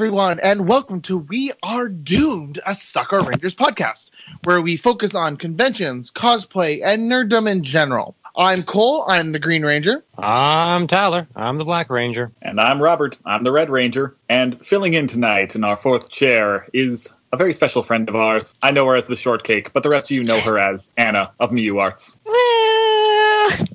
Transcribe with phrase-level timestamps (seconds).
[0.00, 4.08] Hello, everyone, and welcome to We Are Doomed, a Sakura Rangers podcast,
[4.44, 8.16] where we focus on conventions, cosplay, and nerddom in general.
[8.34, 10.02] I'm Cole, I'm the Green Ranger.
[10.16, 11.28] I'm Tyler.
[11.36, 12.32] I'm the Black Ranger.
[12.40, 13.18] And I'm Robert.
[13.26, 14.16] I'm the Red Ranger.
[14.30, 18.54] And filling in tonight in our fourth chair is a very special friend of ours.
[18.62, 21.30] I know her as the Shortcake, but the rest of you know her as Anna
[21.40, 22.16] of Miyu Arts.
[22.24, 22.32] Woo!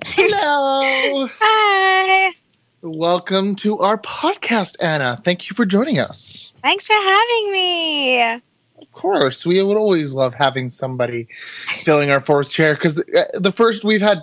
[0.08, 1.30] Hello.
[1.40, 2.34] Hi.
[2.82, 5.22] Welcome to our podcast, Anna.
[5.24, 6.52] Thank you for joining us.
[6.62, 8.24] Thanks for having me.
[8.24, 11.28] Of course, we would always love having somebody
[11.68, 14.22] filling our fourth chair because uh, the first we've had,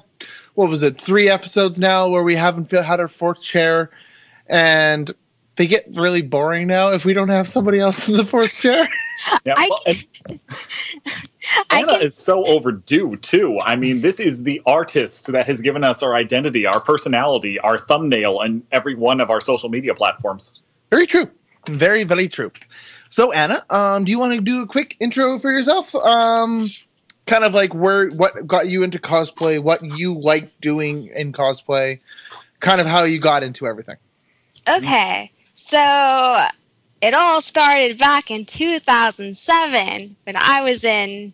[0.54, 3.90] what was it, three episodes now where we haven't had our fourth chair,
[4.48, 5.14] and
[5.56, 8.88] they get really boring now if we don't have somebody else in the fourth chair.
[9.44, 10.40] Yeah, I well, can,
[11.70, 13.60] I Anna can is so overdue, too.
[13.60, 17.78] I mean, this is the artist that has given us our identity, our personality, our
[17.78, 20.60] thumbnail, and every one of our social media platforms.
[20.90, 21.30] very true,
[21.68, 22.50] very very true.
[23.10, 25.94] So Anna, um, do you want to do a quick intro for yourself?
[25.94, 26.68] Um,
[27.26, 32.00] kind of like where what got you into cosplay, what you like doing in cosplay,
[32.60, 33.96] kind of how you got into everything.
[34.68, 35.30] okay.
[35.64, 36.44] So
[37.00, 41.32] it all started back in 2007 when I was in,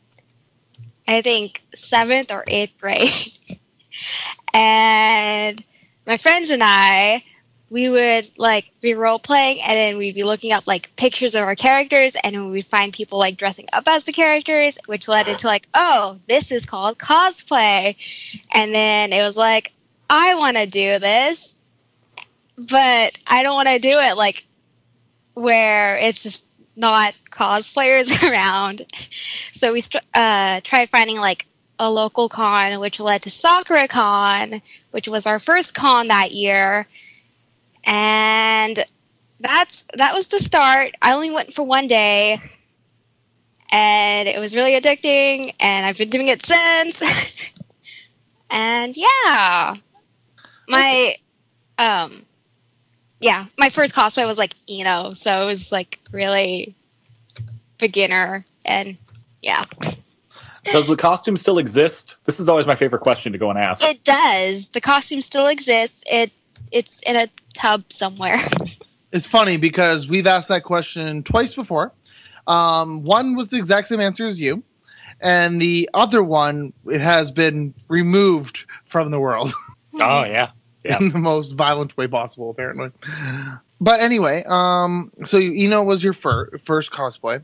[1.08, 3.32] I think, seventh or eighth grade.
[4.54, 5.64] and
[6.06, 7.24] my friends and I,
[7.70, 11.42] we would like be role playing and then we'd be looking up like pictures of
[11.42, 15.46] our characters and we'd find people like dressing up as the characters, which led into
[15.46, 17.96] like, oh, this is called cosplay.
[18.52, 19.72] And then it was like,
[20.10, 21.56] I want to do this,
[22.58, 24.44] but I don't want to do it like
[25.34, 28.82] where it's just not cosplayers around.
[29.52, 31.46] So we st- uh, tried finding like
[31.78, 34.60] a local con, which led to Sakura Con,
[34.90, 36.86] which was our first con that year.
[37.84, 38.84] And
[39.40, 40.94] that's that was the start.
[41.00, 42.40] I only went for one day,
[43.70, 45.54] and it was really addicting.
[45.60, 47.02] And I've been doing it since.
[48.50, 49.76] and yeah,
[50.68, 51.14] my
[51.78, 52.26] um,
[53.20, 56.74] yeah, my first cosplay was like Eno, so it was like really
[57.78, 58.96] beginner, and
[59.42, 59.64] yeah,
[60.64, 62.16] Does the costume still exist?
[62.24, 63.82] This is always my favorite question to go and ask.
[63.84, 64.70] it does.
[64.70, 66.02] The costume still exists.
[66.10, 66.32] It
[66.70, 68.38] it's in a tub somewhere.
[69.10, 71.94] It's funny because we've asked that question twice before.
[72.46, 74.62] Um, one was the exact same answer as you,
[75.22, 79.54] and the other one it has been removed from the world
[79.94, 80.50] Oh, yeah.
[80.84, 80.98] Yeah.
[81.00, 82.90] in the most violent way possible, apparently.
[83.80, 87.42] But anyway, um, so you Eno was your fir- first cosplay.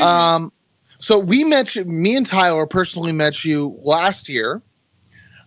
[0.00, 0.52] Um,
[0.98, 4.60] so we met you, me and Tyler personally met you last year.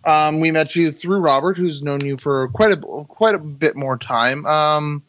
[0.04, 3.76] Um, we met you through Robert, who's known you for quite a quite a bit
[3.76, 4.44] more time.
[4.46, 5.02] Um,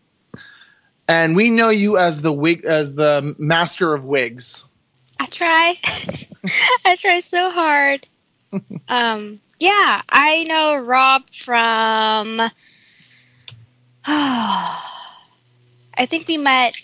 [1.07, 4.65] and we know you as the wig as the master of wigs.
[5.19, 5.75] I try.
[6.85, 8.07] I try so hard.
[8.87, 12.39] um, yeah, I know Rob from.
[14.07, 16.75] I think we met.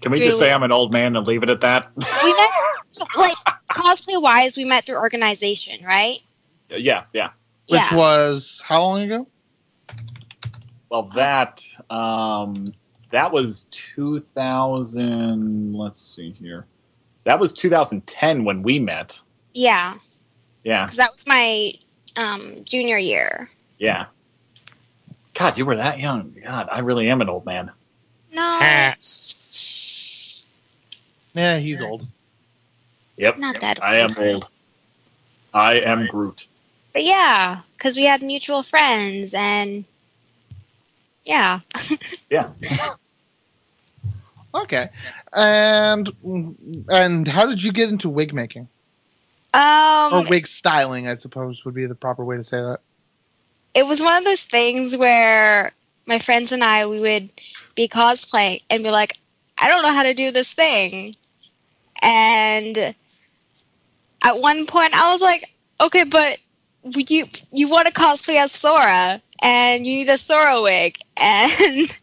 [0.00, 0.54] Can we just say Really?
[0.54, 1.90] I'm an old man and leave it at that?
[1.96, 3.36] We met like
[3.70, 4.56] cosplay wise.
[4.56, 6.20] We met through organization, right?
[6.70, 7.30] yeah, yeah.
[7.68, 7.94] Which yeah.
[7.94, 9.26] was how long ago?
[10.90, 12.72] Well, that um,
[13.10, 15.74] that was 2000.
[15.74, 16.66] Let's see here.
[17.24, 19.20] That was 2010 when we met.
[19.54, 19.96] yeah,
[20.62, 21.72] Yeah, because that was my
[22.16, 23.48] um, junior year.
[23.78, 24.06] yeah.
[25.34, 26.32] God, you were that young.
[26.44, 27.72] God, I really am an old man.
[28.32, 28.94] No, Ah.
[31.34, 32.06] Yeah, he's old.
[33.16, 33.82] Yep, not that.
[33.82, 34.26] I am old.
[34.28, 34.48] old.
[35.52, 36.46] I am Groot.
[36.92, 39.84] But yeah, because we had mutual friends and
[41.24, 41.60] yeah.
[42.30, 42.50] Yeah.
[44.54, 44.88] Okay,
[45.32, 46.12] and
[46.88, 48.68] and how did you get into wig making
[49.54, 51.08] Um, or wig styling?
[51.08, 52.80] I suppose would be the proper way to say that.
[53.74, 55.72] it was one of those things where
[56.06, 57.32] my friends and I we would
[57.76, 59.14] be cosplaying and be like,
[59.58, 61.14] I don't know how to do this thing.
[62.02, 62.94] And
[64.24, 65.48] at one point I was like,
[65.80, 66.38] okay, but
[66.96, 71.98] you you want to cosplay as Sora and you need a Sora wig and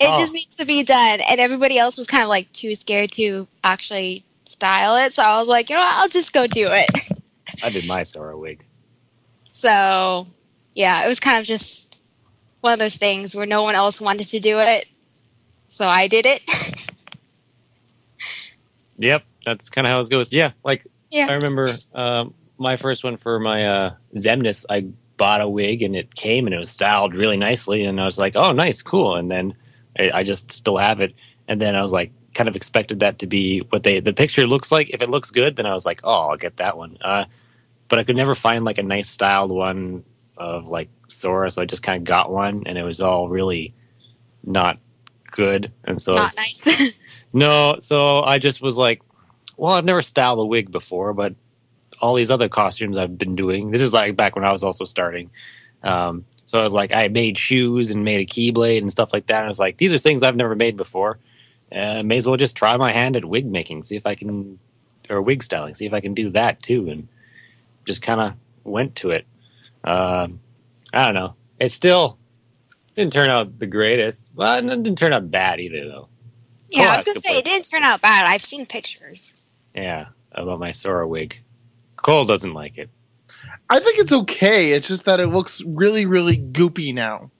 [0.00, 0.16] it Oh.
[0.16, 3.48] just needs to be done and everybody else was kind of like too scared to
[3.64, 6.90] actually style it so I was like, you know what, I'll just go do it.
[7.62, 8.64] I did my Sora wig.
[9.50, 10.26] So,
[10.74, 11.98] yeah, it was kind of just
[12.60, 14.86] one of those things where no one else wanted to do it.
[15.68, 16.42] So I did it.
[18.98, 19.24] Yep.
[19.44, 20.32] That's kind of how it goes.
[20.32, 20.52] Yeah.
[20.64, 21.26] Like, Yeah.
[21.28, 24.86] I remember um, my first one for my uh, Xemnas, I
[25.16, 27.84] bought a wig and it came and it was styled really nicely.
[27.84, 29.16] And I was like, oh, nice, cool.
[29.16, 29.54] And then
[29.98, 31.14] I, I just still have it.
[31.48, 34.46] And then I was like, kind of expected that to be what they the picture
[34.46, 34.90] looks like.
[34.90, 36.98] If it looks good, then I was like, oh, I'll get that one.
[37.00, 37.24] Uh,
[37.88, 40.04] but I could never find like a nice styled one
[40.38, 43.74] of like Sora, so I just kind of got one, and it was all really
[44.44, 44.78] not
[45.30, 45.70] good.
[45.84, 46.92] And so Not it's- nice.
[47.32, 49.02] no, so I just was like,
[49.56, 51.34] well, I've never styled a wig before, but
[52.00, 53.70] all these other costumes I've been doing.
[53.70, 55.30] This is like back when I was also starting.
[55.84, 59.26] Um, so I was like, I made shoes and made a keyblade and stuff like
[59.26, 59.36] that.
[59.36, 61.18] And I was like, these are things I've never made before.
[61.74, 64.58] Uh, may as well just try my hand at wig making, see if I can,
[65.08, 66.88] or wig styling, see if I can do that too.
[66.88, 67.08] And
[67.84, 68.34] just kind of
[68.64, 69.26] went to it.
[69.84, 70.40] Um,
[70.92, 71.34] I don't know.
[71.58, 72.18] It still
[72.96, 74.28] didn't turn out the greatest.
[74.34, 76.08] Well, it didn't turn out bad either, though.
[76.68, 78.26] yeah, I was gonna say it didn't turn out bad.
[78.26, 79.40] I've seen pictures.
[79.74, 81.40] Yeah, about my Sora wig.
[81.96, 82.90] Cole doesn't like it.
[83.70, 84.72] I think it's okay.
[84.72, 87.30] It's just that it looks really, really goopy now.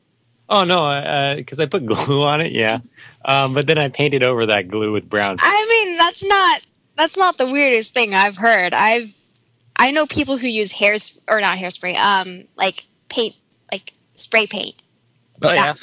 [0.48, 2.52] Oh no, because I put glue on it.
[2.52, 2.78] Yeah,
[3.24, 5.36] um, but then I painted over that glue with brown.
[5.40, 6.66] I mean, that's not
[6.96, 8.74] that's not the weirdest thing I've heard.
[8.74, 9.14] I've
[9.76, 10.96] I know people who use hair
[11.28, 13.34] or not hairspray, um, like paint,
[13.70, 14.82] like spray paint.
[15.42, 15.74] Oh yeah,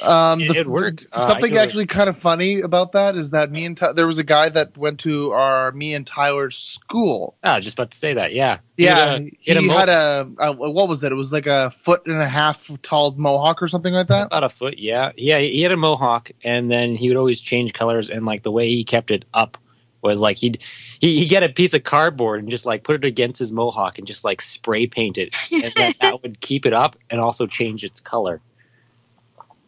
[0.00, 1.06] Um, It- the- it worked.
[1.12, 4.18] Uh, something actually kind of funny about that is that me and Ty- there was
[4.18, 7.34] a guy that went to our me and Tyler's school.
[7.44, 8.32] Ah, just about to say that.
[8.32, 11.12] Yeah, Yeah, He had a- he had a had a, a what was it?
[11.12, 14.26] It was like a foot and a half tall mohawk or something like that.
[14.28, 14.78] about a foot.
[14.78, 15.38] Yeah, yeah.
[15.38, 18.08] He had a mohawk, and then he would always change colors.
[18.10, 19.58] And like the way he kept it up
[20.00, 20.58] was like he'd
[21.00, 23.98] he he get a piece of cardboard and just like put it against his mohawk
[23.98, 27.84] and just like spray paint it, and that would keep it up and also change
[27.84, 28.40] its color.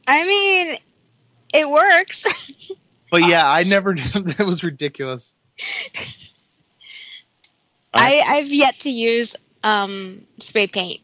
[0.07, 0.77] I mean,
[1.53, 2.27] it works.
[3.11, 3.95] But yeah, I never.
[4.15, 5.37] that was ridiculous.
[7.93, 11.01] I I've yet to use um spray paint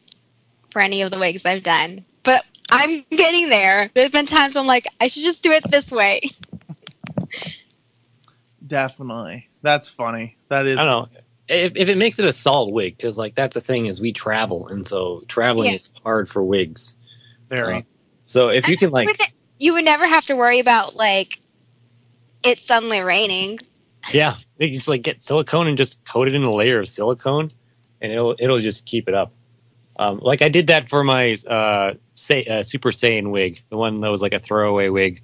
[0.71, 3.89] for any of the wigs I've done, but I'm getting there.
[3.93, 6.19] There's been times I'm like, I should just do it this way.
[8.67, 10.35] Definitely, that's funny.
[10.49, 10.79] That is.
[10.79, 13.61] I don't know if, if it makes it a solid wig because like that's the
[13.61, 15.75] thing is we travel and so traveling Yeah.
[15.75, 16.95] is hard for wigs.
[17.49, 17.77] Very.
[17.77, 17.81] Uh,
[18.31, 19.07] So if you can like
[19.59, 21.41] you would never have to worry about like
[22.43, 23.59] it suddenly raining.
[24.13, 27.51] yeah, you just like get silicone and just coat it in a layer of silicone
[27.99, 29.33] and it'll it'll just keep it up.
[29.99, 33.99] Um, like I did that for my uh, say, uh, Super Saiyan wig, the one
[33.99, 35.21] that was like a throwaway wig.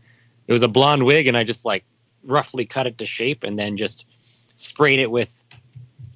[0.48, 1.86] It was a blonde wig, and I just like
[2.24, 4.06] roughly cut it to shape, and then just
[4.58, 5.46] sprayed it with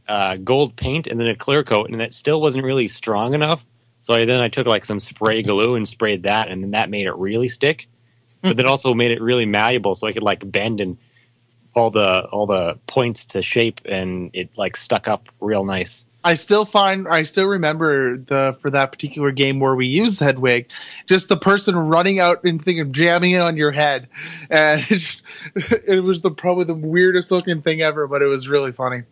[0.09, 3.65] uh, gold paint and then a clear coat, and it still wasn't really strong enough.
[4.01, 6.89] So I, then I took like some spray glue and sprayed that, and then that
[6.89, 7.87] made it really stick.
[8.41, 10.97] But then also made it really malleable, so I could like bend and
[11.75, 16.05] all the all the points to shape, and it like stuck up real nice.
[16.23, 20.69] I still find I still remember the for that particular game where we used Hedwig,
[21.07, 24.07] just the person running out and thinking jamming it on your head,
[24.49, 25.21] and it, just,
[25.55, 29.03] it was the probably the weirdest looking thing ever, but it was really funny.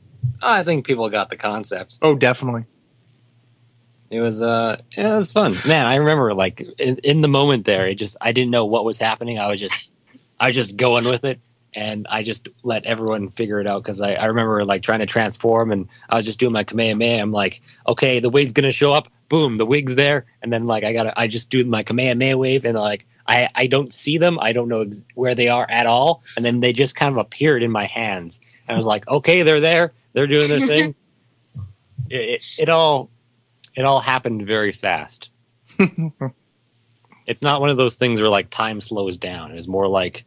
[0.42, 1.98] I think people got the concept.
[2.02, 2.66] Oh, definitely.
[4.10, 5.56] It was uh yeah, it was fun.
[5.68, 8.84] Man, I remember like in, in the moment there, it just I didn't know what
[8.86, 9.38] was happening.
[9.38, 9.96] I was just
[10.40, 11.40] I was just going with it
[11.76, 15.06] and I just let everyone figure it out because I, I remember like trying to
[15.06, 17.22] transform and I was just doing my Kamehameha.
[17.22, 20.84] I'm like, okay, the wig's gonna show up, boom, the wig's there, and then like
[20.84, 24.40] I gotta I just do my Kamehameha wave and like I, I don't see them,
[24.42, 27.20] I don't know ex- where they are at all, and then they just kind of
[27.20, 28.42] appeared in my hands.
[28.68, 30.96] And I was like, okay, they're there, they're doing their thing.
[32.10, 33.12] it, it, it all
[33.80, 35.30] it all happened very fast.
[37.26, 39.52] it's not one of those things where like time slows down.
[39.52, 40.26] It was more like,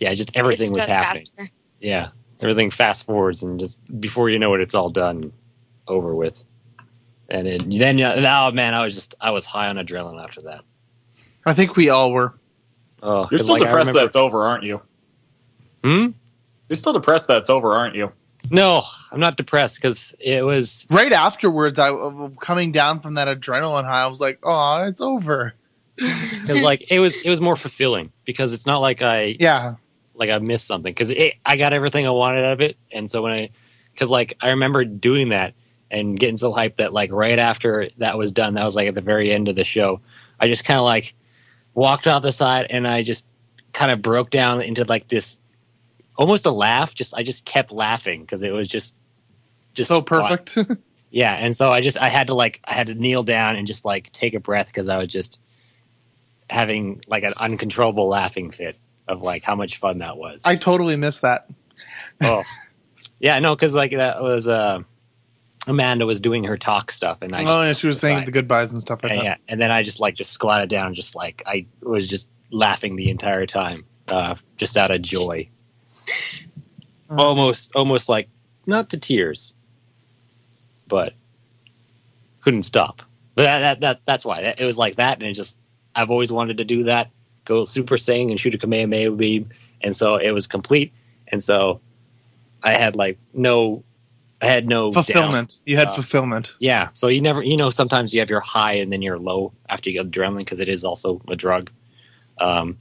[0.00, 1.26] yeah, just everything It was happening.
[1.36, 1.52] faster.
[1.80, 2.08] Yeah,
[2.40, 5.32] everything fast forwards and just before you know it, it's all done,
[5.86, 6.42] over with.
[7.28, 10.62] And it, then, oh man, I was just I was high on adrenaline after that.
[11.44, 12.34] I think we all were.
[13.02, 14.80] Oh, You're still like, depressed remember- that it's over, aren't you?
[15.84, 16.06] Hmm?
[16.68, 18.10] You're still depressed that it's over, aren't you?
[18.50, 21.90] No, I'm not depressed because it was Right afterwards, I
[22.40, 24.02] coming down from that adrenaline high.
[24.02, 25.54] I was like, "Oh, it's over."
[25.96, 29.76] because like it was it was more fulfilling because it's not like I Yeah,
[30.14, 31.12] like I missed something because
[31.44, 33.50] I got everything I wanted out of it, and so when I,
[33.92, 35.54] because like I remember doing that
[35.90, 38.94] and getting so hyped that like right after that was done, that was like at
[38.94, 40.00] the very end of the show,
[40.40, 41.14] I just kind of like
[41.74, 43.26] walked off the side and I just
[43.72, 45.40] kind of broke down into like this
[46.16, 46.94] almost a laugh.
[46.94, 49.00] Just I just kept laughing because it was just
[49.74, 50.38] just so fun.
[50.38, 50.58] perfect.
[51.10, 53.66] Yeah, and so I just I had to like I had to kneel down and
[53.66, 55.40] just like take a breath because I was just
[56.50, 58.76] having like an uncontrollable laughing fit
[59.08, 60.42] of like how much fun that was.
[60.44, 61.48] I totally missed that.
[62.22, 62.42] oh,
[63.20, 64.80] yeah, no, because like that was uh,
[65.66, 68.32] Amanda was doing her talk stuff, and I just, oh, yeah, she was saying the
[68.32, 69.24] goodbyes and stuff like and, that.
[69.24, 72.96] yeah, and then I just like just squatted down, just like I was just laughing
[72.96, 75.48] the entire time, uh, just out of joy.
[77.10, 78.28] Uh, Almost, almost like
[78.66, 79.54] not to tears,
[80.88, 81.12] but
[82.40, 83.02] couldn't stop.
[83.34, 85.56] But that, that, that that's why it was like that, and it just
[85.94, 87.10] I've always wanted to do that.
[87.44, 89.48] Go Super Saiyan and shoot a Kamehameha beam,
[89.82, 90.92] and so it was complete.
[91.28, 91.80] And so
[92.62, 93.84] I had like no,
[94.42, 95.04] I had no doubt.
[95.06, 95.58] fulfillment.
[95.66, 96.54] You had Uh, fulfillment.
[96.58, 96.88] Yeah.
[96.92, 99.90] So you never, you know, sometimes you have your high and then you're low after
[99.90, 101.70] you get adrenaline because it is also a drug.
[102.40, 102.78] Um,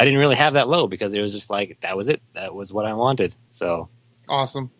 [0.00, 2.22] I didn't really have that low because it was just like that was it.
[2.32, 3.34] That was what I wanted.
[3.50, 3.90] So
[4.30, 4.70] Awesome.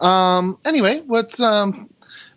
[0.00, 0.58] Um.
[0.64, 1.88] Anyway, let's um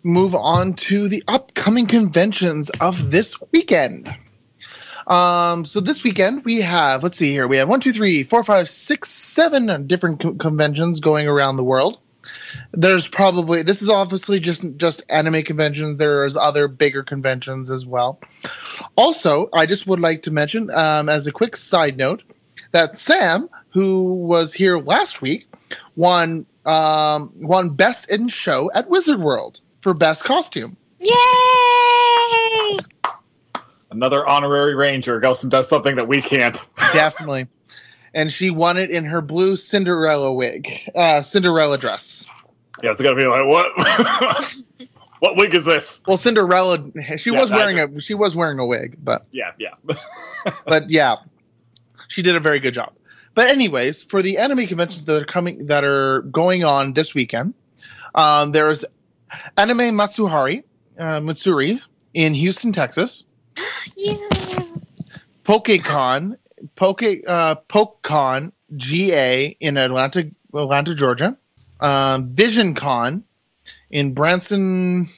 [0.04, 4.14] move on to the upcoming conventions of this weekend.
[5.08, 5.64] Um.
[5.64, 7.02] So this weekend we have.
[7.02, 7.48] Let's see here.
[7.48, 11.64] We have one, two, three, four, five, six, seven different co- conventions going around the
[11.64, 11.98] world.
[12.72, 15.98] There's probably this is obviously just just anime conventions.
[15.98, 18.20] There's other bigger conventions as well.
[18.96, 22.22] Also, I just would like to mention, um, as a quick side note,
[22.72, 25.46] that Sam, who was here last week,
[25.96, 30.76] won um, won Best in Show at Wizard World for Best Costume.
[30.98, 32.78] Yay!
[33.90, 36.66] Another honorary ranger goes and does something that we can't.
[36.92, 37.46] Definitely.
[38.12, 42.26] And she won it in her blue Cinderella wig, uh, Cinderella dress.
[42.82, 43.72] Yeah, it's gonna be like what?
[45.20, 46.00] what wig is this?
[46.06, 46.78] Well, Cinderella,
[47.16, 49.74] she Yeah, was I wearing a she was wearing a wig, but Yeah, yeah.
[50.66, 51.16] but yeah,
[52.08, 52.92] she did a very good job.
[53.34, 57.54] But anyways, for the anime conventions that are coming that are going on this weekend,
[58.14, 58.84] um, there's
[59.56, 60.62] Anime Matsuhari
[60.98, 61.80] uh, Matsuri
[62.14, 63.24] in Houston, Texas.
[63.96, 64.16] Yeah.
[65.44, 66.36] PokeCon,
[66.74, 71.36] Poke uh, PokeCon GA in Atlanta, Atlanta, Georgia.
[71.80, 73.22] Um, VisionCon
[73.90, 75.08] in Branson,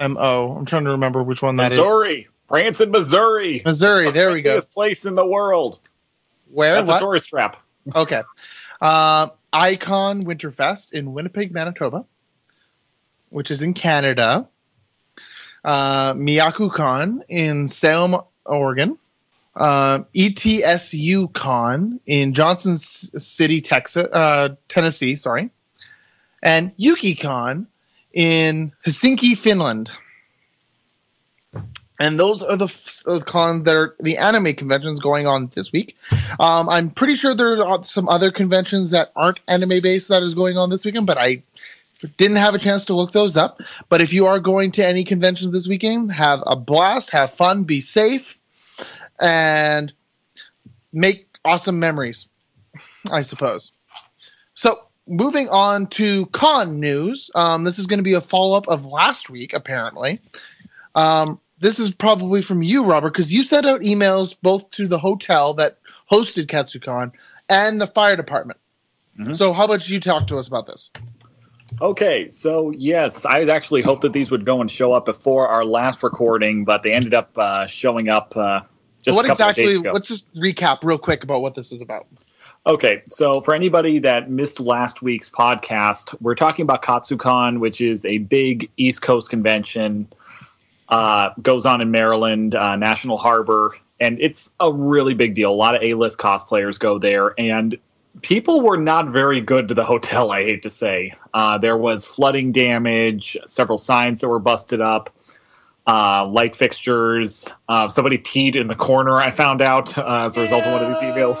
[0.00, 0.56] MO.
[0.58, 1.78] I'm trying to remember which one that is.
[1.78, 3.62] Missouri, Branson, Missouri.
[3.64, 4.10] Missouri.
[4.10, 4.52] There we go.
[4.52, 5.80] Biggest place in the world.
[6.50, 6.74] Where?
[6.76, 7.00] That's a What?
[7.00, 7.56] tourist trap.
[7.94, 8.22] Okay.
[8.80, 12.04] Um, Ai-Kon Winterfest in Winnipeg, Manitoba,
[13.30, 14.46] which is in Canada.
[15.64, 18.96] Uh, MiyakuCon in Salem, Oregon.
[19.58, 25.16] Um, ETSU Con in Johnson City, Texas, uh, Tennessee.
[25.16, 25.50] Sorry,
[26.42, 27.66] and YukiCon
[28.12, 29.90] in Helsinki, Finland.
[32.00, 35.72] And those are the f- uh, cons that are the anime conventions going on this
[35.72, 35.96] week.
[36.38, 40.34] Um, I'm pretty sure there are some other conventions that aren't anime based that is
[40.34, 41.42] going on this weekend, but I
[42.16, 43.60] didn't have a chance to look those up.
[43.88, 47.64] But if you are going to any conventions this weekend, have a blast, have fun,
[47.64, 48.37] be safe,
[49.20, 49.92] and
[50.92, 52.26] make awesome memories,
[53.10, 53.72] I suppose.
[54.54, 57.30] So, moving on to con news.
[57.34, 60.20] Um, this is going to be a follow up of last week, apparently.
[60.94, 64.98] Um, this is probably from you, Robert, because you sent out emails both to the
[64.98, 65.78] hotel that
[66.10, 67.12] hosted KatsuCon
[67.48, 68.58] and the fire department.
[69.18, 69.36] Mhm.
[69.36, 70.90] So, how about you talk to us about this?
[71.80, 75.64] Okay, so yes, I actually hoped that these would go and show up before our
[75.64, 78.60] last recording, but they ended up uh, showing up uh,
[79.08, 79.64] just what exactly?
[79.64, 79.90] of days ago.
[79.92, 82.06] Let's just recap real quick about what this is about.
[82.66, 88.04] Okay, so for anybody that missed last week's podcast, we're talking about KatsuCon, which is
[88.04, 90.06] a big East Coast convention.
[90.88, 95.50] Uh, goes on in Maryland, uh, National Harbor, and it's a really big deal.
[95.50, 97.78] A lot of A-list cosplayers go there, and
[98.22, 100.30] people were not very good to the hotel.
[100.30, 105.10] I hate to say, uh, there was flooding damage, several signs that were busted up.
[105.88, 107.48] Uh, light fixtures.
[107.70, 109.16] Uh, somebody peed in the corner.
[109.16, 111.38] I found out uh, as a result of one of these emails.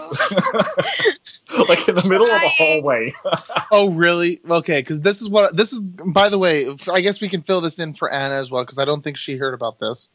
[1.68, 3.12] like in the middle of the hallway.
[3.70, 4.40] Oh, really?
[4.48, 5.80] Okay, because this is what this is.
[5.80, 8.78] By the way, I guess we can fill this in for Anna as well because
[8.78, 10.08] I don't think she heard about this.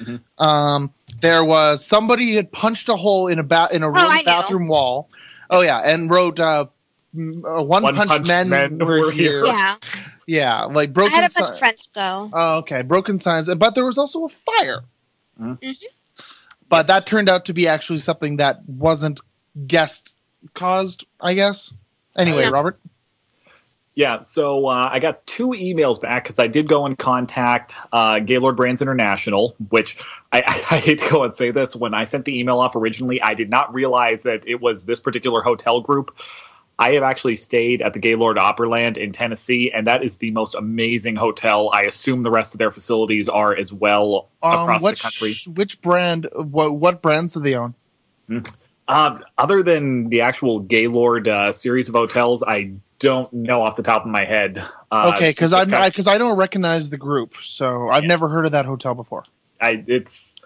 [0.00, 0.20] Mhm.
[0.38, 4.08] Um, there was somebody had punched a hole in a ba- in a room Oh,
[4.08, 5.10] I bathroom wall.
[5.50, 6.68] Oh yeah, and wrote uh, m-
[7.16, 9.40] uh, one, One punch, Punch men, Men were were here.
[9.40, 9.42] here.
[9.46, 9.76] Yeah.
[10.26, 11.12] Yeah, like I broken.
[11.12, 12.30] had a bunch si- of friends go.
[12.32, 14.82] Oh, okay, broken signs, but there was also a fire.
[15.40, 15.60] Mhm.
[15.60, 15.74] Mhm.
[16.68, 19.20] But that turned out to be actually something that wasn't
[19.66, 20.16] guest
[20.54, 21.72] caused, I guess.
[22.16, 22.48] Anyway, Yeah.
[22.50, 22.78] Robert.
[23.96, 28.18] Yeah, so uh, I got two emails back because I did go and contact uh,
[28.18, 29.96] Gaylord Brands International, which
[30.32, 30.38] I,
[30.70, 31.76] I hate to go and say this.
[31.76, 34.98] When I sent the email off originally, I did not realize that it was this
[34.98, 36.16] particular hotel group.
[36.78, 40.54] I have actually stayed at the Gaylord Opryland in Tennessee, and that is the most
[40.54, 41.70] amazing hotel.
[41.72, 45.52] I assume the rest of their facilities are as well Um, across which, the country.
[45.54, 46.28] Which brand?
[46.34, 47.74] What what brands do they own?
[48.88, 53.82] Um, other than the actual Gaylord uh, series of hotels, I don't know off the
[53.82, 54.62] top of my head.
[54.90, 58.08] Uh, okay, because I because I, don't recognize the group, so I've Yeah.
[58.08, 59.24] never heard of that hotel before.
[59.60, 60.36] I it's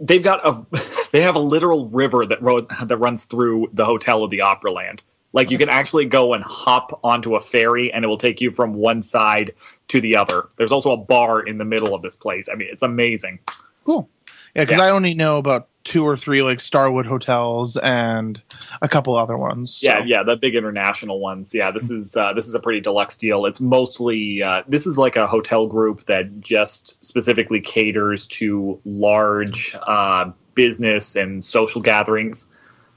[0.00, 0.66] they've got a
[1.12, 5.00] they have a literal river that ro- that runs through the hotel of the Opryland.
[5.32, 8.50] Like you can actually go and hop onto a ferry, and it will take you
[8.50, 9.52] from one side
[9.88, 10.48] to the other.
[10.56, 12.48] There's also a bar in the middle of this place.
[12.50, 13.38] I mean, it's amazing.
[13.84, 14.08] Cool.
[14.54, 14.84] Yeah, because Yeah.
[14.86, 18.40] I only know about two or three like Starwood hotels and
[18.82, 19.76] a couple other ones.
[19.76, 21.54] so- Yeah, yeah, the big international ones.
[21.54, 23.44] Yeah, this is uh, this is a pretty deluxe deal.
[23.46, 29.76] It's mostly uh, this is like a hotel group that just specifically caters to large
[29.86, 32.48] uh, business and social gatherings.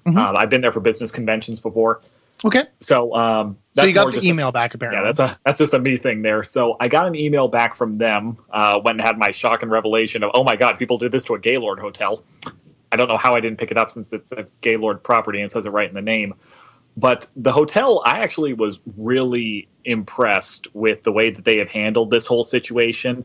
[0.06, 0.16] Mhm.
[0.18, 2.02] Um, I've been there for business conventions before,
[2.44, 2.64] Okay.
[2.80, 5.00] so um, So you got the just a- email back apparently.
[5.06, 6.44] yeah, that's a that's just a me thing there.
[6.44, 8.38] So I got an email back from them.
[8.52, 11.24] Uh, went and had my shock and revelation of, oh my god, people did this
[11.26, 12.24] to a Gaylord hotel.
[12.92, 15.46] I don't know how I didn't pick it up since it's a Gaylord property and
[15.46, 16.34] it says it right in the name.
[16.98, 22.10] But the hotel, I actually was really impressed with the way that they have handled
[22.12, 23.24] this whole situation.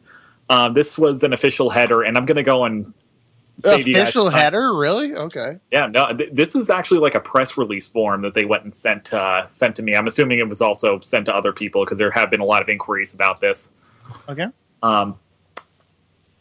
[0.49, 2.95] Um, this was an official header, and I'm going to go and
[3.65, 5.15] Official header, really?
[5.15, 5.57] Okay.
[5.73, 8.75] yeah, no, th- this is actually like a press release form that they went and
[8.75, 9.95] sent uh, sent to me.
[9.95, 12.61] I'm assuming it was also sent to other people because there have been a lot
[12.61, 13.73] of inquiries about this.
[14.29, 14.47] Okay.
[14.83, 15.19] Um,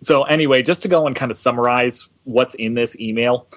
[0.01, 3.48] so anyway, just to go and kind of summarize what's in this email,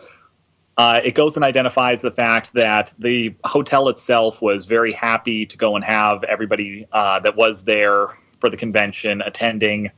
[0.77, 5.57] uh, it goes and identifies the fact that the hotel itself was very happy to
[5.57, 9.91] go and have everybody uh, that was there for the convention attending.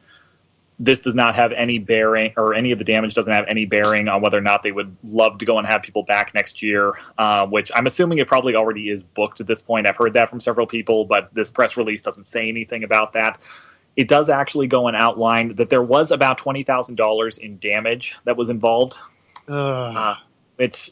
[0.82, 4.08] This does not have any bearing, or any of the damage doesn't have any bearing
[4.08, 6.94] on whether or not they would love to go and have people back next year.
[7.18, 9.86] Uh, which I'm assuming it probably already is booked at this point.
[9.86, 13.38] I've heard that from several people, but this press release doesn't say anything about that
[13.96, 18.16] it does actually go and outline that there was about twenty thousand dollars in damage
[18.24, 18.98] that was involved,
[19.48, 20.14] uh,
[20.56, 20.90] which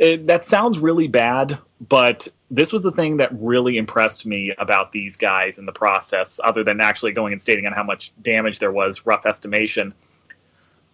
[0.00, 1.58] it, that sounds really bad.
[1.88, 6.40] But this was the thing that really impressed me about these guys in the process,
[6.42, 9.94] other than actually going and stating on how much damage there was, rough estimation.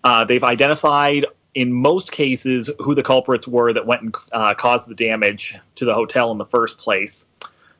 [0.05, 4.89] Uh, they've identified in most cases who the culprits were that went and uh, caused
[4.89, 7.29] the damage to the hotel in the first place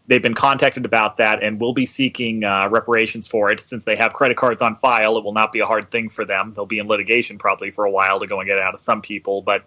[0.09, 3.61] they've been contacted about that and will be seeking uh, reparations for it.
[3.61, 6.25] Since they have credit cards on file, it will not be a hard thing for
[6.25, 6.53] them.
[6.55, 9.03] They'll be in litigation probably for a while to go and get out of some
[9.03, 9.65] people, but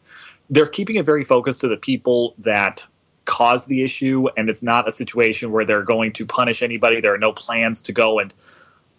[0.49, 2.85] they're keeping it very focused to the people that
[3.25, 7.01] caused the issue, and it's not a situation where they're going to punish anybody.
[7.01, 8.33] There are no plans to go and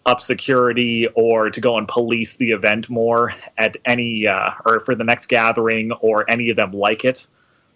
[0.05, 4.95] up security or to go and police the event more at any uh, or for
[4.95, 7.27] the next gathering or any of them like it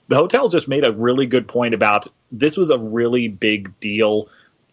[0.08, 4.30] the hotel just made a really good point about this was a really big deal.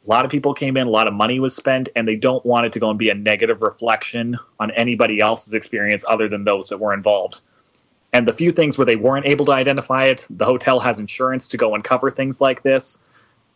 [0.07, 2.45] A lot of people came in, a lot of money was spent, and they don't
[2.45, 6.45] want it to go and be a negative reflection on anybody else's experience other than
[6.45, 7.41] those that were involved.
[8.13, 11.49] And the few things where they weren't able to identify it, the hotel has insurance
[11.49, 12.99] to go and cover things like this.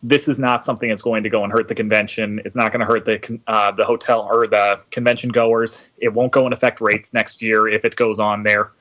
[0.03, 2.41] This is not something that's going to go and hurt the convention.
[2.45, 5.89] It's not going to hurt the uh, the hotel or the convention goers.
[5.97, 8.71] It won't go and affect rates next year if it goes on there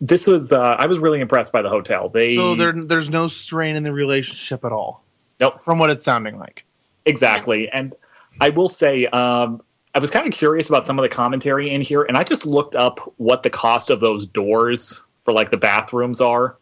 [0.00, 2.08] this was uh, I was really impressed by the hotel.
[2.08, 5.02] They so there, there's no strain in the relationship at all.
[5.40, 5.62] Nope.
[5.62, 6.64] From what it's sounding like.
[7.04, 7.94] exactly, and
[8.40, 9.62] I will say um,
[9.96, 12.44] I was kind of curious about some of the commentary in here, and I just
[12.44, 16.58] looked up what the cost of those doors for like the bathrooms are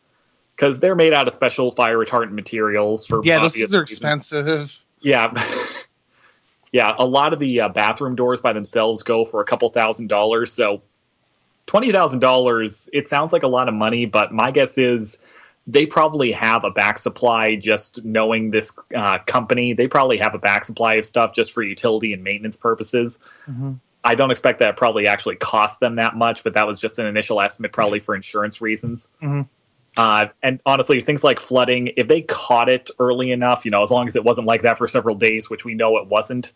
[0.55, 3.91] because they're made out of special fire retardant materials for Yeah, those are reasons.
[3.91, 4.81] expensive.
[5.01, 5.33] Yeah.
[6.73, 10.07] yeah, a lot of the uh, bathroom doors by themselves go for a couple thousand
[10.07, 10.53] dollars.
[10.53, 10.81] So
[11.67, 15.19] $20,000, it sounds like a lot of money, but my guess is
[15.67, 19.73] they probably have a back supply just knowing this uh, company.
[19.73, 23.19] They probably have a back supply of stuff just for utility and maintenance purposes.
[23.49, 23.79] Mhm.
[24.05, 27.07] I don't expect that probably actually cost them that much, but that was just an
[27.07, 29.09] initial estimate, probably for insurance reasons.
[29.23, 29.49] Mhm.
[29.97, 33.91] Uh, and honestly, things like flooding, if they caught it early enough, you know, as
[33.91, 36.53] long as it wasn't like that for several days, which we know it wasn't,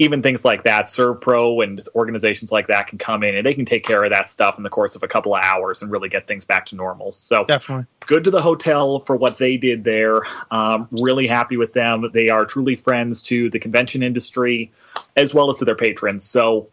[0.00, 3.66] even things like that, ServPro and organizations like that can come in and they can
[3.66, 6.08] take care of that stuff in the course of a couple of hours and really
[6.08, 7.12] get things back to normal.
[7.12, 7.84] So Definitely.
[8.06, 10.22] good to the hotel for what they did there.
[10.50, 12.08] Um, really happy with them.
[12.14, 14.72] They are truly friends to the convention industry
[15.16, 16.24] as well as to their patrons.
[16.24, 16.70] So,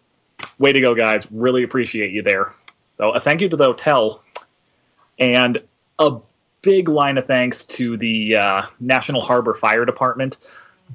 [0.57, 1.27] way to go, guys.
[1.29, 2.53] Really appreciate you there.
[2.85, 4.23] So, a thank you to the hotel
[5.19, 5.61] and
[5.99, 6.17] a
[6.61, 10.37] big line of thanks to the uh, National Harbor Fire Department.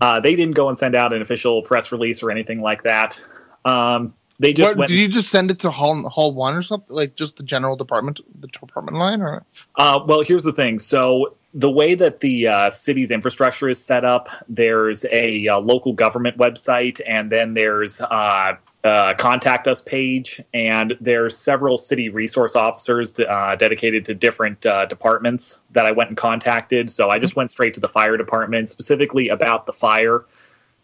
[0.00, 3.20] Uh, they didn't go and send out an official press release or anything like that.
[3.64, 6.94] Um, they just What, did you just send it to Hall Hall One or something?
[6.94, 9.44] Like just the general department, the department line, or
[9.76, 10.81] Uh, well, here's the thing.
[10.81, 15.92] So the way that the uh, city's infrastructure is set up, there's a, uh local
[15.92, 22.57] government website, and then there's uh, uh, contact us page, and there's several city resource
[22.57, 26.90] officers uh, dedicated to different uh, departments that I went and contacted.
[26.90, 30.24] So I just went straight to the fire department, specifically about the fire.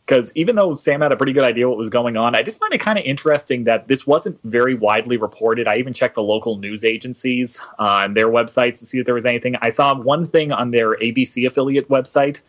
[0.09, 2.57] Because even though Sam had a pretty good idea what was going on, I did
[2.57, 5.68] find it kind of interesting that this wasn't very widely reported.
[5.68, 9.14] I even checked the local news agencies uh, and their websites to see if there
[9.14, 9.57] was anything.
[9.61, 12.40] I saw one thing on their ABC affiliate website,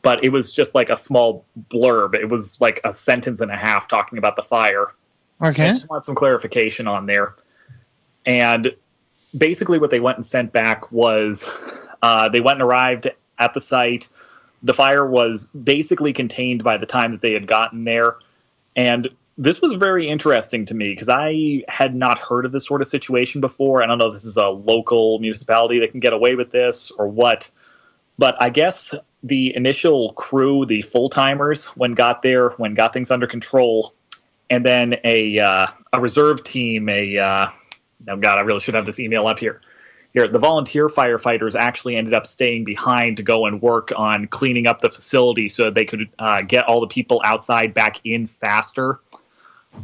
[0.00, 2.16] but it was just like a small blurb.
[2.16, 4.94] It was like a sentence and a half talking about the fire.
[5.44, 5.66] Okay.
[5.66, 7.34] I just want some clarification on there.
[8.24, 8.74] And
[9.36, 11.46] basically, what they went and sent back was
[12.00, 14.08] uh, they went and arrived at the site.
[14.62, 18.16] The fire was basically contained by the time that they had gotten there.
[18.74, 22.80] And this was very interesting to me because I had not heard of this sort
[22.80, 23.82] of situation before.
[23.82, 26.90] I don't know if this is a local municipality that can get away with this
[26.92, 27.50] or what.
[28.18, 33.10] But I guess the initial crew, the full timers, when got there, when got things
[33.10, 33.94] under control,
[34.48, 37.48] and then a uh, a reserve team, a uh,
[38.08, 39.60] oh god, I really should have this email up here.
[40.16, 44.66] Here, the volunteer firefighters actually ended up staying behind to go and work on cleaning
[44.66, 49.00] up the facility so they could uh, get all the people outside back in faster.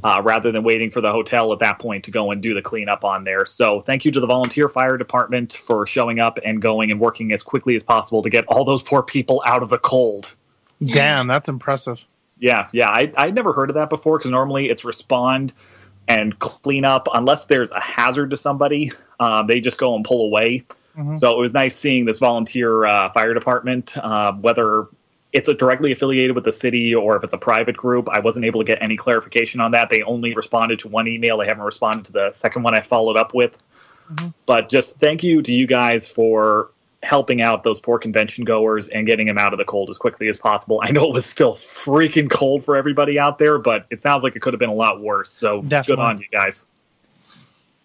[0.03, 2.63] Uh, rather than waiting for the hotel at that point to go and do the
[2.63, 3.45] cleanup on there.
[3.45, 7.35] So, thank you to the volunteer fire department for showing up and going and working
[7.35, 10.35] as quickly as possible to get all those poor people out of the cold.
[10.83, 12.03] Damn, that's impressive.
[12.39, 12.89] Yeah, yeah.
[12.89, 15.53] I I never heard of that before because normally it's respond
[16.09, 18.93] and clean up unless there's a hazard to somebody.
[19.21, 20.65] Um, they just go and pull away.
[20.97, 21.17] Mhm.
[21.17, 24.87] So it was nice seeing this volunteer uh, fire department, uh, whether
[25.33, 28.09] it's a directly affiliated with the city or if it's a private group.
[28.11, 29.89] I wasn't able to get any clarification on that.
[29.89, 31.39] They only responded to one email.
[31.39, 33.57] They haven't responded to the second one I followed up with.
[34.13, 34.35] Mhm.
[34.45, 36.71] But just thank you to you guys for
[37.03, 40.29] helping out those poor convention goers and getting them out of the cold as quickly
[40.29, 40.81] as possible.
[40.85, 44.37] I know it was still freaking cold for everybody out there, but it sounds like
[44.37, 45.31] it could have been a lot worse.
[45.31, 46.67] So good on you guys.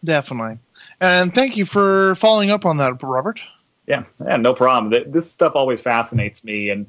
[0.03, 0.59] Definitely.
[1.01, 3.41] And thank you for following up on that, Robert.
[3.87, 5.11] Yeah, yeah, no problem.
[5.11, 6.85] This stuff always fascinates me, and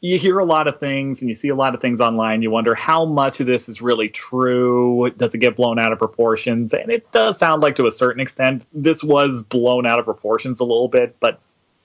[0.00, 2.40] you hear a lot of things and you see a lot of things online.
[2.42, 5.10] You wonder how much of this is really true.
[5.18, 6.72] Does it get blown out of proportions?
[6.72, 10.58] And it does sound like, to a certain extent, this was blown out of proportions
[10.58, 11.14] a little bit.
[11.20, 11.38] But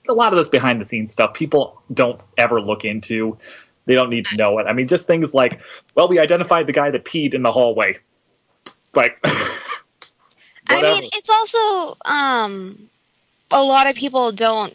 [0.08, 3.36] a lot of this behind the scenes stuff, people don't ever look into.
[3.86, 4.66] They don't need to know it.
[4.68, 5.60] I mean, just things like,
[5.94, 7.98] well, we identified the guy that peed in the hallway.
[8.94, 9.18] Like,
[10.68, 12.88] I mean, it's also um,
[13.52, 14.74] a lot of people don't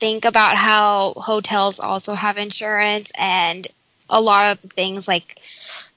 [0.00, 3.68] think about how hotels also have insurance and
[4.10, 5.38] a lot of things like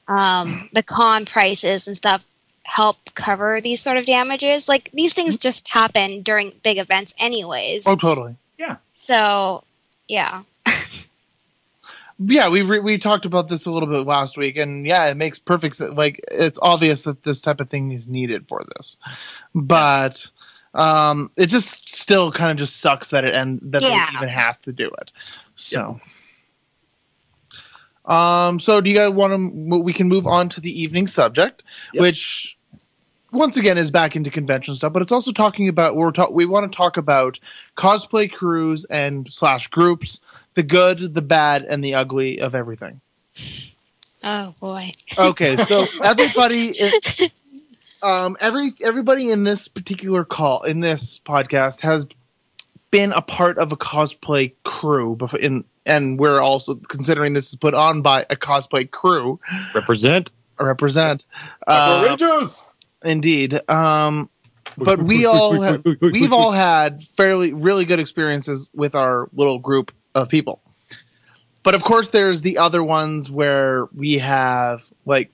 [0.08, 2.26] um, the con prices and stuff
[2.64, 4.70] help cover these sort of damages.
[4.70, 7.88] Like these things just happen during big events, anyways.
[7.88, 8.36] Oh, totally.
[8.58, 8.78] Yeah.
[8.92, 9.64] So,
[10.08, 10.44] yeah.
[12.24, 15.18] Yeah, we re- we talked about this a little bit last week, and yeah, it
[15.18, 15.94] makes perfect sense.
[15.96, 18.96] Like it's obvious that this type of thing is needed for this,
[19.56, 20.30] but
[20.76, 24.06] um, it just still kind of just sucks that it and that Yeah.
[24.12, 25.10] they even have to do it.
[25.56, 26.00] So,
[28.06, 29.78] um, so do you guys want to?
[29.78, 32.02] We can move on to the evening subject, Yep.
[32.02, 32.58] which
[33.32, 36.46] once again is back into convention stuff, but it's also talking about we're talk we
[36.46, 37.40] want to talk about
[37.78, 40.20] cosplay crews and slash groups,
[40.56, 43.00] the good, the bad, and the ugly of everything.
[44.24, 44.92] Oh boy.
[45.18, 47.30] Okay, so everybody, is,
[48.04, 52.06] um, every everybody in this particular call in this podcast has
[52.92, 57.56] been a part of a cosplay crew before in and we're also considering this is
[57.56, 59.40] put on by a cosplay crew.
[59.74, 60.32] Represent.
[60.60, 61.26] represent.
[61.68, 62.64] Uh, Outrageous!
[63.04, 63.60] indeed.
[63.70, 64.30] Um
[64.78, 69.92] but we all have, we've all had fairly really good experiences with our little group
[70.16, 70.62] of people.
[71.64, 75.32] But of course there's the other ones where we have like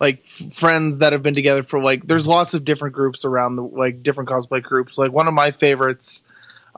[0.00, 3.62] like friends that have been together for like there's lots of different groups around the
[3.62, 4.98] like different cosplay groups.
[4.98, 6.22] Like one of my favorites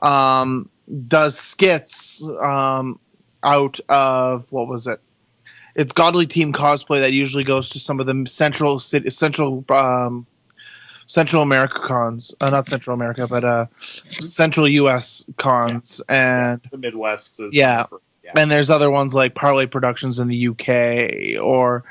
[0.01, 0.69] um
[1.07, 2.99] does skits um
[3.43, 4.99] out of what was it
[5.75, 10.25] it's godly team cosplay that usually goes to some of the central city central um
[11.07, 13.67] Central America cons, uh, not Central America, but uh,
[14.21, 15.23] Central U.S.
[15.37, 17.53] cons, and The Midwest is.
[17.53, 17.85] Yeah.
[18.35, 21.37] and there's other ones like Parlay Productions in the U.K.
[21.37, 21.83] or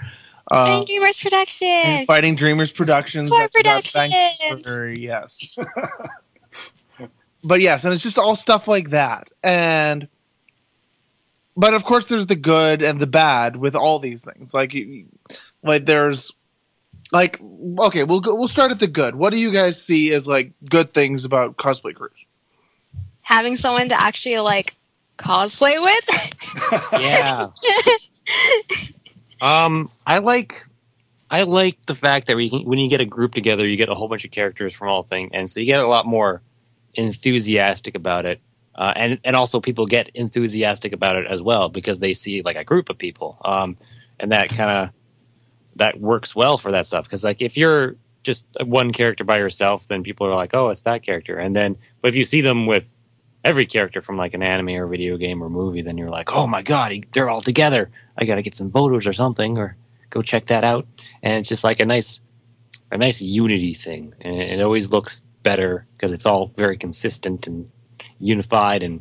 [0.50, 2.07] uh, Fighting Dreamers Production.
[2.07, 3.30] Fighting Dreamers Productions.
[3.30, 3.94] Core Productions.
[3.94, 5.59] Vancouver, yes.
[7.44, 10.09] but yes, and it's just all stuff like that, and
[11.57, 14.54] but of course there's the good and the bad with all these things.
[14.54, 14.74] Like,
[15.62, 16.33] like there's
[17.12, 17.40] like
[17.78, 19.14] okay, we'll go, we'll start at the good.
[19.14, 22.26] What do you guys see as like good things about cosplay crews?
[23.22, 24.74] Having someone to actually like
[25.18, 26.40] cosplay with.
[26.92, 27.46] Yeah.
[29.40, 30.64] Um, I like,
[31.30, 33.90] I like the fact that we can, when you get a group together, you get
[33.90, 36.40] a whole bunch of characters from all thing, and so you get a lot more
[36.96, 38.40] enthusiastic about it.
[38.76, 42.57] uh, and and also people get enthusiastic about it as well because they see like
[42.57, 43.76] a group of people, um,
[44.18, 44.90] and that kind of
[45.76, 47.04] that works well for that stuff.
[47.04, 50.83] Because like if you're just one character by yourself, then people are like, oh, it's
[50.83, 52.92] that character, and then but if you see them with
[53.44, 56.46] every character from like an anime or video game or movie, then you're like, oh
[56.46, 57.90] my god, they're all together.
[58.18, 59.76] I got to get some photos or something, or
[60.11, 60.87] go check that out.
[61.22, 62.20] And it's just like a nice,
[62.90, 67.70] a nice unity thing, and it always looks better because it's all very consistent and
[68.18, 68.83] unified.
[68.83, 69.00] And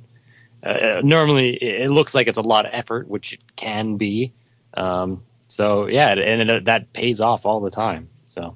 [0.62, 4.34] uh, normally it looks like it's a lot of effort, which it can be.
[4.76, 8.10] Um, so yeah, and it, that pays off all the time.
[8.28, 8.56] So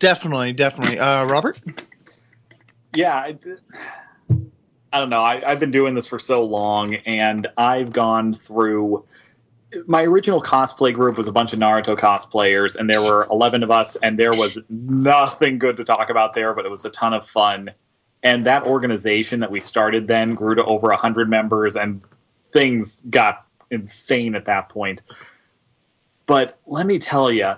[0.00, 1.60] definitely, definitely, uh, Robert.
[2.94, 3.36] Yeah, I,
[4.92, 5.22] I don't know.
[5.22, 9.04] I, I've been doing this for so long, and I've gone through.
[9.86, 13.70] My original cosplay group was a bunch of Naruto cosplayers, and there were 11 of
[13.70, 17.14] us, and there was nothing good to talk about there, but it was a ton
[17.14, 17.70] of fun.
[18.22, 22.02] And that organization that we started then grew to over 100 members, and
[22.52, 25.02] things got insane at that point.
[26.26, 27.54] But let me tell you,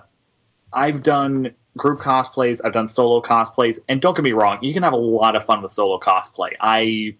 [0.73, 4.83] I've done group cosplays, I've done solo cosplays, and don't get me wrong, you can
[4.83, 6.53] have a lot of fun with solo cosplay.
[6.59, 7.15] I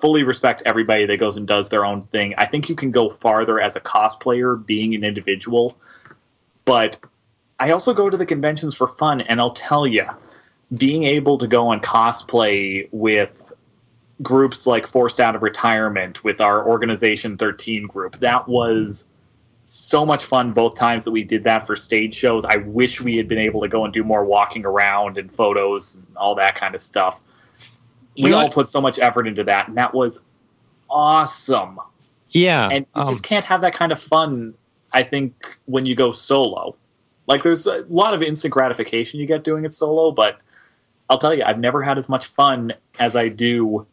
[0.00, 2.34] fully respect everybody that goes and does their own thing.
[2.38, 5.76] I think you can go farther as a cosplayer being an individual,
[6.64, 6.98] but
[7.58, 10.06] I also go to the conventions for fun, and I'll tell you,
[10.74, 13.52] being able to go and cosplay with
[14.22, 19.04] groups like Forced Out of Retirement, with our Organization 13 group, that was
[19.64, 22.44] so much fun both times that we did that for stage shows.
[22.44, 25.94] I wish we had been able to go and do more walking around and photos
[25.96, 27.22] and all that kind of stuff.
[28.14, 30.22] You we all put so much effort into that, and that was
[30.88, 31.78] awesome.
[32.30, 34.54] yeah, And you um, just can't have that kind of fun,
[34.92, 36.76] I think, when you go solo.
[37.26, 40.40] Like, there's a lot of instant gratification you get doing it solo, but
[41.08, 43.86] I'll tell you, I've never had as much fun as I do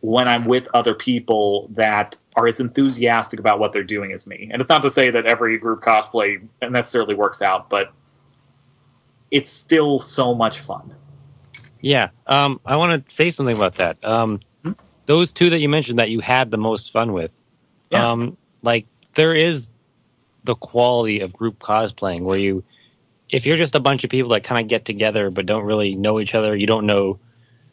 [0.00, 4.48] when I'm with other people that are as enthusiastic about what they're doing as me.
[4.52, 7.92] And it's not to say that every group cosplay necessarily works out, but
[9.30, 10.94] it's still so much fun.
[11.80, 14.02] Yeah, um, I want to say something about that.
[14.04, 14.72] Um, Hmm?
[15.06, 17.42] those two that you mentioned that you had the most fun with,
[17.90, 18.10] Yeah.
[18.10, 19.68] um, like there is
[20.44, 22.64] the quality of group cosplaying where you,
[23.30, 25.94] if you're just a bunch of people that kind of get together but don't really
[25.94, 27.18] know each other, you don't know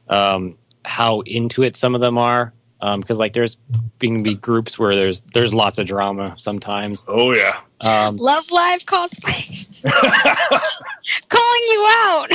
[0.10, 2.54] um, how into it some of them are.
[2.98, 3.58] Because like there's
[4.00, 7.06] being be groups where there's there's lots of drama sometimes.
[7.08, 7.60] Oh, yeah.
[7.82, 9.67] Um, Love live cosplay.
[11.30, 12.28] Calling you out.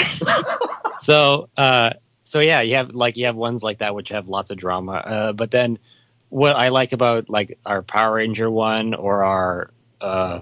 [0.98, 1.90] so uh
[2.24, 4.92] so yeah you have like you have ones like that which have lots of drama
[4.92, 5.78] uh but then
[6.28, 10.40] what i like about like our power ranger one or our uh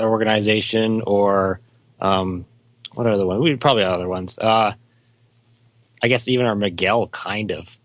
[0.00, 1.60] organization or
[2.00, 2.44] um
[2.94, 4.72] what are other one we probably have other ones uh
[6.02, 7.78] i guess even our miguel kind of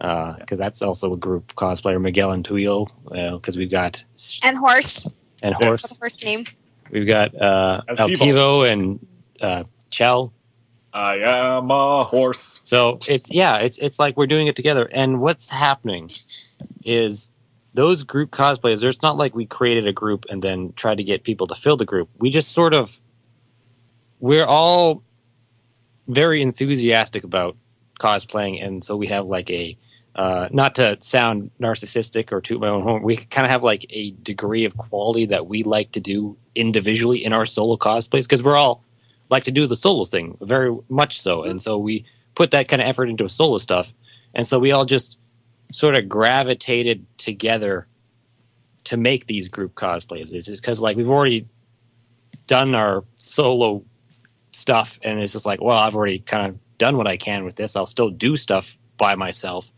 [0.00, 2.86] uh because that's also a group cosplayer miguel and tulio
[3.36, 4.02] because we've got
[4.42, 5.08] And horse.
[5.42, 6.44] and horse What's the horse name?
[6.90, 8.16] we've got uh Altivo.
[8.16, 9.06] altivo and
[9.40, 10.32] uh chel
[10.92, 12.60] I am a horse.
[12.64, 14.88] So it's yeah, it's it's like we're doing it together.
[14.92, 16.10] And what's happening
[16.84, 17.30] is
[17.74, 18.82] those group cosplays.
[18.82, 21.76] It's not like we created a group and then tried to get people to fill
[21.76, 22.08] the group.
[22.18, 22.98] We just sort of
[24.18, 25.04] we're all
[26.08, 27.56] very enthusiastic about
[28.00, 29.76] cosplaying, and so we have like a
[30.16, 33.02] uh, not to sound narcissistic or toot my own horn.
[33.02, 37.24] We kind of have like a degree of quality that we like to do individually
[37.24, 38.84] in our solo cosplays because we're all
[39.30, 41.44] like to do the solo thing very much so.
[41.44, 43.92] And so we put that kind of effort into solo stuff.
[44.34, 45.18] And so we all just
[45.70, 47.86] sort of gravitated together
[48.84, 50.32] to make these group cosplays.
[50.32, 51.46] It's because like we've already
[52.48, 53.84] done our solo
[54.50, 57.54] stuff and it's just like well i've already kind of done what i can with
[57.54, 57.76] this.
[57.76, 59.70] I'll still do stuff by myself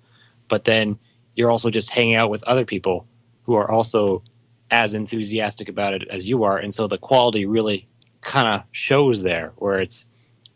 [0.53, 0.99] but then
[1.35, 3.07] you're also just hanging out with other people
[3.45, 4.23] who are also
[4.71, 6.59] as enthusiastic about it as you are.
[6.59, 7.89] And so the quality really
[8.21, 10.05] kind of shows there where it's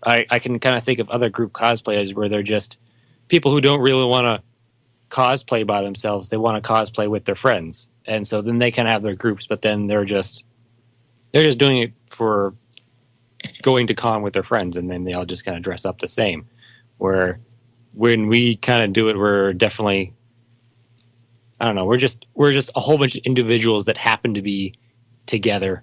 [0.02, 2.78] I, I can kind of think of other group cosplayers where they're just
[3.28, 4.42] people who don't really want to
[5.08, 6.28] cosplay by themselves.
[6.28, 7.88] They want to cosplay with their friends.
[8.04, 10.44] And so then they can have their groups but then they're just
[11.32, 12.52] they're just doing it for
[13.62, 16.00] going to con with their friends and then they all just kind of dress up
[16.00, 16.46] the same.
[16.98, 17.40] Where
[17.96, 20.12] when we kind of do it we're definitely
[21.60, 24.42] i don't know we're just we're just a whole bunch of individuals that happen to
[24.42, 24.74] be
[25.26, 25.82] together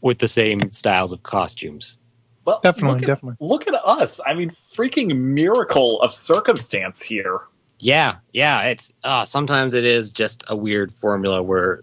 [0.00, 1.98] with the same styles of costumes.
[2.44, 3.36] Well, Definitely, look at, definitely.
[3.46, 4.20] Look at us.
[4.24, 7.40] I mean, freaking miracle of circumstance here.
[7.80, 8.62] Yeah, yeah.
[8.62, 11.82] It's uh, sometimes it is just a weird formula where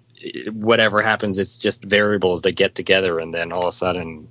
[0.54, 4.28] whatever happens, it's just variables that get together, and then all of a sudden,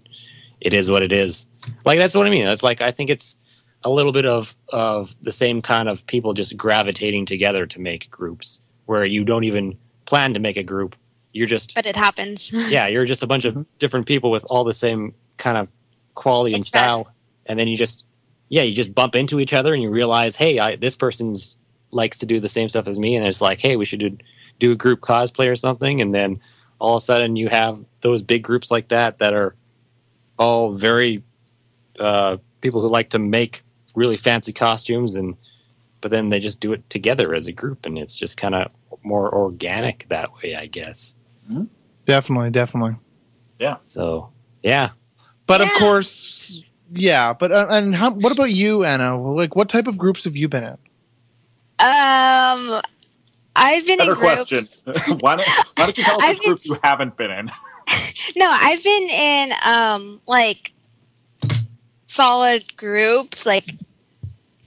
[0.63, 1.47] it is what it is.
[1.85, 2.47] Like that's what I mean.
[2.47, 3.37] That's like I think it's
[3.85, 8.11] a little bit of of the same kind of people just gravitating together to make
[8.11, 10.97] groups where you don't even plan to make a group.
[11.33, 12.53] You're just but it happens.
[12.71, 15.69] yeah, you're just a bunch of different people with all the same kind of
[16.15, 16.93] quality and Interests.
[16.93, 17.09] style,
[17.47, 18.05] and then you just
[18.49, 21.57] yeah, you just bump into each other and you realize, hey, I, this person's
[21.91, 24.17] likes to do the same stuff as me, and it's like, hey, we should do
[24.59, 26.39] do a group cosplay or something, and then
[26.79, 29.55] all of a sudden you have those big groups like that that are
[30.39, 31.23] all very
[31.99, 33.63] uh, people who like to make
[33.95, 35.37] really fancy costumes and
[36.01, 38.71] but then they just do it together as a group and it's just kind of
[39.03, 41.15] more organic that way i guess
[42.07, 42.97] Definitely, definitely.
[43.61, 44.31] Yeah so
[44.63, 44.91] yeah
[45.47, 47.33] But of course, yeah.
[47.33, 49.21] But uh, and how, what about you, Anna?
[49.21, 50.71] Like, what type of groups have you been in?
[51.79, 52.81] Um,
[53.57, 54.83] I've been Better in groups.
[54.83, 55.19] question.
[55.21, 57.51] why don't Why don't you tell us I've which been- groups you haven't been in?
[58.37, 60.73] No, I've been in um like
[62.07, 63.75] solid groups, like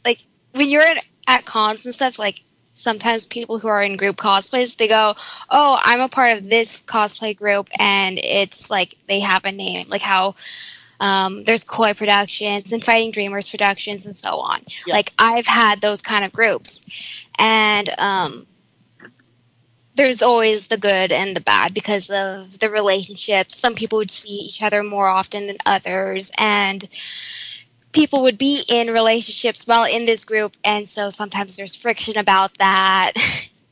[0.06, 2.18] like when you're at, at cons and stuff.
[2.18, 2.42] Like
[2.74, 5.16] sometimes people who are in group cosplays, they go,
[5.50, 9.88] "Oh, I'm a part of this cosplay group," and it's like they have a name,
[9.90, 10.36] like how.
[11.02, 14.62] Um, there's Koi Productions and Fighting Dreamers Productions and so on.
[14.88, 14.94] Yeah.
[14.94, 16.86] Like I've had those kind of groups,
[17.38, 18.48] and um,
[19.96, 23.58] there's always the good and the bad because of the relationships.
[23.58, 26.88] Some people would see each other more often than others, and
[27.96, 32.56] people would be in relationships while in this group, and so sometimes there's friction about
[32.60, 33.14] that.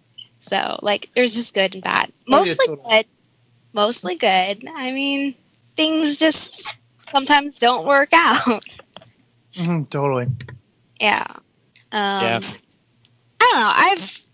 [0.39, 2.11] so, like, there's just good and bad.
[2.11, 2.89] Oh, yeah, Mostly totally.
[2.89, 3.05] good.
[3.73, 4.67] Mostly good.
[4.75, 5.35] I mean,
[5.75, 8.63] things just sometimes don't work out.
[9.55, 10.25] Mhm, totally.
[10.99, 11.27] Yeah.
[11.29, 11.39] Um,
[11.91, 12.39] Yeah.
[13.39, 13.71] I don't know.
[13.75, 14.25] I've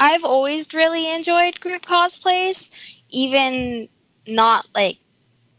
[0.00, 2.74] I've always really enjoyed group cosplays,
[3.08, 3.88] even
[4.26, 4.98] not like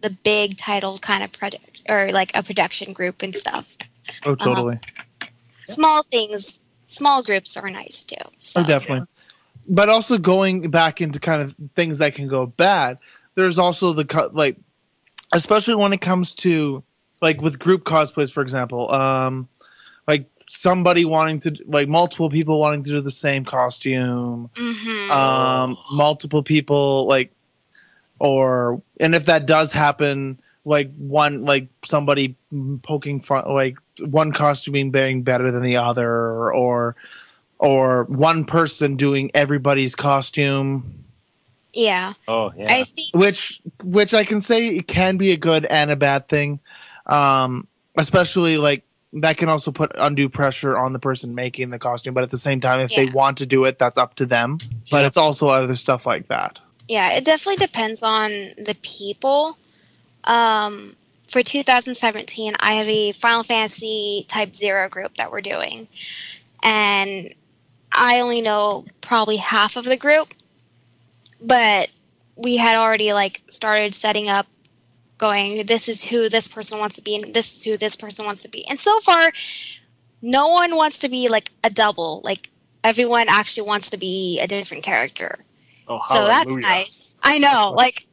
[0.02, 3.76] the big title kind of product or like a production group and stuff.
[4.26, 4.80] Oh, totally.
[5.66, 8.16] Small things, small groups are nice too.
[8.40, 8.62] So.
[8.62, 9.08] Oh, definitely.
[9.68, 12.98] But also going back into kind of things that can go bad.
[13.36, 14.58] There's also the like,
[15.32, 16.84] especially when it comes to
[17.22, 19.48] like with group cosplays, for example, um,
[20.08, 25.10] like somebody wanting to like multiple people wanting to do the same costume, Mhm.
[25.12, 27.32] um, multiple people like,
[28.18, 32.36] or and if that does happen, like one like somebody
[32.84, 36.10] poking fun like one costuming being better than the other,
[36.52, 36.96] or
[37.60, 41.04] or one person doing everybody's costume,
[41.74, 42.14] yeah.
[42.28, 45.92] oh yeah I think which which I can say it can be a good and
[45.92, 46.60] a bad thing,
[47.06, 47.68] um,
[47.98, 48.84] especially like.
[49.14, 52.38] That can also put undue pressure on the person making the costume, but at the
[52.38, 54.60] same time, if they want to do it, that's up to them.
[54.92, 55.08] But Yeah.
[55.08, 56.60] it's also other stuff like that.
[56.88, 59.58] yeah, it definitely depends on the people.
[60.26, 60.96] Um,
[61.28, 65.88] for 2017, I have a Final Fantasy Type Zero group that we're doing,
[66.64, 67.34] and
[67.92, 70.34] I only know probably half of the group,
[71.42, 71.90] but
[72.36, 74.48] we had already like started setting up,
[75.18, 78.26] going, this is who this person wants to be, and this is who this person
[78.26, 79.32] wants to be, and so far,
[80.22, 82.22] no one wants to be like a double.
[82.24, 82.50] Like
[82.84, 85.40] everyone actually wants to be a different character.
[85.88, 87.18] Oh, So that's nice.
[87.24, 87.74] I know.
[87.76, 88.06] Like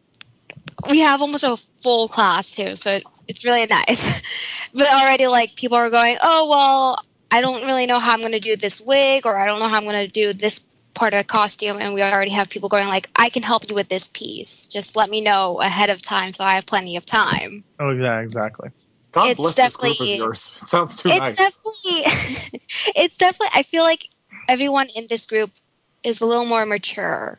[0.88, 4.20] we have almost a full class too, so it, it's really nice.
[4.74, 8.32] but already, like people are going, "Oh well, I don't really know how I'm going
[8.32, 11.14] to do this wig, or I don't know how I'm going to do this part
[11.14, 13.88] of the costume." And we already have people going, "Like I can help you with
[13.88, 14.66] this piece.
[14.66, 18.18] Just let me know ahead of time, so I have plenty of time." Oh yeah,
[18.18, 18.70] exactly.
[19.12, 20.58] God It's bless this group of definitely- yours.
[20.62, 21.36] It sounds too it's nice.
[21.36, 22.60] definitely,
[22.96, 23.54] it's definitely.
[23.54, 24.08] I feel like
[24.48, 25.52] everyone in this group
[26.02, 27.38] is a little more mature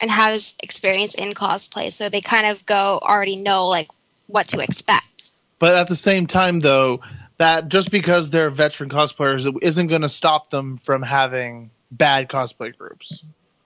[0.00, 3.88] and has experience in cosplay, so they kind of go already know like
[4.26, 5.32] what to expect.
[5.58, 7.00] But at the same time, though,
[7.38, 12.28] that just because they're veteran cosplayers, it isn't going to stop them from having bad
[12.28, 13.22] cosplay groups.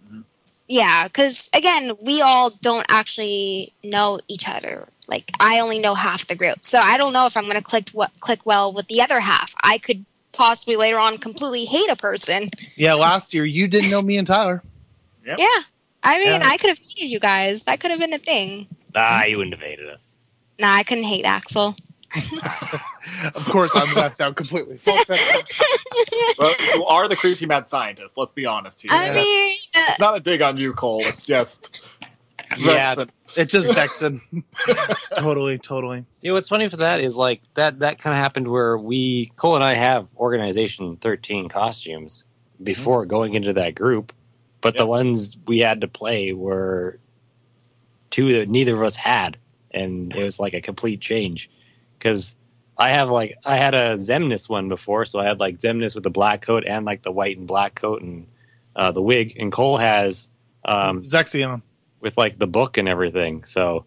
[0.06, 0.20] Mm-hmm.
[0.68, 4.88] Yeah, because again, we all don't actually know each other.
[5.08, 7.62] Like I only know half the group, so I don't know if I'm going to
[7.62, 9.54] click what click well with the other half.
[9.62, 12.48] I could possibly later on completely hate a person.
[12.76, 14.62] Yeah, last year you didn't know me and Tyler.
[15.26, 15.38] Yep.
[15.38, 15.62] Yeah,
[16.02, 16.48] I mean, Yeah.
[16.48, 17.64] I could have hated you guys.
[17.64, 18.66] That could have been a thing.
[18.94, 20.16] ah you wouldn't have hated us
[20.58, 21.74] Nah, I couldn't hate Axel.
[23.34, 24.76] Of course, I'm left out completely.
[26.38, 28.16] Well, you are the creepy mad scientist.
[28.16, 28.90] Let's be honest here.
[28.92, 29.14] I Yeah.
[29.14, 31.00] mean, uh, it's not a dig on you, Cole.
[31.00, 31.78] It's just
[32.58, 32.94] Yeah.
[32.94, 33.08] Vexen.
[33.36, 34.20] It just Dexon.
[35.16, 36.04] totally, totally.
[36.20, 39.32] You know, what's funny for that is like that that kind of happened where we
[39.36, 42.24] Cole and I have Organization 13 costumes
[42.62, 44.12] before going into that group,
[44.62, 46.98] but the ones we had to play were
[48.10, 49.36] two that neither of us had,
[49.72, 51.50] and it was like a complete change
[51.98, 52.36] because
[52.78, 56.04] I have like I had a Xemnas one before, so I had like Xemnas with
[56.04, 58.26] the black coat and like the white and black coat and
[58.76, 59.36] uh, the wig.
[59.38, 60.28] And Cole has
[60.64, 61.60] um, Zexion.
[62.00, 63.44] with like the book and everything.
[63.44, 63.84] So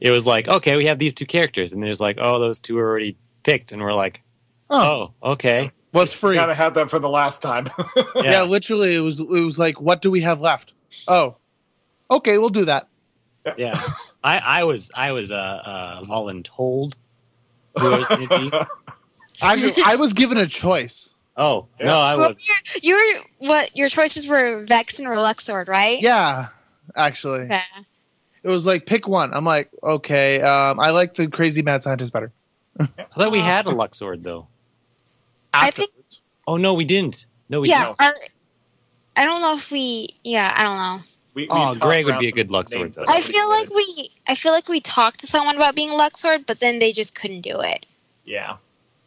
[0.00, 2.78] it was like, okay, we have these two characters, and there's like, oh, those two
[2.78, 4.22] are already picked, and we're like,
[4.70, 6.36] Oh, oh, okay, what's free?
[6.36, 7.68] Kind of had that for the last time.
[8.16, 8.32] Yeah.
[8.32, 10.72] yeah, literally, it was it was like, what do we have left?
[11.08, 11.36] Oh,
[12.10, 12.88] okay, we'll do that.
[13.56, 13.80] yeah.
[14.22, 16.92] I I was I was uh, uh voluntold
[17.78, 18.66] who it was.
[19.42, 21.14] I I was given a choice.
[21.36, 21.86] Oh Yeah.
[21.86, 22.46] no, I Well, was.
[22.82, 26.00] your, your what your choices were Vexen or Luxord, right?
[26.00, 26.48] Yeah,
[26.96, 27.62] actually, Yeah.
[28.42, 29.32] it was like pick one.
[29.32, 32.30] I'm like, okay, um, I like the crazy mad scientist better.
[32.78, 32.86] I
[33.16, 34.48] thought we had a Luxord though.
[35.54, 35.90] I think-
[36.46, 37.26] Oh no, we didn't.
[37.48, 37.84] No, we yeah.
[37.86, 38.00] didn't.
[38.00, 38.12] Our,
[39.16, 40.08] I don't know if we.
[40.24, 41.04] Yeah, I don't know.
[41.34, 44.10] We, we Oh, Greg would be a good Luxord, names I feel like we.
[44.26, 47.14] I feel like we talked to someone about being a Luxord, but then they just
[47.14, 47.86] couldn't do it.
[48.24, 48.56] Yeah.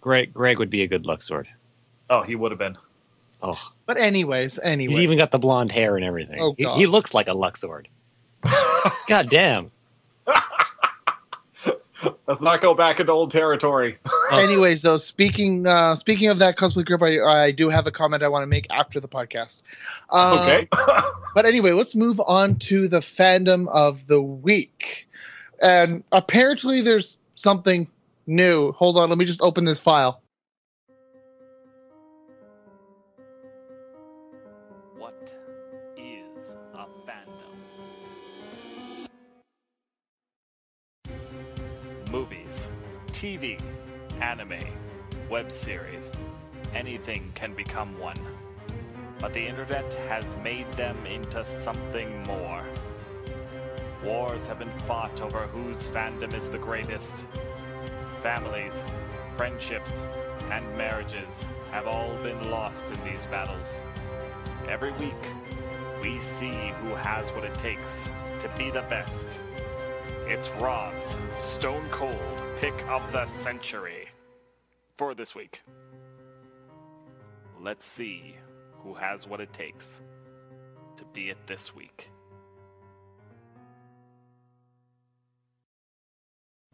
[0.01, 1.47] Greg Greg would be a good Luxord.
[2.09, 2.77] Oh, he would have been.
[3.41, 6.39] Oh, But anyways, anyway, he's even got the blonde hair and everything.
[6.39, 6.77] Oh, he, God.
[6.77, 7.87] he looks like a Luxord.
[9.07, 9.69] God damn.
[12.27, 13.97] Let's not go back into old territory.
[14.31, 18.23] anyways, though, speaking uh, speaking of that cosplay group, I, I do have a comment
[18.23, 19.61] I want to make after the podcast.
[20.09, 20.67] Um, okay.
[21.35, 25.09] But anyway, let's move on to the fandom of the week.
[25.63, 27.89] And apparently, there's something
[28.27, 28.71] new.
[28.73, 30.21] Hold on, let me just open this file.
[43.23, 43.57] TV,
[44.19, 44.59] anime,
[45.29, 46.11] web series,
[46.75, 48.17] anything can become one.
[49.17, 52.65] But the internet has made them into something more.
[54.03, 57.25] Wars have been fought over whose fandom is the greatest.
[58.19, 58.83] Families,
[59.37, 60.05] friendships,
[60.51, 63.83] and marriages have all been lost in these battles.
[64.67, 65.31] Every week,
[66.01, 68.09] we see who has what it takes
[68.41, 69.39] to be the best.
[70.25, 72.17] It's Rob's Stone Cold
[72.57, 74.07] Pick of the Century
[74.95, 75.63] for this week.
[77.61, 78.35] Let's see
[78.83, 80.01] who has what it takes
[80.95, 82.09] to be it this week.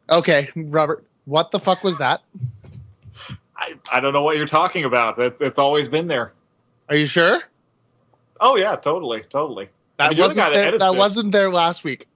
[0.09, 2.21] Okay, Robert, what the fuck was that?
[3.57, 5.19] I, I don't know what you're talking about.
[5.19, 6.33] It's, it's always been there.
[6.87, 7.41] Are you sure?
[8.39, 9.21] Oh, yeah, totally.
[9.29, 9.69] Totally.
[9.97, 10.97] That mean, wasn't guy there, that it.
[10.97, 12.07] wasn't there last week.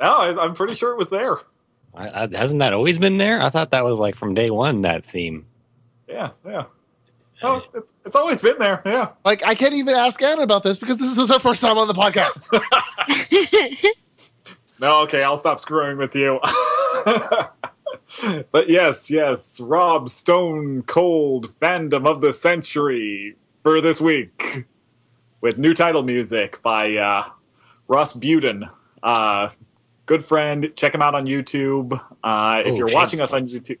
[0.00, 1.38] No, I, I'm pretty sure it was there.
[1.94, 3.42] I, I, hasn't that always been there?
[3.42, 4.82] I thought that was like from day one.
[4.82, 5.46] That theme.
[6.08, 6.64] Yeah, yeah.
[7.42, 8.82] Oh, it's, it's always been there.
[8.84, 9.10] Yeah.
[9.24, 11.86] Like I can't even ask Anna about this because this is her first time on
[11.86, 12.42] the podcast.
[14.80, 16.38] No, okay, I'll stop screwing with you.
[18.52, 23.34] but yes, yes, Rob Stone Cold fandom of the century
[23.64, 24.66] for this week
[25.40, 27.28] with new title music by uh,
[27.88, 28.70] Ross Buden.
[29.02, 29.48] Uh,
[30.08, 30.72] good friend.
[30.74, 31.92] Check him out on YouTube.
[32.24, 33.78] Uh, if Oh, you're watching us on YouTube.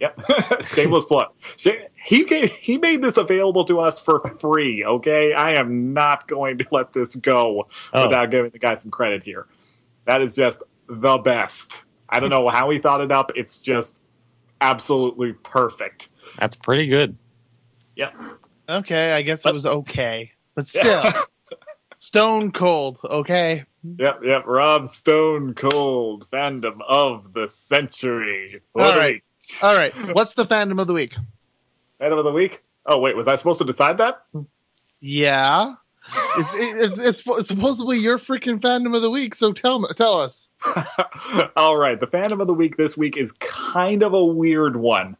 [0.00, 0.20] Yep,
[0.74, 1.32] shameless plug.
[1.56, 1.68] Sh-
[2.04, 4.84] He gave, he made this available to us for free.
[4.84, 8.90] Okay, I am not going to let this go Oh, without giving the guy some
[8.92, 9.46] credit here.
[10.04, 11.82] That is just the best.
[12.10, 13.32] I don't know how he thought it up.
[13.34, 13.98] It's just
[14.60, 16.10] absolutely perfect.
[16.38, 17.16] that's pretty good.
[17.96, 18.14] Yep.
[18.68, 21.02] Okay, I guess it was okay, but still,
[21.98, 23.00] stone cold.
[23.04, 24.02] Okay, Mm-hmm.
[24.02, 24.46] Yep, yep.
[24.46, 28.60] Rob Stone Cold, fandom of the century.
[28.72, 29.14] For All the right.
[29.14, 29.62] week.
[29.62, 29.92] all right.
[30.14, 31.16] What's the fandom of the week?
[32.00, 32.62] Fandom of the week.
[32.86, 34.22] Oh wait, was I supposed to decide that?
[35.00, 35.74] Yeah,
[36.38, 39.34] it's it's it's, it's supposedly your freaking fandom of the week.
[39.34, 40.48] So tell me, tell us.
[41.56, 45.16] All right, the fandom of the week this week is kind of a weird one.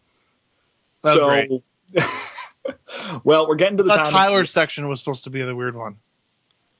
[1.03, 1.51] That's so, great.
[3.25, 4.13] well, we're getting to the That time.
[4.13, 5.97] Tyler's section was supposed to be the weird one.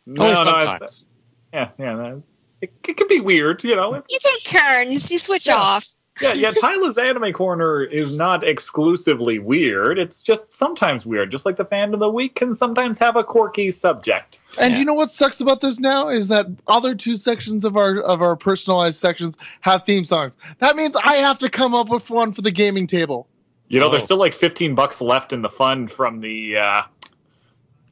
[0.07, 1.07] No, Only no, I- sometimes.
[1.53, 1.95] Yeah, yeah.
[1.95, 2.23] no.
[2.61, 4.03] It, it can be weird, you know.
[4.09, 5.11] you take turns.
[5.13, 5.57] You switch Yeah.
[5.57, 5.89] off.
[6.21, 6.51] yeah, yeah.
[6.51, 10.01] Tyler's Anime Corner is not exclusively weird.
[10.01, 11.31] It's just sometimes weird.
[11.31, 14.41] Just like the fan of the week can sometimes have a quirky subject.
[14.59, 14.81] And Yeah.
[14.81, 18.21] you know what sucks about this now is that other two sections of our of
[18.21, 20.37] our personalized sections have theme songs.
[20.59, 23.29] That means I have to come up with one for the gaming table.
[23.69, 23.91] You know, Oh.
[23.91, 26.83] there's still like 15 bucks left in the fund from the uh,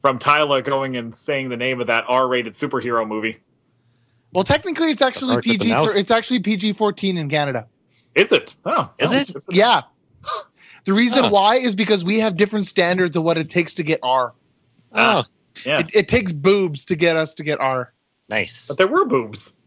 [0.01, 3.37] from Tyler going and saying the name of that R-rated superhero movie.
[4.33, 5.69] Well, technically, it's actually Arch with the PG.
[5.73, 5.95] mouth.
[5.95, 7.67] It's actually PG fourteen in Canada.
[8.15, 8.55] Is it?
[8.65, 9.31] Oh, Is it?
[9.49, 9.83] Yeah.
[10.85, 11.29] The reason Huh.
[11.31, 14.33] why is because we have different standards of what it takes to get R.
[14.93, 15.23] Oh, ah,
[15.65, 17.93] Yeah, It, it takes boobs to get us to get R.
[18.29, 18.67] nice.
[18.67, 19.57] but there were boobs.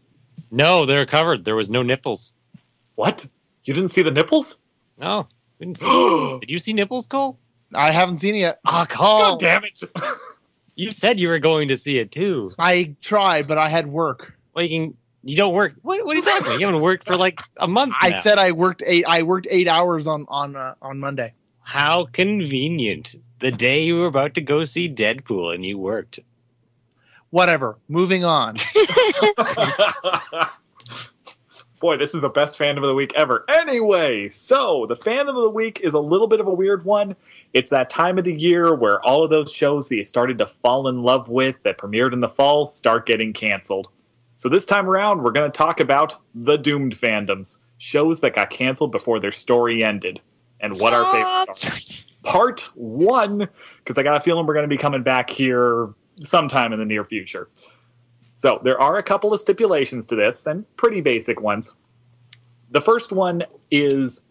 [0.49, 1.45] No, they're covered.
[1.45, 2.33] There was no nipples.
[2.95, 3.27] What?
[3.65, 4.57] You didn't see the nipples?
[4.97, 5.27] No,
[5.59, 5.87] Didn't see-
[6.41, 7.39] Did you see Nipples, Cole?
[7.73, 8.59] I haven't seen it yet.
[8.65, 9.19] Oh, Cole!
[9.19, 9.81] God damn it!
[10.75, 12.51] You said you were going to see it too.
[12.59, 14.33] I tried, but I had work.
[14.53, 14.97] Well, you can.
[15.23, 15.73] You don't work.
[15.83, 16.59] What, what are you talking about?
[16.59, 17.93] You haven't worked for like a month.
[18.01, 18.19] I now.
[18.21, 19.05] said I worked eight.
[19.07, 21.33] I worked eight hours on on uh, on Monday.
[21.61, 23.15] How convenient.
[23.39, 26.19] The day you were about to go see Deadpool and you worked.
[27.29, 27.77] Whatever.
[27.87, 28.55] Moving on.
[31.81, 33.43] Boy, this is the best fandom of the week ever.
[33.49, 37.15] Anyway, so the fandom of the week is a little bit of a weird one.
[37.53, 40.45] It's that time of the year where all of those shows that you started to
[40.45, 43.87] fall in love with that premiered in the fall start getting canceled.
[44.41, 48.49] So this time around, we're going to talk about the doomed fandoms, shows that got
[48.49, 50.19] canceled before their story ended,
[50.61, 52.31] and what our favorites are.
[52.31, 55.89] Part one, because I got a feeling we're going to be coming back here
[56.21, 57.49] sometime in the near future.
[58.35, 61.75] So there are a couple of stipulations to this, and pretty basic ones.
[62.71, 64.23] The first one is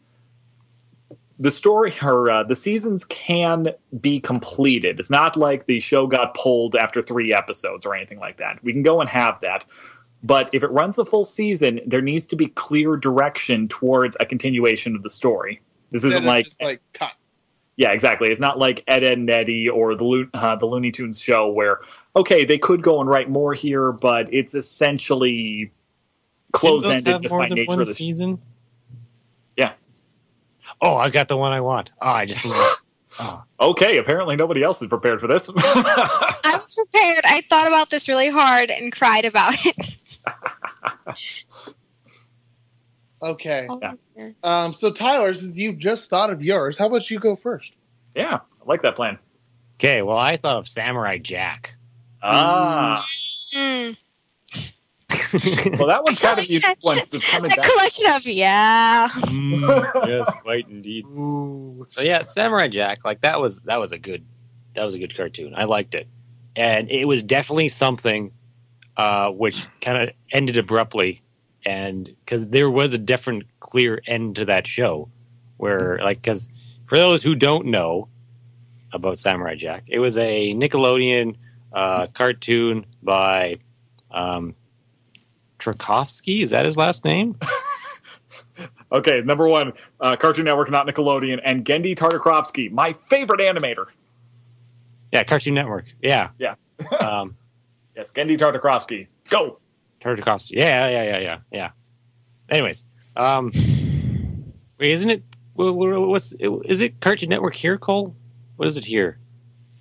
[1.39, 3.69] the story or uh, the seasons can
[4.01, 4.99] be completed.
[4.99, 8.63] It's not like the show got pulled after three episodes or anything like that.
[8.65, 9.65] We can go and have that.
[10.23, 14.27] But if it runs the full season, there needs to be clear direction towards a
[14.27, 15.61] continuation of the story.
[15.91, 17.13] This isn't like just like cut.
[17.77, 18.31] yeah, exactly.
[18.31, 21.51] It's not like Ed, Ed and Eddie or the Lo- uh, the Looney Tunes show
[21.51, 21.81] where
[22.15, 25.73] okay they could go and write more here, but it's essentially
[26.53, 28.39] close Didn't those ended just more by than nature one of the season.
[29.57, 29.73] Yeah.
[30.83, 31.91] Oh, I got the one I want.
[32.01, 32.43] Oh, I just.
[32.47, 32.77] oh.
[33.61, 35.51] Okay, apparently nobody else is prepared for this.
[35.59, 37.25] I was prepared.
[37.27, 39.99] I thought about this really hard and cried about it.
[43.23, 43.69] Okay.
[43.83, 43.93] Yeah.
[44.45, 44.73] Um.
[44.75, 47.75] So Tyler, since you just thought of yours, how about you go first?
[48.15, 49.19] yeah, I like that plan.
[49.79, 51.75] Okay, well, I thought of Samurai Jack.
[52.23, 53.05] Ah,
[53.55, 53.97] Mm.
[55.79, 57.65] well, that one's kind of the Yeah, one It's a back.
[57.71, 59.09] collection of yeah.
[59.09, 61.05] Mm, yes, quite indeed.
[61.89, 64.25] So yeah, Samurai Jack, like that was that was a good
[64.75, 65.55] that was a good cartoon.
[65.57, 66.07] I liked it,
[66.57, 68.33] and it was definitely something
[68.97, 71.23] uh, which kind of ended abruptly,
[71.65, 75.09] and because there was a different, clear end to that show,
[75.57, 76.49] where like because
[76.87, 78.09] for those who don't know
[78.93, 81.37] about Samurai Jack, it was a Nickelodeon
[81.73, 83.57] uh, cartoon by
[84.11, 84.55] um,
[85.59, 86.43] Tarkovsky.
[86.43, 87.39] Is that his last name?
[88.93, 93.87] Okay, number one, uh, Cartoon Network, not Nickelodeon, and Genndy Tartakovsky, my favorite animator.
[95.13, 95.87] Yeah, Cartoon Network.
[96.03, 96.55] Yeah, Yeah.
[97.01, 97.37] um,
[98.01, 99.09] Yes, Genndy Tartakovsky.
[99.29, 99.59] Go.
[100.01, 100.53] Tartakovsky.
[100.53, 101.71] Yeah, yeah, yeah, yeah, yeah.
[102.49, 103.53] Anyways, um,
[104.79, 105.23] wait, isn't it?
[105.55, 106.99] wha- wha- What's is it?
[107.03, 108.17] Cartoon Network here, Cole?
[108.57, 109.19] What is it here?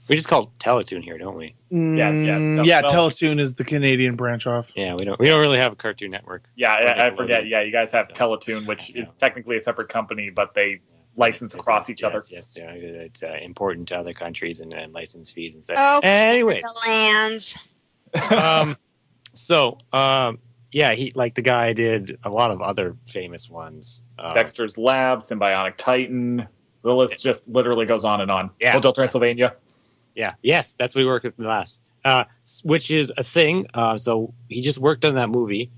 [0.10, 1.56] We just call it Teletoon here, don't we?
[1.72, 1.78] Yeah,
[2.12, 2.82] yeah, Mm, no, yeah.
[2.82, 2.90] no.
[2.90, 4.74] Teletoon is the Canadian branch off.
[4.76, 5.18] Yeah, we don't.
[5.18, 6.44] We don't really have a Cartoon Network.
[6.58, 7.48] Yeah, I, I forget.
[7.48, 10.82] Yeah, you guys have So, Teletoon, which I is technically a separate company, but they
[11.16, 12.16] license Yes, across yes, each other.
[12.16, 15.78] Yes, yes, yeah, it's uh, important to other countries and, and license fees and stuff.
[15.80, 17.58] Oh, Anyways, the lands.
[18.32, 18.78] Um,
[19.34, 20.40] so um,
[20.72, 24.02] yeah, he like the guy did a lot of other famous ones.
[24.18, 26.48] Um, Dexter's Lab, Sym-Bionic Titan.
[26.82, 28.50] The list just literally goes on and on.
[28.60, 28.72] Yeah.
[28.72, 29.56] Hotel Transylvania.
[30.16, 30.34] Yeah.
[30.42, 31.80] Yes, that's what we worked with in the last.
[32.06, 32.24] Uh,
[32.64, 33.68] which is a thing.
[33.74, 35.70] Uh, so he just worked on that movie,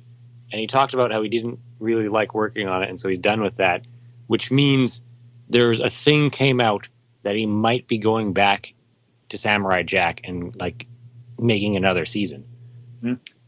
[0.51, 3.19] and he talked about how he didn't really like working on it, and so he's
[3.19, 3.86] done with that.
[4.27, 5.01] Which means
[5.49, 6.88] there's a thing came out
[7.23, 8.73] that he might be going back
[9.29, 10.86] to Samurai Jack and like
[11.41, 12.45] making another season.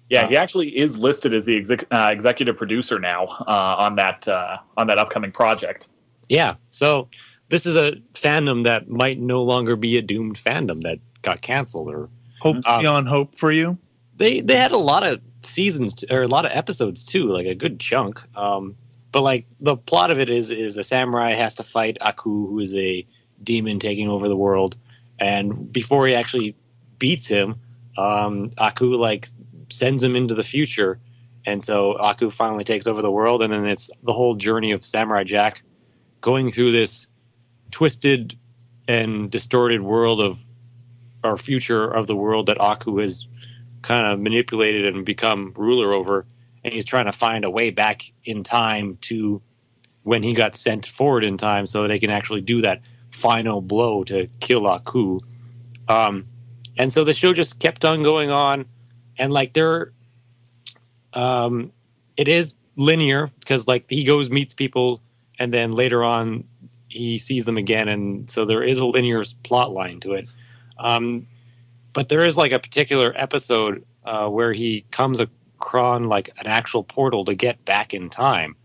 [0.10, 3.96] Yeah, Uh, he actually is listed as the exec- uh, executive producer now uh, on
[3.96, 5.88] that uh, on that upcoming project.
[6.30, 6.56] Yeah.
[6.72, 7.08] So
[7.50, 11.90] this is a fandom that might no longer be a doomed fandom that got canceled
[11.90, 12.10] or
[12.42, 13.78] Hope Um, beyond hope for you.
[14.18, 17.46] they they had a lot of seasons t- or a lot of episodes too, like
[17.46, 18.22] a good chunk.
[18.38, 18.76] Um,
[19.14, 22.60] but like the plot of it is is a samurai has to fight Aku, who
[22.60, 23.06] is a
[23.44, 24.76] demon taking over the world,
[25.20, 26.56] and before he actually
[27.00, 27.56] beats him,
[27.98, 29.30] um, Aku like
[29.70, 31.00] sends him into the future,
[31.46, 34.84] and so Aku finally takes over the world, and then it's the whole journey of
[34.84, 35.64] Samurai Jack
[36.22, 37.08] going through this
[37.72, 38.38] twisted
[38.88, 40.38] and distorted world of
[41.24, 43.28] our future of the world that Aku has
[43.82, 46.26] kind of manipulated and become ruler over
[46.64, 49.42] and he's trying to find a way back in time to
[50.04, 52.82] when he got sent forward in time so that they can actually do that
[53.12, 55.20] final blow to kill Aku.
[55.88, 56.26] Um,
[56.78, 58.66] and so the show just kept on going on.
[59.18, 59.92] And like there
[61.14, 61.72] um,
[62.18, 65.02] it is linear because like he goes meets people
[65.40, 66.44] and then later on
[66.88, 67.88] he sees them again.
[67.88, 70.28] And so there is a linear plot line to it.
[70.78, 71.28] Um,
[71.94, 76.84] but there is like a particular episode uh, where he comes across like an actual
[76.84, 78.56] portal to get back in time.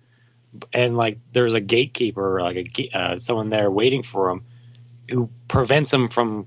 [0.72, 4.42] And like there's a gatekeeper, like a uh, someone there waiting for him,
[5.10, 6.46] who prevents him from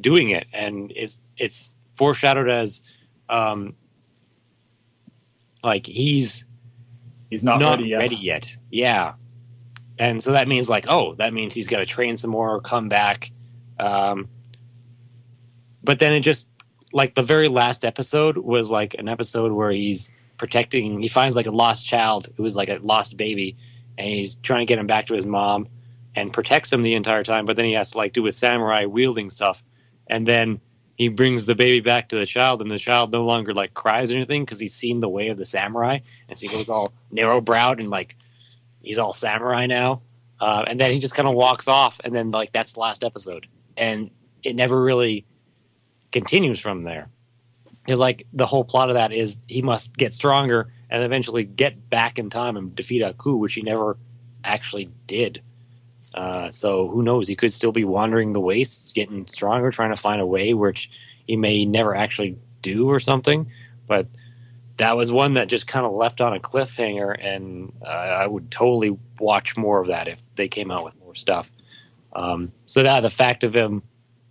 [0.00, 2.82] doing it, and it's it's foreshadowed as,
[3.28, 3.74] um,
[5.62, 6.44] like he's
[7.30, 7.98] He's not, not, ready yet.
[7.98, 8.56] ready yet.
[8.70, 9.14] Yeah.
[9.98, 12.88] And so that means like, oh, that means he's got to train some more, come
[12.88, 13.30] back.
[13.78, 14.28] Um,
[15.84, 16.48] but then it just
[16.92, 21.02] like the very last episode was like an episode where he's protecting.
[21.02, 23.56] He finds like a lost child who was like a lost baby,
[23.98, 25.68] and he's trying to get him back to his mom,
[26.14, 27.44] and protects him the entire time.
[27.44, 29.62] But then he has to like do his samurai wielding stuff,
[30.08, 30.60] and then
[30.96, 34.10] he brings the baby back to the child, and the child no longer like cries
[34.10, 35.98] or anything because he's seen the way of the samurai,
[36.28, 38.16] and so he goes all narrow browed and like
[38.82, 40.02] he's all samurai now.
[40.40, 43.04] Uh, and then he just kind of walks off, and then like that's the last
[43.04, 43.46] episode,
[43.76, 44.10] and
[44.42, 45.24] it never really
[46.12, 47.08] continues from there.
[47.84, 51.88] Because like the whole plot of that is he must get stronger and eventually get
[51.90, 53.96] back in time and defeat Aku, which he never
[54.44, 55.42] actually did.
[56.14, 57.28] Uh, so who knows?
[57.28, 60.90] He could still be wandering the wastes, getting stronger, trying to find a way, which
[61.26, 63.50] he may never actually do or something.
[63.86, 64.06] But
[64.78, 68.50] that was one that just kind of left on a cliffhanger, and uh, I would
[68.50, 71.50] totally watch more of that if they came out with more stuff.
[72.14, 73.82] Um, so that the fact of him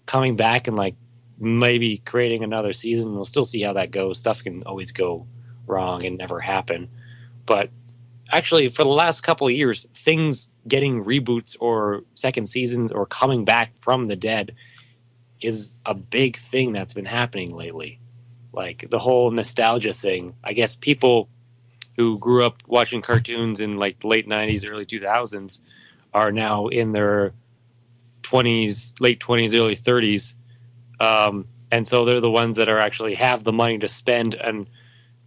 [0.05, 0.95] coming back and like
[1.37, 4.17] maybe creating another season, we'll still see how that goes.
[4.17, 5.27] Stuff can always go
[5.67, 6.89] wrong and never happen,
[7.45, 7.69] but
[8.31, 13.45] actually for the last couple of years things getting reboots or second seasons or coming
[13.45, 14.55] back from the dead
[15.41, 17.99] is a big thing that's been happening lately.
[18.53, 20.33] Like the whole nostalgia thing.
[20.43, 21.29] I guess people
[21.95, 25.59] who grew up watching cartoons in like the late 90s early 2000s
[26.13, 27.33] are now in their
[28.23, 30.35] 20s late 20s early 30s
[30.99, 34.67] um, and so they're the ones that are actually have the money to spend and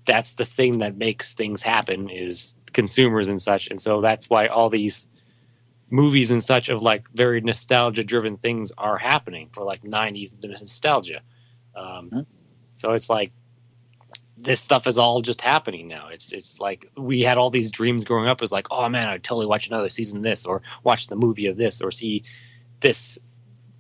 [0.07, 3.69] that's the thing that makes things happen is consumers and such.
[3.69, 5.09] And so that's why all these
[5.91, 11.21] movies and such of like very nostalgia driven things are happening for like 90s nostalgia
[11.75, 12.27] um, Mhm.
[12.75, 13.33] so it's like
[14.37, 18.05] this stuff is all just happening now it's it's like we had all these dreams
[18.05, 21.09] growing up as like oh man i'd totally watch another season of this or watch
[21.09, 22.23] the movie of this or see
[22.81, 23.19] this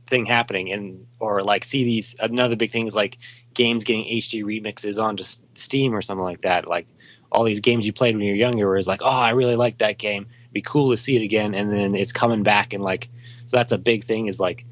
[0.08, 3.16] thing happening and or like see these another big thing is like
[3.54, 6.68] games getting HD remixes onto S- Steam or something like that.
[6.68, 6.86] Like
[7.32, 9.56] all these games you played when you were younger, where it's like, oh, I really
[9.56, 10.26] like that game.
[10.52, 13.08] Be cool to see it again, and then it's coming back, and like,
[13.46, 14.26] so that's a big thing.
[14.26, 14.66] Is like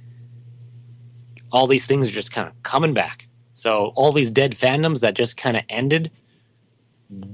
[1.52, 3.26] all these things are just kind of coming back.
[3.54, 6.10] So all these dead fandoms that just kind of ended,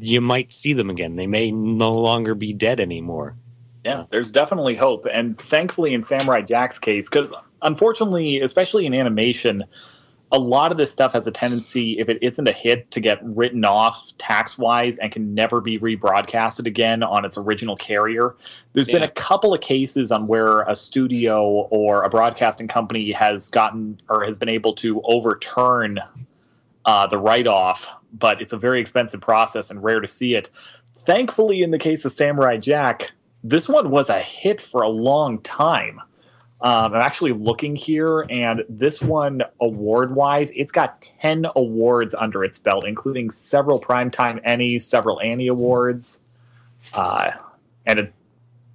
[0.01, 1.17] you might see them again.
[1.17, 3.37] They may no longer be dead anymore.
[3.85, 5.07] Yeah, there's definitely hope.
[5.13, 9.65] And thankfully, in Samurai Jack's case, because unfortunately, especially in animation,
[10.33, 13.19] a lot of this stuff has a tendency, if it isn't a hit, to get
[13.23, 18.35] written off tax wise and can never be rebroadcasted again on its original carrier.
[18.73, 23.49] There's been a couple of cases on where a studio or a broadcasting company has
[23.49, 26.01] gotten or has been able to overturn
[26.85, 30.51] uh, the write off, but it's a very expensive process and rare to see it.
[30.99, 33.13] Thankfully, in the case of Samurai Jack,
[33.43, 36.01] this one was a hit for a long time.
[36.61, 42.43] Um, I'm actually looking here, and this one, award wise, it's got 10 awards under
[42.43, 46.23] its belt, including several Primetime Emmys, several Annie Awards,
[46.95, 47.33] uh,
[47.87, 48.09] and a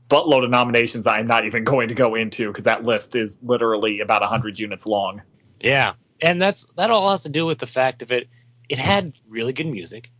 [0.09, 4.01] buttload of nominations I'm not even going to go into because that list is literally
[4.01, 5.21] about 100 units long.
[5.59, 8.27] Yeah, and that's that all has to do with the fact of it.
[8.67, 10.11] It had really good music.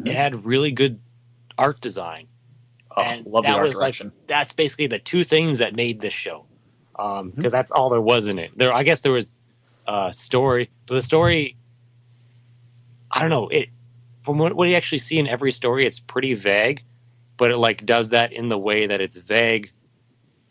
[0.00, 0.08] Mhm.
[0.08, 1.00] It had really good
[1.56, 2.26] art design.
[2.96, 4.12] Oh, And love the that art was, like, direction.
[4.26, 6.44] That's basically the two things that made this show,
[6.96, 7.50] because Mhm.
[7.50, 8.50] that's all there was in it.
[8.56, 9.38] There, I guess, there was
[9.86, 11.56] uh, story, but the story,
[13.10, 13.48] I don't know.
[13.48, 13.68] It
[14.22, 16.82] from what, what you actually see in every story, it's pretty vague,
[17.36, 19.70] but it like does that in the way that it's vague,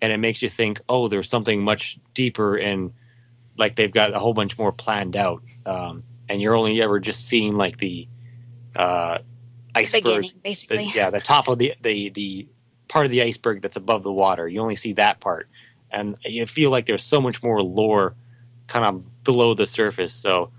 [0.01, 2.93] and it makes you think, oh, there's something much deeper and
[3.57, 5.41] like they've got a whole bunch more planned out.
[5.65, 8.07] Um, and you're only ever just seeing like the
[8.75, 9.19] uh,
[9.75, 10.91] iceberg Beginning, the, basically.
[10.93, 12.47] yeah, the top of the, the the
[12.87, 14.47] part of the iceberg that's above the water.
[14.47, 15.49] You only see that part,
[15.93, 18.15] and you feel like there's so much more lore
[18.67, 20.13] kind of below the surface.
[20.13, 20.51] So,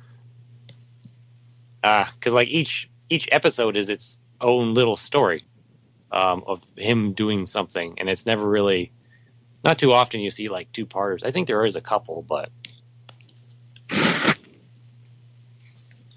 [1.82, 5.44] because like each each episode is its own little story
[6.12, 8.92] um, of him doing something, and it's never really.
[9.64, 11.22] Not too often you see like two parters.
[11.22, 12.50] I think there is a couple, but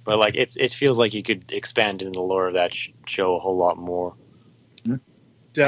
[0.03, 2.89] but like it's it feels like you could expand into the lore of that sh-
[3.07, 4.15] show a whole lot more.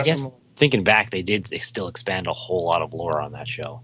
[0.02, 0.40] I guess Definitely.
[0.60, 3.82] Thinking back, they did they still expand a whole lot of lore on that show.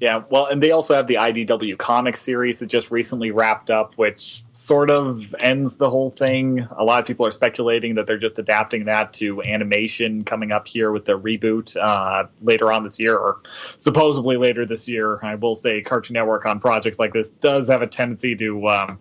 [0.00, 3.92] Yeah, well, and they also have the IDW comic series that just recently wrapped up,
[3.96, 6.66] which sort of ends the whole thing.
[6.78, 10.66] A lot of people are speculating that they're just adapting that to animation coming up
[10.66, 13.42] here with the reboot uh, later on this year, or
[13.76, 15.20] supposedly later this year.
[15.22, 18.98] I will say Cartoon Network on projects like this does have a tendency to um,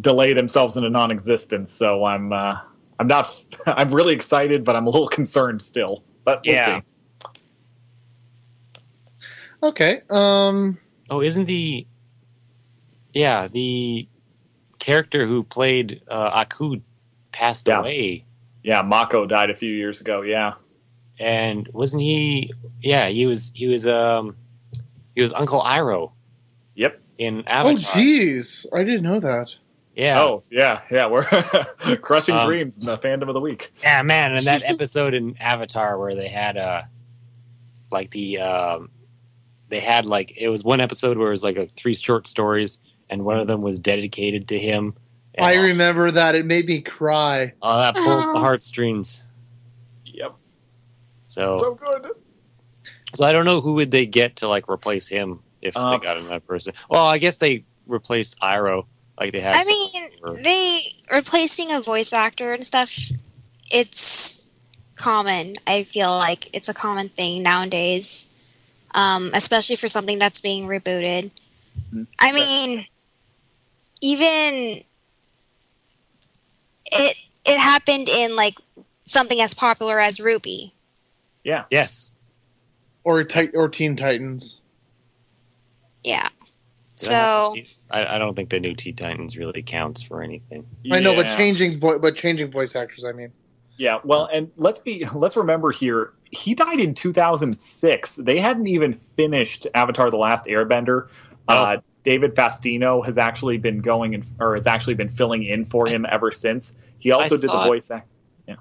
[0.00, 1.72] delay themselves into non-existence.
[1.72, 2.58] So I'm uh,
[2.98, 3.28] I'm not
[3.66, 6.04] I'm really excited, but I'm a little concerned still.
[6.24, 6.80] But we'll Yeah.
[6.80, 6.84] see.
[9.62, 10.02] Okay.
[10.10, 10.78] Um.
[11.10, 11.86] Oh, isn't the
[13.12, 14.08] yeah the
[14.78, 16.80] character who played uh, Aku
[17.32, 17.80] passed Yeah.
[17.80, 18.24] away,
[18.62, 20.22] Yeah, Mako died a few years ago.
[20.22, 20.54] Yeah.
[21.18, 22.52] and wasn't he?
[22.82, 23.52] Yeah, he was.
[23.54, 23.86] He was.
[23.86, 24.36] Um,
[25.14, 26.12] he was Uncle Iroh
[26.74, 27.00] Yep.
[27.18, 27.72] in Avatar.
[27.72, 29.54] Oh, jeez, I didn't know that.
[29.94, 30.20] Yeah.
[30.20, 31.06] Oh, yeah, yeah.
[31.06, 31.24] We're
[32.02, 33.72] crushing Um, dreams in the fandom of the week.
[33.82, 36.82] Yeah, man, and that episode in Avatar where they had uh
[37.90, 38.90] like the um
[39.68, 42.78] they had like it was one episode where it was like a three short stories
[43.08, 44.94] and one of them was dedicated to him.
[45.36, 46.34] And I remember that.
[46.34, 47.52] It made me cry.
[47.62, 49.22] Oh, that pulled the heartstrings.
[50.06, 50.34] Yep.
[51.24, 52.10] So, so good.
[53.16, 53.24] So.
[53.24, 56.16] I don't know who would they get to like replace him if Uh, they got
[56.18, 56.72] another person.
[56.88, 58.86] Well, I guess they replaced Iroh
[59.18, 59.56] like they had.
[59.56, 60.80] I someone for- mean, they
[61.12, 62.96] replacing a voice actor and stuff.
[63.70, 64.46] It's
[64.96, 65.56] common.
[65.66, 68.28] I feel like it's a common thing nowadays,
[68.94, 71.30] um, especially for something that's being rebooted.
[71.92, 72.06] Mhm.
[72.18, 72.86] I mean,
[74.00, 74.82] even
[76.86, 78.58] it it happened in like
[79.04, 80.72] something as popular as RWBY.
[81.44, 81.64] Yeah.
[81.70, 82.10] yes.
[83.04, 84.60] Or tit- or Teen Titans.
[86.02, 86.28] Yeah.
[86.96, 87.62] Did I have So to-
[87.94, 90.66] I, I don't think the new Teen Titans really counts for anything.
[90.90, 93.04] I know, but changing vo- but changing voice actors.
[93.04, 93.30] I mean,
[93.78, 96.12] Yeah, well, and let's be let's remember here.
[96.32, 98.16] He died in 2006.
[98.16, 101.08] They hadn't even finished Avatar: The Last Airbender.
[101.46, 105.86] Uh, David Fastino has actually been going and or has actually been filling in for
[105.86, 106.74] him ever since.
[106.98, 108.08] He also I did thought- the voice act.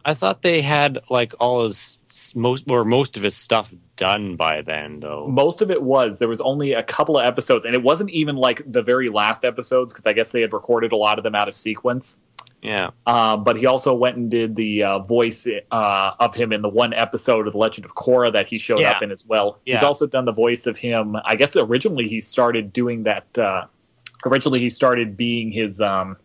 [0.06, 4.62] I thought they had like all his most or most of his stuff done by
[4.62, 5.28] then, though.
[5.28, 8.36] Most of it was there was only a couple of episodes, and it wasn't even
[8.36, 11.36] like the very last episodes because I guess they had recorded a lot of them
[11.36, 12.20] out of sequence.
[12.62, 16.62] Yeah, Um, but he also went and did the uh, voice uh, of him in
[16.62, 18.92] the one episode of The Legend of Korra that he showed Yeah.
[18.92, 19.60] up in as well.
[19.66, 21.18] He's also done the voice of him.
[21.26, 23.38] I guess originally he started doing that.
[23.38, 23.66] Uh,
[24.26, 26.16] originally he started being his um,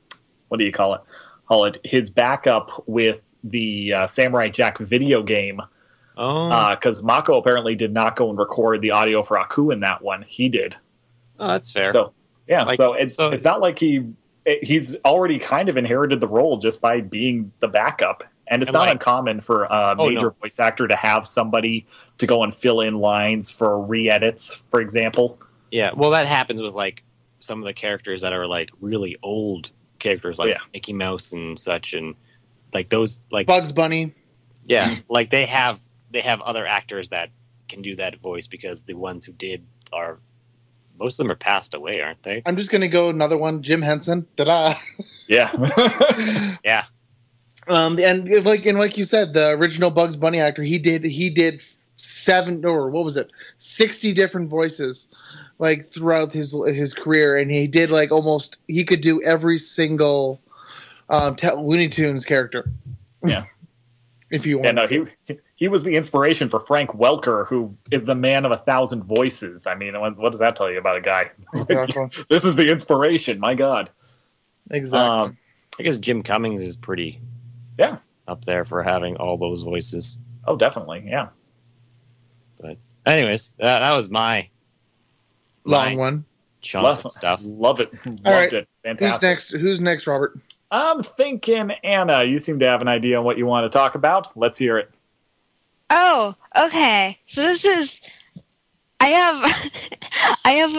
[0.46, 1.00] what do you call it?
[1.48, 5.60] Call it his backup with the uh, Samurai Jack video game
[6.16, 10.02] oh, because Mako apparently did not go and record the audio for Aku in that
[10.02, 10.22] one.
[10.22, 10.76] He did.
[11.38, 11.92] oh, that's fair.
[11.92, 12.12] So
[12.48, 14.04] yeah, Like, so it's so- it's not like he
[14.44, 18.70] it, he's already kind of inherited the role just by being the backup, and it's
[18.70, 20.34] And, not like- uncommon for a Oh, major no.
[20.40, 21.86] voice actor to have somebody
[22.16, 25.38] to go and fill in lines for re-edits, for example.
[25.70, 27.04] yeah, well, that happens with like
[27.40, 30.58] some of the characters that are like really old characters, like Yeah.
[30.72, 32.14] Mickey Mouse and such, and
[32.74, 34.14] like those, like Bugs Bunny.
[34.66, 37.30] yeah, like they have they have other actors that
[37.68, 40.18] can do that voice because the ones who did are
[40.98, 42.42] most of them are passed away, aren't they?
[42.46, 43.62] I'm just gonna go another one.
[43.62, 44.26] Jim Henson.
[44.36, 44.74] Ta-da.
[45.28, 45.52] Yeah,
[46.64, 46.84] Yeah,
[47.66, 51.30] Um, and like and like you said, the original Bugs Bunny actor, he did he
[51.30, 51.62] did
[51.96, 55.08] seven or what was it, sixty different voices,
[55.58, 60.40] like throughout his his career, and he did like almost he could do every single
[61.10, 62.70] um, te- Looney Tunes character.
[63.24, 63.44] Yeah.
[64.30, 64.64] if you yeah.
[64.64, 64.76] want.
[64.76, 65.08] No, to.
[65.26, 69.04] he he was the inspiration for Frank Welker, who is the man of a thousand
[69.04, 69.66] voices.
[69.66, 71.30] I mean, what, what does that tell you about a guy?
[71.54, 72.08] exactly.
[72.28, 73.40] this is the inspiration.
[73.40, 73.90] My God.
[74.70, 75.08] Exactly.
[75.08, 75.38] Um,
[75.78, 77.20] I guess Jim Cummings is pretty
[77.78, 77.98] Yeah.
[78.26, 80.18] up there for having all those voices.
[80.46, 81.04] oh, definitely.
[81.06, 81.28] Yeah.
[82.60, 84.48] But anyways, that, that was my
[85.64, 86.24] Long my one.
[86.60, 87.40] chunk Love, of stuff.
[87.44, 87.92] Love it.
[88.06, 88.52] Loved right.
[88.52, 88.68] it.
[88.98, 89.50] Who's next?
[89.50, 90.38] Who's next, Robert?
[90.70, 93.94] I'm thinking, Anna, you seem to have an idea on what you want to talk
[93.94, 94.36] about.
[94.36, 94.90] Let's hear it.
[95.90, 96.34] Oh,
[96.66, 97.18] okay.
[97.24, 98.00] So this is.
[99.00, 99.70] I have.
[100.44, 100.72] I have.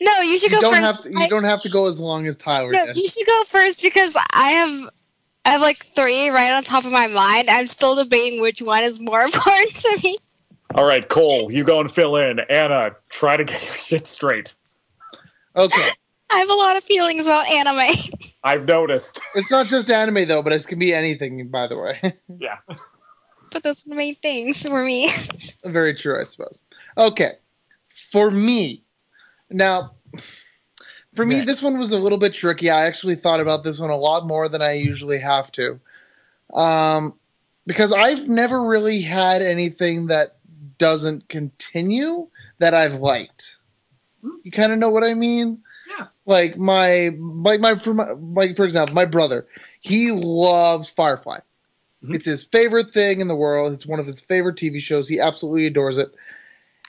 [0.00, 0.84] No, you should You go don't first.
[0.86, 1.10] have to.
[1.10, 2.96] You I- don't have to go as long as Tyler no, did.
[2.96, 4.90] you should go first because I have.
[5.44, 7.48] I have like three right on top of my mind.
[7.50, 10.16] I'm still debating which one is more important to me.
[10.74, 12.40] All right, Cole, you go and fill in.
[12.50, 14.54] Anna, try to get your shit straight.
[15.56, 15.88] Okay.
[16.30, 17.96] I have a lot of feelings about anime.
[18.44, 19.20] I've noticed.
[19.34, 21.48] It's not just anime though, but it can be anything.
[21.48, 22.00] By the way,
[22.38, 22.58] Yeah.
[23.50, 25.10] but those are the main things for me.
[25.64, 26.62] very true, I suppose.
[26.96, 27.32] Okay,
[27.88, 28.82] for me,
[29.50, 29.92] now,
[31.14, 32.70] for me, this one was a little bit tricky.
[32.70, 35.80] I actually thought about this one a lot more than I usually have to,
[36.54, 37.14] um,
[37.66, 40.36] because I've never really had anything that
[40.78, 43.56] doesn't continue that I've liked.
[44.42, 45.62] You kind of know what I mean?
[46.26, 49.46] Like my like my for my like for example, my brother,
[49.80, 51.38] he loves Firefly.
[52.04, 52.14] Mhm.
[52.16, 53.72] It's his favorite thing in the world.
[53.72, 55.08] It's one of his favorite TV shows.
[55.08, 56.08] He absolutely adores it.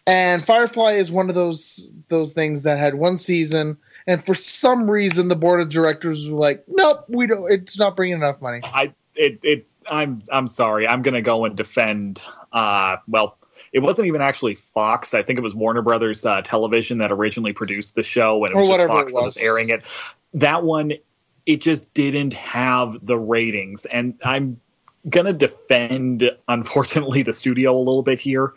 [0.07, 3.77] And Firefly is one of those those things that had one season,
[4.07, 7.51] and for some reason, the board of directors were like, "Nope, we don't.
[7.51, 10.87] It's not bringing enough money." I it it I'm I'm sorry.
[10.87, 12.23] I'm gonna go and defend.
[12.53, 13.37] Uh, well,
[13.73, 15.13] it wasn't even actually Fox.
[15.13, 18.57] I think it was Warner Brothers uh, Television that originally produced the show, and it
[18.57, 19.37] was just Fox it that was was.
[19.37, 19.81] airing it.
[20.33, 20.93] That one,
[21.45, 24.59] it just didn't have the ratings, and I'm
[25.09, 28.53] gonna defend, unfortunately, the studio a little bit here.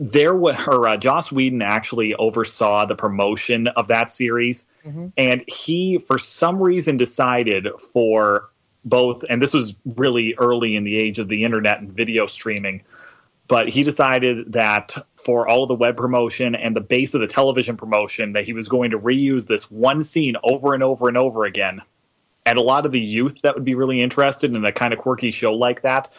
[0.00, 5.12] There were or, uh, Joss Whedon actually oversaw the promotion of that series, Mhm.
[5.16, 8.48] and he, for some reason, decided for
[8.84, 12.80] both, and this was really early in the age of the internet and video streaming.
[13.48, 17.26] But he decided that for all of the web promotion and the base of the
[17.26, 21.16] television promotion, that he was going to reuse this one scene over and over and
[21.16, 21.80] over again.
[22.44, 24.98] And a lot of the youth that would be really interested in a kind of
[24.98, 26.10] quirky show like that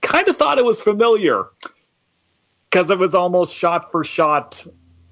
[0.00, 1.44] kind of thought it was familiar
[2.68, 4.64] because it was almost shot for shot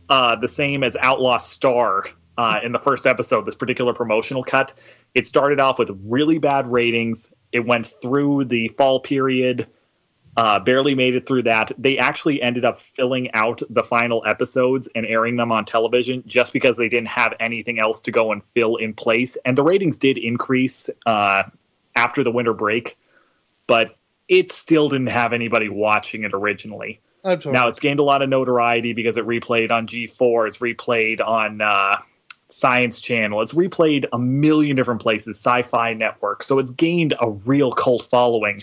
[0.09, 2.07] uh, the same as Outlaw Star
[2.39, 4.72] uh, in the first episode, this particular promotional cut.
[5.14, 7.32] It started off with really bad ratings.
[7.53, 9.66] It went through the fall period,
[10.39, 11.72] uh, barely made it through that.
[11.76, 16.53] They actually ended up filling out the final episodes and airing them on television just
[16.53, 19.36] because they didn't have anything else to go and fill in place.
[19.45, 21.43] And the ratings did increase uh,
[21.97, 22.97] after the winter break,
[23.66, 23.97] but
[24.28, 27.01] it still didn't have anybody watching it originally.
[27.51, 31.61] Now it's gained a lot of notoriety because it replayed on G4, it's replayed on
[31.61, 31.97] uh,
[32.49, 36.45] Science Channel, it's replayed a million different places, Sci-Fi Network.
[36.45, 38.61] So it's gained a real cult following,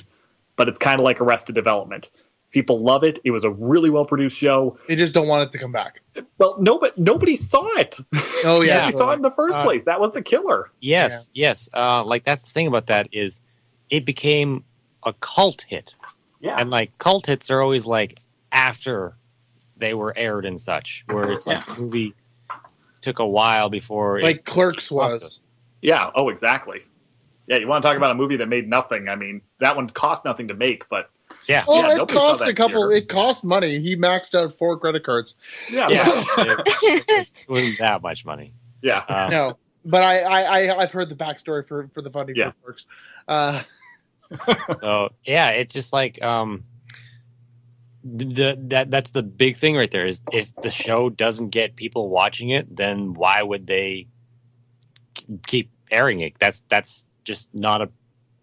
[0.56, 2.10] but it's kind of like Arrested Development.
[2.52, 3.20] People love it.
[3.26, 4.78] It was a really well produced show.
[4.88, 6.02] they just don't want it to come back.
[6.38, 7.98] Well, nobody nobody saw it.
[8.46, 8.92] Oh yeah, Yeah.
[8.92, 9.84] They saw it in the first Uh, place.
[9.84, 10.72] That was the killer.
[10.80, 11.68] Yes, yes.
[11.74, 13.42] Uh, like that's the thing about that is
[13.90, 14.64] it became
[15.04, 15.96] a cult hit,
[16.40, 16.58] Yeah.
[16.58, 18.20] and like cult hits are always like
[18.54, 19.16] after
[19.78, 22.14] they were aired and such, where it's like the movie
[23.02, 24.22] took a while before.
[24.22, 25.42] like it, Clerks was.
[25.82, 26.10] Yeah.
[26.16, 26.82] Oh, exactly.
[27.48, 29.08] Yeah, you want to talk about a movie that made nothing?
[29.08, 31.10] I mean, that one cost nothing to make, but
[31.48, 32.90] yeah, Oh, Yeah, it cost a couple.
[32.90, 33.04] theater.
[33.04, 33.80] It cost money.
[33.80, 35.36] He maxed out four credit cards.
[35.72, 36.60] yeah, yeah, it,
[37.10, 38.54] it wasn't that much money.
[38.82, 39.04] yeah.
[39.08, 42.52] Uh, No, but I, I, I I've heard the backstory for for the funding Yeah.
[42.52, 42.86] for Clerks.
[43.28, 43.62] Uh,
[44.80, 46.64] so yeah, it's just like um,
[48.04, 52.10] the that that's the big thing right there is if the show doesn't get people
[52.10, 54.08] watching it, then why would they
[55.48, 56.34] keep airing it?
[56.40, 57.90] That's that's just not a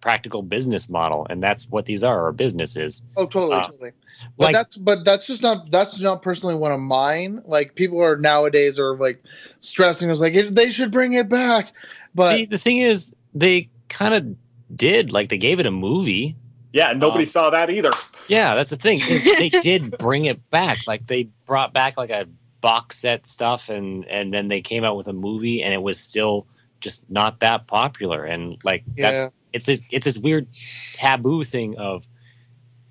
[0.02, 3.02] practical business model, and that's what these are, are businesses.
[3.16, 3.90] oh, totally, Uh, totally.
[4.36, 7.40] But like- that's but that's just not that's not personally one of mine.
[7.44, 9.22] Like people are nowadays are like
[9.60, 10.10] stressing.
[10.10, 11.72] It's like it, they should bring it back.
[12.14, 16.36] But See, the thing is, they kind of did like they gave it a movie.
[16.72, 17.90] Yeah, and nobody Uh, saw that either.
[18.28, 18.98] Yeah, that's the thing.
[19.38, 20.78] they did bring it back.
[20.86, 22.26] Like they brought back like a
[22.60, 26.00] box set stuff, and and then they came out with a movie, and it was
[26.00, 26.46] still
[26.82, 28.24] just not that popular.
[28.24, 30.46] And like yeah, that's it's this it's this weird
[30.92, 32.06] taboo thing of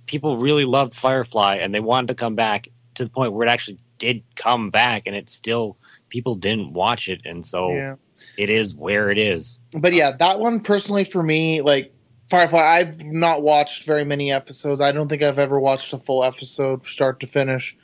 [0.06, 3.50] people really loved Firefly, and they wanted to come back to the point where it
[3.50, 5.78] actually did come back, and it still
[6.10, 7.96] people didn't watch it, and so yeah.
[8.38, 9.60] it is where it is.
[9.74, 11.94] But yeah, that one personally for me, like
[12.30, 14.80] Firefly, I've not watched very many episodes.
[14.80, 17.76] I don't think I've ever watched a full episode start to finish.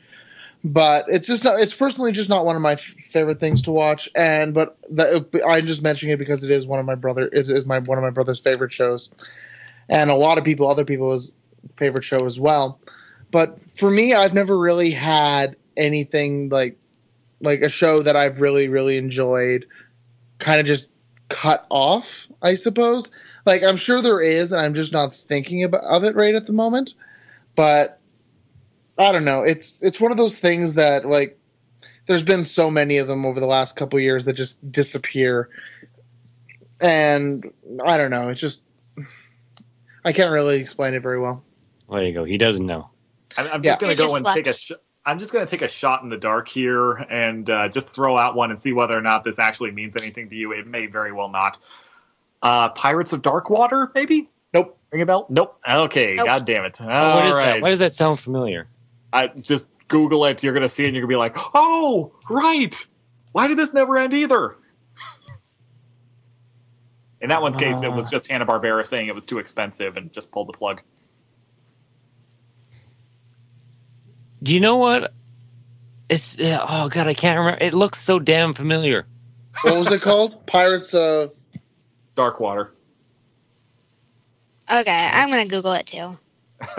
[0.67, 1.59] But it's just not.
[1.61, 4.09] It's personally just not one of my f- favorite things to watch.
[4.15, 7.29] And but the, I'm just mentioning it because it is one of my brother.
[7.31, 9.09] It is my one of my brother's favorite shows,
[9.87, 11.31] and a lot of people, other people's
[11.77, 12.81] favorite show as well.
[13.31, 16.77] But for me, I've never really had anything like
[17.39, 19.65] like a show that I've really really enjoyed.
[20.39, 20.87] Kind of just
[21.29, 23.09] cut off, I suppose.
[23.45, 26.45] Like I'm sure there is, and I'm just not thinking about of it right at
[26.45, 26.93] the moment.
[27.55, 27.96] But
[28.97, 29.41] I don't know.
[29.43, 31.37] It's it's one of those things that like
[32.07, 35.49] there's been so many of them over the last couple years that just disappear,
[36.81, 37.45] and
[37.85, 38.29] I don't know.
[38.29, 38.61] It's just
[40.05, 41.43] I can't really explain it very well.
[41.89, 42.23] There you go.
[42.23, 42.89] He doesn't know.
[43.37, 43.71] I'm, I'm Yeah.
[43.71, 44.53] just going You to go just and take a.
[44.53, 44.71] Sh-
[45.05, 48.17] I'm just going to take a shot in the dark here and uh, just throw
[48.17, 50.51] out one and see whether or not this actually means anything to you.
[50.51, 51.59] It may very well not.
[52.41, 54.29] Uh, Pirates of Darkwater, maybe.
[54.53, 54.77] Nope.
[54.91, 55.25] Ring a bell?
[55.29, 55.57] Nope.
[55.69, 56.13] Okay.
[56.15, 56.25] Nope.
[56.25, 56.77] God damn it.
[56.81, 57.61] Oh, what All is that?
[57.61, 58.67] Why does that sound familiar?
[59.17, 60.43] I just Google it.
[60.43, 60.87] You're going to see it.
[60.87, 62.85] and You're going to be like, oh, right.
[63.31, 64.55] Why did this never end either?
[67.19, 68.11] In that one's case, it was Uh.
[68.11, 70.81] just Hanna Barbera saying it was too expensive and just pulled the plug.
[74.43, 75.13] Do you know what?
[76.09, 77.57] It's oh god, I can't remember.
[77.63, 79.07] It looks so damn familiar.
[79.63, 80.45] What was it called?
[80.47, 81.33] Pirates of.
[82.15, 82.71] Dark Water.
[84.71, 86.17] Okay, I'm gonna Google it too.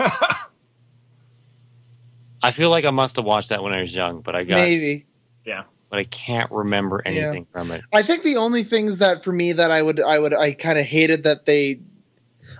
[2.43, 4.55] I feel like I must have watched that when I was young, but I got
[4.55, 5.05] Maybe.
[5.45, 5.63] Yeah.
[5.89, 7.81] But I can't remember anything from it.
[7.93, 10.77] I think the only things that for me that I would I would I kind
[10.77, 11.79] of hated that they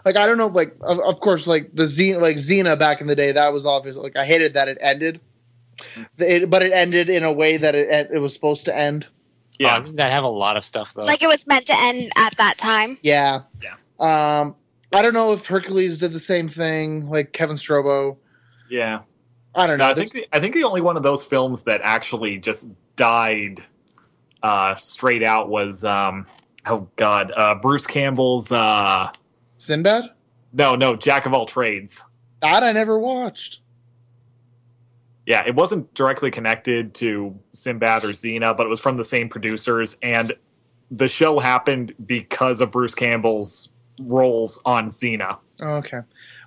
[0.03, 3.07] like I don't know like of, of course like the Xena like Xena back in
[3.07, 5.21] the day that was obvious like I hated that it ended.
[6.17, 9.05] It, but it ended in a way that it it was supposed to end.
[9.59, 9.84] Yeah, Yeah.
[9.86, 11.03] oh, that have a lot of stuff though.
[11.03, 12.97] Like it was meant to end at that time.
[13.03, 13.43] Yeah.
[13.61, 13.75] Yeah.
[13.99, 14.55] Um
[14.91, 18.17] I don't know if Hercules did the same thing like Kevin Sorbo.
[18.71, 19.01] Yeah.
[19.56, 19.86] I don't know.
[19.86, 22.70] No, I think the, I think the only one of those films that actually just
[22.95, 23.62] died
[24.43, 26.26] uh, straight out was um,
[26.66, 29.12] oh god, uh, Bruce Campbell's uh,
[29.58, 30.12] Sinbad?
[30.54, 32.04] no no Jack of all trades.
[32.41, 33.60] That I never watched.
[35.26, 39.30] Yeah, it wasn't directly connected to Sinbad or Xena, but it was from the same
[39.30, 40.34] producers, and
[40.89, 43.70] the show happened because of Bruce Campbell's
[44.00, 45.38] roles on Xena.
[45.62, 46.00] Okay.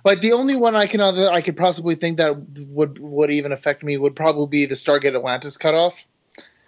[0.03, 2.35] Like the only one I can other I could possibly think that
[2.69, 6.05] would would even affect me would probably be the Stargate Atlantis cutoff.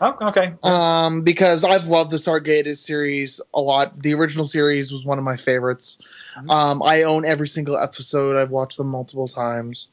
[0.02, 0.54] Oh, okay.
[0.64, 4.02] Um, because I've loved the Stargate series a lot.
[4.02, 5.98] The original series was one of my favorites.
[6.38, 6.52] Mhm.
[6.52, 8.36] Um, I own every single episode.
[8.36, 9.88] I've watched them multiple times.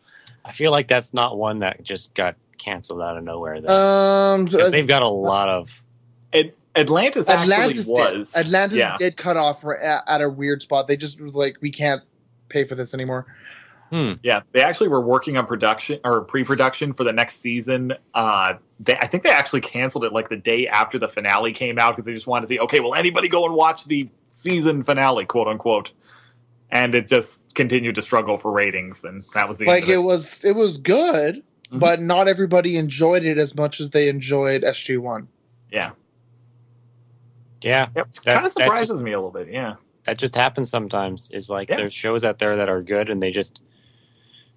[0.45, 3.61] I feel like that's not one that just got canceled out of nowhere.
[3.61, 3.72] Though.
[3.72, 5.84] Um, 'Cause they've got a lot of.
[6.32, 8.32] It, Atlantis actually Atlantis was.
[8.32, 8.47] did.
[8.47, 8.97] Atlantis yeah.
[8.97, 10.88] did cut off at, at a weird spot.
[10.88, 12.03] They just was like, we can't
[12.53, 13.26] pay for this anymore.
[13.90, 14.12] Hmm.
[14.22, 17.92] Yeah, they actually were working on production or pre-production for the next season.
[18.14, 21.78] Uh, they, I think they actually canceled it like the day after the finale came
[21.78, 24.82] out because they just wanted to see, okay, will anybody go and watch the season
[24.82, 25.92] finale, quote unquote?
[26.70, 29.94] And it just continued to struggle for ratings, and that was the Like end it
[29.96, 30.05] of it.
[30.07, 31.80] was, it was good, Mhm.
[31.80, 35.28] but not everybody enjoyed it as much as they enjoyed SG One.
[35.70, 35.90] Yeah,
[37.62, 38.09] Yeah, yep.
[38.24, 39.48] Kind of surprises just- me a little bit.
[39.53, 39.74] Yeah,
[40.05, 41.28] that just happens sometimes.
[41.32, 41.76] Is like Yeah.
[41.76, 43.61] there's shows out there that are good and they just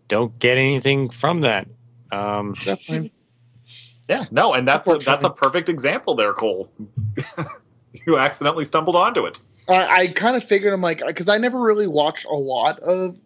[0.08, 1.68] don't get anything from that.
[2.12, 3.12] Um, Definitely.
[4.08, 4.26] yeah.
[4.32, 6.72] No, and that's a, that's a perfect example there, Cole.
[8.08, 9.40] you accidentally stumbled onto it.
[9.68, 13.20] I, I kind of figured I'm like because I never really watched a lot of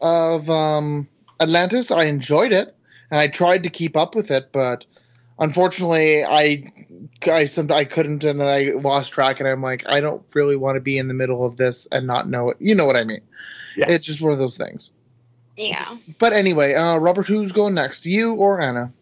[0.00, 1.08] of um,
[1.40, 1.90] Atlantis.
[1.90, 2.74] I enjoyed it
[3.10, 4.84] and I tried to keep up with it, but
[5.38, 6.72] unfortunately, I
[7.26, 9.40] I some I couldn't and I lost track.
[9.40, 12.06] And I'm like, I don't really want to be in the middle of this and
[12.06, 12.56] not know it.
[12.60, 13.20] You know what I mean?
[13.76, 13.86] Yeah.
[13.88, 14.90] It's just one of those things.
[15.56, 15.98] Yeah.
[16.18, 18.06] But anyway, uh, Robert, who's going next?
[18.06, 18.92] You or Anna?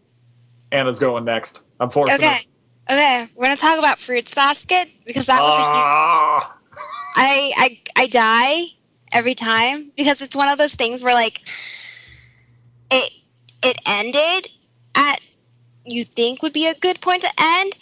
[0.71, 1.61] Anna's going next.
[1.79, 2.25] Unfortunately.
[2.25, 2.47] Okay.
[2.89, 3.29] Okay.
[3.35, 5.65] We're gonna talk about Fruits Basket because that was a huge.
[5.65, 6.57] Ah.
[7.15, 8.65] I I I die
[9.11, 11.41] every time because it's one of those things where like
[12.91, 13.13] it
[13.63, 14.49] it ended
[14.95, 15.19] at
[15.85, 17.75] you think would be a good point to end,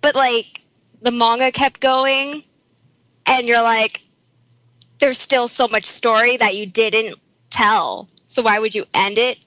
[0.00, 0.62] but like
[1.02, 2.44] the manga kept going
[3.26, 4.02] and you're like
[5.00, 7.16] there's still so much story that you didn't
[7.50, 8.08] tell.
[8.26, 9.44] So why would you end it?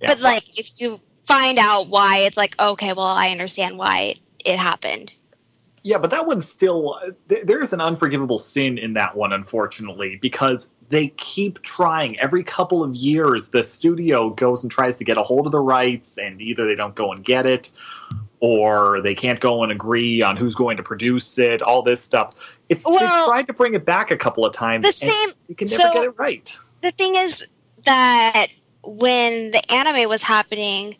[0.00, 0.08] Yeah.
[0.08, 4.14] But like if you find out why it's like okay, well I understand why
[4.44, 5.14] it, happened.
[5.82, 6.98] Yeah, but that one's still
[7.28, 12.18] th- there's an unforgivable sin in that one, unfortunately, because they keep trying.
[12.20, 15.60] Every couple of years, the studio goes and tries to get a hold of the
[15.60, 17.70] rights, and either they don't go and get it,
[18.40, 21.62] or they can't go and agree on who's going to produce it.
[21.62, 22.34] All this stuff.
[22.68, 24.82] It's Well- they've tried to bring it back a couple of times.
[24.82, 26.58] The and same you can never so- get it right.
[26.82, 27.46] the thing is
[27.84, 28.48] that
[28.84, 30.96] when the anime was happening,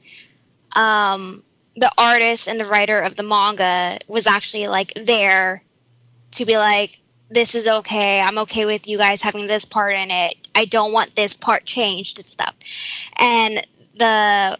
[0.74, 1.43] um,
[1.76, 5.62] the artist and the writer of the manga was actually like there
[6.32, 6.99] to be like,
[7.31, 8.20] this is okay.
[8.20, 10.37] I'm okay with you guys having this part in it.
[10.55, 12.55] I don't want this part changed and stuff.
[13.16, 13.66] And
[13.97, 14.59] the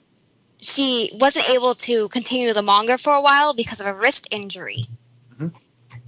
[0.61, 4.87] she wasn't able to continue the manga for a while because of a wrist injury.
[5.39, 5.53] Mhm.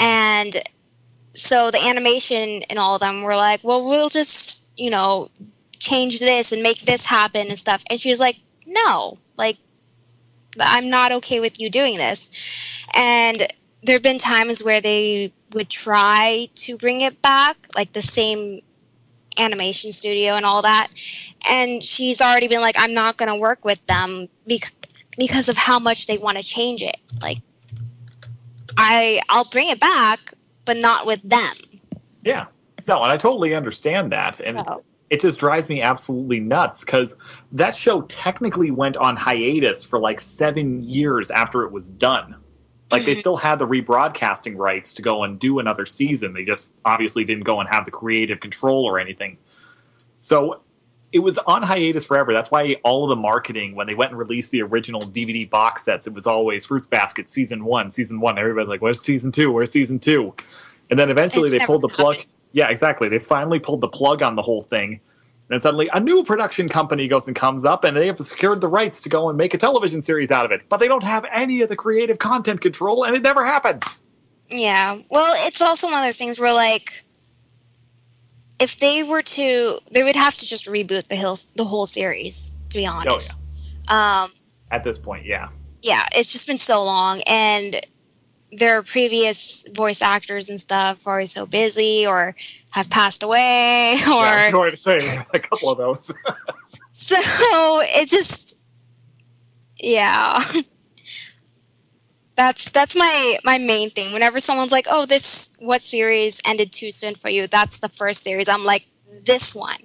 [0.01, 0.63] And
[1.35, 5.31] so the animation and all of them were like, well, we'll just, you know,
[5.79, 7.85] change this and make this happen and stuff.
[7.89, 8.37] And she was like,
[8.67, 9.59] no, like,
[10.59, 12.31] I'm not okay with you doing this.
[12.95, 13.53] And
[13.83, 18.61] there have been times where they would try to bring it back, like the same
[19.39, 20.89] animation studio and all that.
[21.49, 24.73] And she's already been like, I'm not going to work with them bec-
[25.17, 26.97] because of how much they want to change it.
[27.21, 27.39] Like,
[28.77, 31.55] I I'll bring it back, but not with them.
[32.23, 32.47] Yeah.
[32.87, 34.41] No, and I totally understand that.
[34.41, 37.17] And So it just drives me absolutely nuts because
[37.53, 42.37] that show technically went on hiatus for like seven years after it was done.
[42.91, 46.33] Like they still had the rebroadcasting rights to go and do another season.
[46.33, 49.37] They just obviously didn't go and have the creative control or anything.
[50.17, 50.63] So
[51.13, 52.33] it was on hiatus forever.
[52.33, 55.85] That's why all of the marketing when they went and released the original DVD box
[55.85, 58.39] sets, it was always Fruits Basket season one, season one.
[58.39, 59.53] Everybody's like, "Where's season two?
[59.53, 60.35] Where's season two?
[60.91, 62.17] And then eventually It's they pulled the plug.
[62.17, 62.29] coming.
[62.53, 63.09] Yeah, exactly.
[63.09, 65.01] They finally pulled the plug on the whole thing.
[65.51, 68.69] And suddenly a new production company goes and comes up and they have secured the
[68.69, 70.63] rights to go and make a television series out of it.
[70.69, 73.83] But they don't have any of the creative content control and it never happens.
[74.51, 74.99] Yeah.
[75.11, 77.03] Well, it's also one of those things where like
[78.59, 82.55] if they were to they would have to just reboot the hills the whole series,
[82.71, 83.39] to be honest.
[83.89, 84.33] Oh Um
[84.71, 85.49] At this point, yeah.
[85.83, 87.81] yeah, it's just been so long and
[88.53, 92.35] their previous voice actors and stuff are so busy or
[92.71, 96.13] have passed away or yeah I was going to say a couple of those.
[96.93, 97.17] so
[97.85, 98.57] it just
[99.79, 100.39] yeah
[102.37, 106.91] that's that's my my main thing whenever someone's like oh this what series ended too
[106.91, 108.87] soon for you that's the first series i'm like
[109.25, 109.79] this one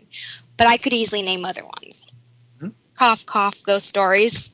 [0.57, 2.15] but i could easily name other ones
[2.59, 2.69] Hmm.
[2.97, 4.51] cough cough ghost stories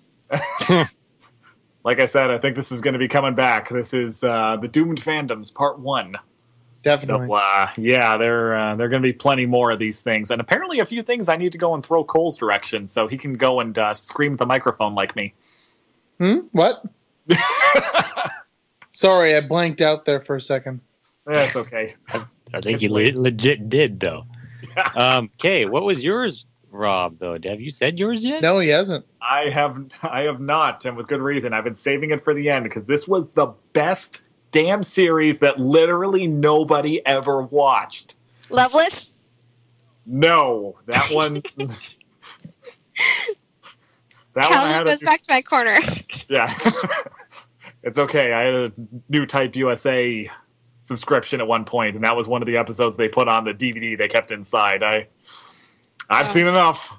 [1.83, 3.69] like I said, I think this is going to be coming back.
[3.69, 6.15] This is uh, the Doomed Fandoms Part One.
[6.81, 7.27] Definitely.
[7.27, 10.31] So uh, yeah, there uh, there are going to be plenty more of these things,
[10.31, 13.17] and apparently a few things I need to go and throw Cole's direction so he
[13.17, 15.33] can go and uh, scream at the microphone like me.
[16.19, 16.39] Hmm?
[16.51, 16.83] What?
[18.93, 20.81] Sorry, I blanked out there for a second.
[21.25, 21.95] That's okay.
[22.53, 24.25] I think you le- legit did though.
[24.95, 27.19] Um, Kay, what was yours, Rob?
[27.19, 28.41] Though, have you said yours yet?
[28.41, 29.05] No, he hasn't.
[29.21, 31.53] I have I have not, and with good reason.
[31.53, 34.21] I've been saving it for the end because this was the best
[34.51, 38.15] damn series that literally nobody ever watched.
[38.49, 39.13] loveless
[40.05, 41.35] No, that one.
[44.33, 45.75] that one I calvin a goes back to my corner
[46.29, 46.53] Yeah.
[47.83, 48.33] it's okay.
[48.33, 48.71] I had a
[49.11, 50.29] Newtype USA
[50.83, 53.53] subscription at one point, and that was one of the episodes they put on the
[53.53, 54.83] DVD they kept inside.
[54.83, 55.07] I
[56.09, 56.31] I've Oh.
[56.31, 56.91] seen enough.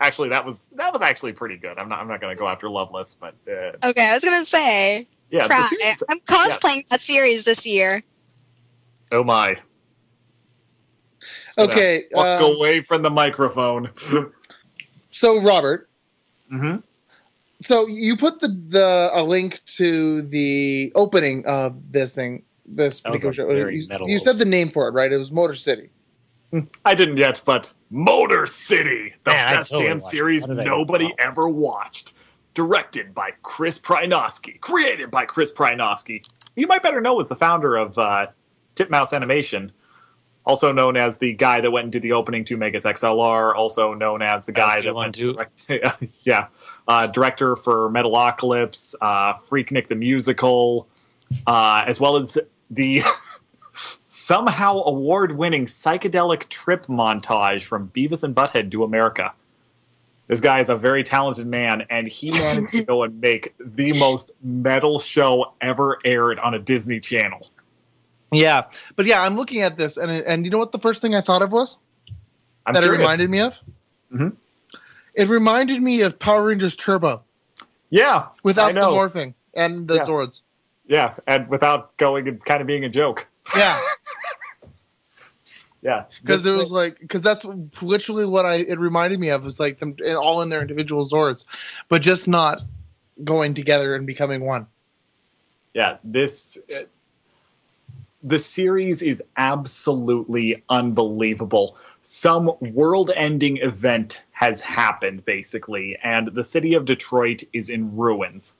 [0.00, 1.78] actually, that was that was actually pretty good.
[1.78, 4.44] I'm not I'm not going to go after Loveless, but uh, okay i was gonna
[4.44, 5.46] say yeah.
[5.46, 5.68] cry.
[5.68, 8.00] series- i'm cosplaying that series this year
[9.12, 9.56] oh my.
[11.46, 13.90] Just Okay, Walk um, away from the microphone.
[15.10, 15.88] So, Robert,
[16.50, 16.76] hmm
[17.62, 23.32] so you put the the a link to the opening of this thing, this particular
[23.32, 23.50] show.
[23.50, 25.10] You, you said the name for it, right?
[25.10, 25.88] It was Motor City.
[26.84, 30.64] I didn't yet, but Motor City, the Man, best totally damn series How did I
[30.64, 32.12] nobody ever watched.
[32.56, 36.26] Directed by Chris Prynoski, created by Chris Prynoski.
[36.54, 38.28] You might better know as the founder of uh,
[38.76, 39.70] Titmouse Animation,
[40.46, 43.92] also known as the guy that went and did the opening to Megas XLR, also
[43.92, 45.34] known as the guy that went too.
[45.34, 45.70] direct,
[46.22, 46.46] yeah,
[46.88, 50.88] uh, director for Metalocalypse, uh, Freaknik the musical,
[51.46, 52.38] uh, as well as
[52.70, 53.02] the
[54.06, 59.34] somehow award-winning psychedelic trip montage from Beavis and Butthead to America.
[60.28, 63.92] This guy is a very talented man, and he managed to go and make the
[63.92, 67.48] most metal show ever aired on a Disney Channel.
[68.32, 68.64] Yeah,
[68.96, 71.20] but yeah, I'm looking at this, and and you know what the first thing I
[71.20, 71.76] thought of was
[72.66, 72.98] I'm that curious.
[72.98, 73.60] it reminded me of.
[74.12, 74.36] Mhm.
[75.14, 77.22] It reminded me of Power Rangers Turbo
[77.90, 80.02] yeah, without the morphing and the Yeah.
[80.04, 80.42] Zords.
[80.86, 83.26] yeah, and without going and kind of being a joke.
[83.56, 83.80] Yeah,
[85.86, 87.44] Yeah, because there was like because that's
[87.80, 91.44] literally what I it reminded me of was like them all in their individual Zords,
[91.88, 92.60] but just not
[93.22, 94.66] going together and becoming one.
[95.74, 96.80] yeah this uh,
[98.24, 101.76] the series is absolutely unbelievable.
[102.02, 108.56] Some world-ending event has happened basically and the city of detroit is in ruins.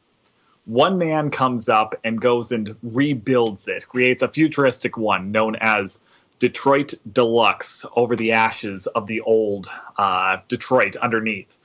[0.67, 6.05] One man comes up and goes and rebuilds it creates a futuristic one known as
[6.39, 9.69] detroit deluxe over the ashes of the old
[9.99, 11.57] uh, detroit underneath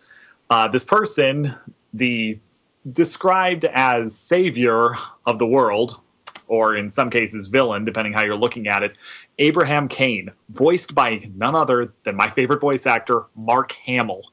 [0.50, 1.56] uh, this person
[1.94, 2.38] the
[2.94, 4.96] described as savior
[5.26, 6.00] of the world,
[6.48, 8.96] or in some cases villain, depending how you're looking at it,
[9.40, 14.24] Abraham Kane, voiced by none other than my favorite voice actor, Mark Hamill.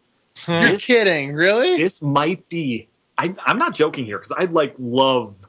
[0.47, 1.77] You're This- kidding, really?
[1.77, 2.89] This might be.
[3.19, 5.48] I, I'm not joking here because I like love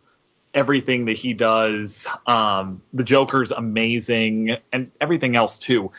[0.54, 2.08] everything that he does.
[2.28, 5.92] Um, the Joker's amazing, and everything else too.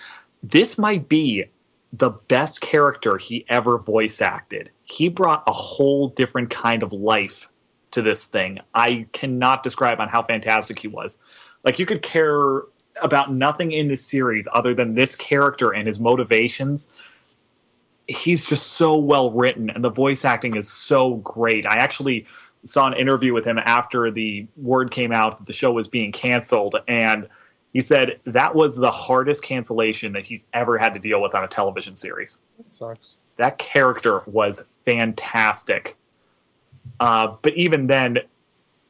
[0.43, 1.45] This might be
[1.93, 4.71] the best character he ever voice acted.
[4.85, 7.49] He brought a whole different kind of life
[7.91, 8.61] to this thing.
[8.75, 11.19] I cannot describe on how fantastic he was.
[11.65, 12.63] Like you could care
[13.03, 16.89] about nothing in this series other than this character and his motivations.
[18.07, 21.67] He's just so well written and the voice acting is so great.
[21.67, 22.27] I actually
[22.65, 26.13] saw an interview with him after the word came out that the show was being
[26.13, 27.29] canceled and
[27.73, 31.45] He said that was the hardest cancellation that he's ever had to deal with on
[31.45, 32.39] a television series.
[32.59, 33.17] That sucks.
[33.37, 35.97] That character was fantastic.
[36.99, 38.19] Uh, but even then,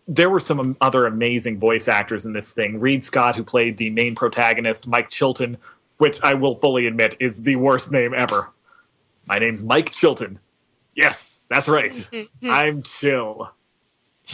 [0.09, 2.81] there were some other amazing voice actors in this thing.
[2.81, 5.57] Reid Scott, who played the main protagonist, Mike Chilton,
[5.99, 8.51] which I will fully admit is the worst name ever.
[9.27, 10.39] My name's Mike Chilton.
[10.97, 12.11] Yes, that's right.
[12.43, 13.53] I'm chill.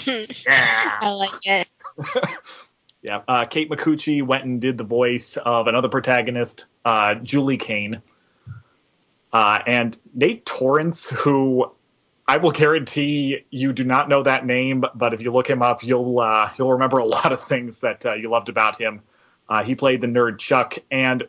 [0.04, 0.26] Yeah.
[1.00, 1.68] I like it.
[3.02, 3.22] Yeah.
[3.28, 8.02] Uh, Kate Micucci went and did the voice of another protagonist, uh, Julie Kane.
[9.32, 11.70] Uh, and Nate Torrance, who
[12.26, 15.84] I will guarantee you do not know that name, but if you look him up,
[15.84, 19.00] you'll uh, you'll remember a lot of things that uh, you loved about him.
[19.48, 21.22] Uh, he played the nerd Chuck, and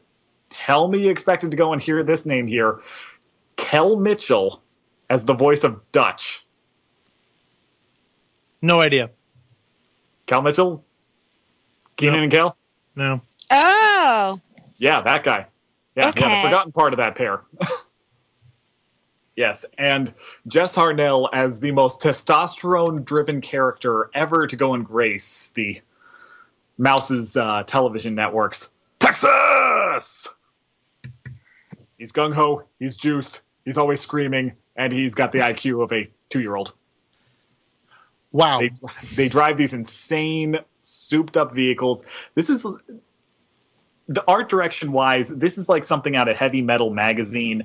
[0.49, 2.80] tell me you expected to go and hear this name here,
[3.56, 4.64] Kel Mitchell,
[5.11, 6.47] as the voice of Dutch.
[8.61, 9.09] No idea.
[10.25, 10.84] Cal Mitchell,
[11.95, 12.23] Keenan Nope.
[12.23, 12.57] and Cal?
[12.95, 13.21] No.
[13.51, 14.41] Oh,
[14.77, 15.45] Yeah, that guy.
[15.95, 16.29] Yeah, yeah, Okay.
[16.41, 17.41] the forgotten part of that pair.
[19.35, 20.13] yes, and
[20.47, 25.81] Jess Harnell as the most testosterone-driven character ever to go and grace the
[26.77, 28.69] Mouse's uh, television networks.
[28.99, 30.27] Texas.
[31.97, 32.63] He's gung ho.
[32.79, 33.41] He's juiced.
[33.65, 36.73] He's always screaming, and he's got the IQ of a two-year-old.
[38.32, 38.60] Wow.
[38.60, 38.72] They,
[39.16, 42.06] they drive these insane, souped up vehicles.
[42.36, 42.66] This is
[44.08, 47.64] the art direction wise, this is like something out of Heavy Metal magazine.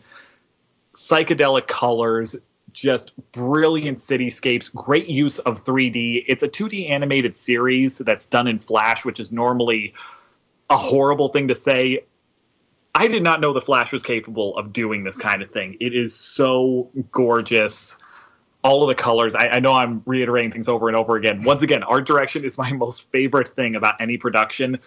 [0.94, 2.36] Psychedelic colors,
[2.72, 6.24] just brilliant cityscapes, great use of 3D.
[6.26, 9.94] It's a 2D animated series that's done in Flash, which is normally
[10.68, 12.04] a horrible thing to say.
[12.94, 15.76] I did not know the Flash was capable of doing this kind of thing.
[15.80, 17.96] It is so gorgeous
[18.62, 19.34] all of the colors.
[19.34, 21.42] I, I know I'm reiterating things over and over again.
[21.42, 24.78] Once again, art direction is my most favorite thing about any production.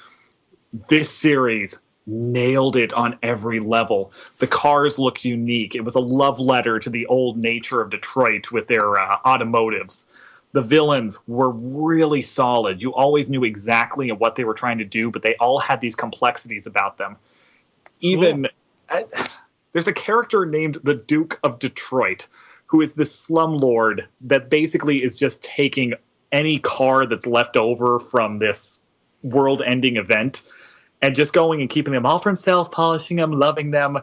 [0.87, 1.77] This series
[2.07, 4.11] nailed it on every level.
[4.37, 5.75] The cars looked unique.
[5.75, 10.07] It was a love letter to the old nature of Detroit with their uh, automotives.
[10.51, 12.81] The villains were really solid.
[12.81, 15.95] You always knew exactly what they were trying to do, but they all had these
[15.95, 17.17] complexities about them.
[18.01, 18.47] Even
[18.89, 19.01] uh,
[19.73, 22.27] there's a character named the Duke of Detroit
[22.67, 25.93] who is this slumlord that basically is just taking
[26.31, 28.79] any car that's left over from this
[29.23, 30.43] world ending event
[31.01, 33.97] and just going and keeping them all for himself, polishing them, loving them,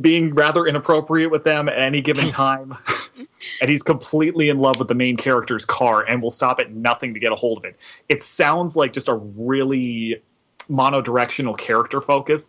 [0.00, 2.76] being rather inappropriate with them at any given time.
[3.60, 7.14] and he's completely in love with the main character's car and will stop at nothing
[7.14, 7.76] to get a hold of it.
[8.08, 10.22] It sounds like just a really
[10.70, 12.48] monodirectional character focus,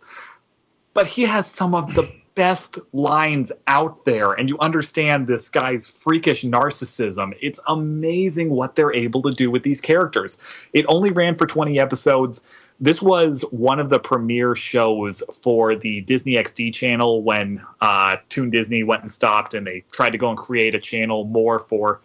[0.92, 5.88] but he has some of the best lines out there and you understand this guy's
[5.88, 10.38] freakish narcissism it's amazing what they're able to do with these characters.
[10.72, 12.42] It only ran for 20 episodes.
[12.80, 18.50] This was one of the premiere shows for the disney xd channel when uh, toon
[18.50, 22.00] disney went and stopped and they tried to go and create a channel more for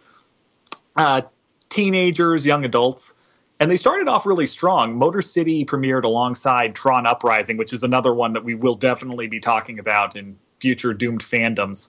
[0.96, 1.22] uh,
[1.70, 3.14] teenagers young adults
[3.58, 4.96] and they started off really strong.
[4.96, 9.40] Motor City premiered alongside Tron Uprising, which is another one that we will definitely be
[9.40, 11.88] talking about in future Doomed fandoms.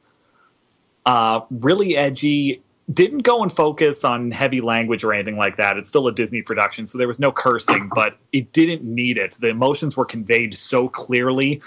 [1.06, 2.62] Uh, really edgy.
[2.94, 5.76] Didn't go and focus on heavy language or anything like that.
[5.78, 9.36] It's still a Disney production, so there was no cursing, but it didn't need it.
[9.40, 11.62] The emotions were conveyed so clearly.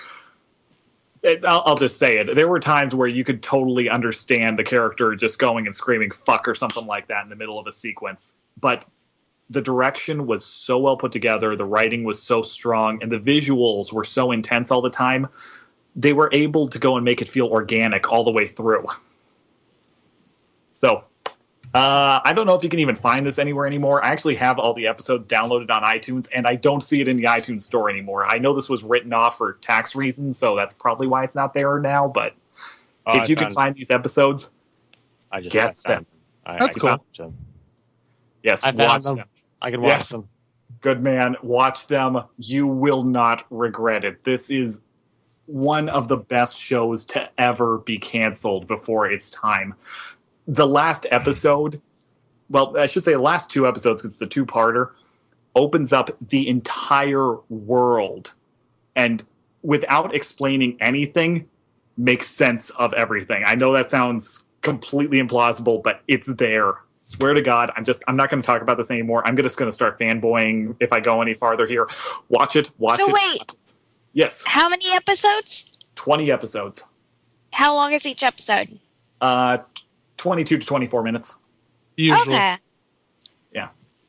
[1.22, 2.34] It, I'll, I'll just say it.
[2.34, 6.48] There were times where you could totally understand the character just going and screaming "fuck"
[6.48, 8.86] or something like that in the middle of a sequence, but
[9.50, 13.92] the direction was so well put together, the writing was so strong, and the visuals
[13.92, 15.26] were so intense all the time.
[15.96, 18.86] They were able to go and make it feel organic all the way through.
[20.72, 21.04] So,
[21.74, 24.04] uh, I don't know if you can even find this anywhere anymore.
[24.04, 27.16] I actually have all the episodes downloaded on iTunes, and I don't see it in
[27.16, 28.24] the iTunes store anymore.
[28.26, 31.54] I know this was written off for tax reasons, so that's probably why it's not
[31.54, 32.08] there now.
[32.08, 32.34] But
[33.06, 34.50] Oh, if I you can found- find these episodes,
[35.32, 36.06] I just get I found
[36.46, 37.04] I, That's I cool.
[37.16, 37.36] them.
[38.42, 39.16] yes, I watch them.
[39.16, 39.28] them.
[39.62, 40.08] I can watch Yes.
[40.10, 40.28] them.
[40.80, 41.36] good man.
[41.42, 42.22] Watch them.
[42.38, 44.24] You will not regret it.
[44.24, 44.84] This is
[45.46, 49.74] one of the best shows to ever be canceled before its time.
[50.46, 51.80] The last episode
[52.48, 54.90] well i should say the last two episodes because it's a two-parter
[55.54, 58.32] opens up the entire world.
[58.96, 59.24] And
[59.62, 61.48] without explaining anything
[61.96, 63.42] makes sense of everything.
[63.46, 68.16] I know that sounds completely implausible but it's there swear to god i'm just i'm
[68.16, 71.00] not going to talk about this anymore i'm just going to start fanboying if i
[71.00, 71.88] go any farther here
[72.28, 73.54] watch it watch So it So wait.
[74.12, 75.70] yes how many episodes?
[75.96, 76.84] 20 episodes
[77.52, 78.78] How long is each episode?
[79.22, 79.58] uh
[80.18, 81.36] 22 to 24 minutes
[81.96, 82.34] Usually.
[82.34, 82.56] Okay.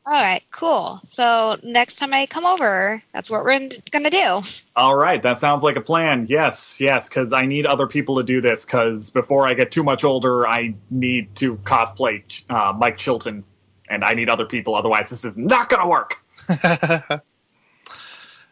[0.04, 1.00] All right, cool.
[1.04, 4.42] So next time I come over, that's what we're going to do.
[4.74, 6.26] All right, that sounds like a plan.
[6.28, 8.64] Yes, yes, because I need other people to do this.
[8.64, 13.44] Because before I get too much older, I need to cosplay uh, Mike Chilton,
[13.90, 14.74] and I need other people.
[14.74, 16.18] Otherwise, this is not going to work.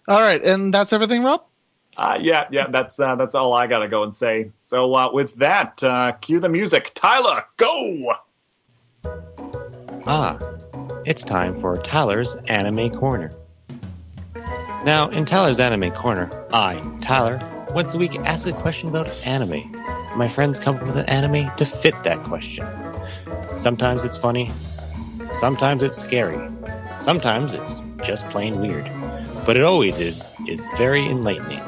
[0.07, 1.43] all right, and that's everything, Rob.
[1.97, 4.51] Uh, yeah, yeah, that's uh, that's all I gotta go and say.
[4.63, 6.93] So uh, with that, uh, cue the music.
[6.95, 8.15] Tyler, go.
[10.07, 10.39] Ah,
[11.07, 13.33] it's time for Tyler's Anime Corner.
[14.85, 17.39] Now, in Tyler's Anime Corner, I, Tyler,
[17.71, 19.71] once a week ask a question about anime.
[20.17, 22.67] My friends come up with an anime to fit that question.
[23.57, 24.51] Sometimes it's funny,
[25.33, 26.51] sometimes it's scary,
[26.99, 28.85] sometimes it's just plain weird.
[29.47, 31.61] But it always is is very enlightening.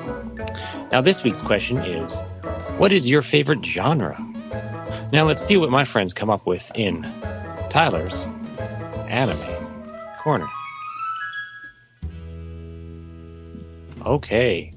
[0.90, 2.20] Now this week's question is,
[2.76, 4.18] what is your favorite genre?
[5.12, 7.02] Now let's see what my friends come up with in
[7.70, 8.24] Tyler's
[9.12, 9.38] Anime
[10.22, 10.48] Corner.
[14.06, 14.72] Okay.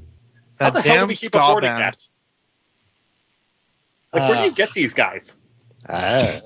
[0.59, 1.81] How That the hell do damn we keep ska affording band.
[1.81, 2.01] that?
[4.13, 5.37] Like, where do Uh, you get these guys?
[5.87, 6.41] Ah.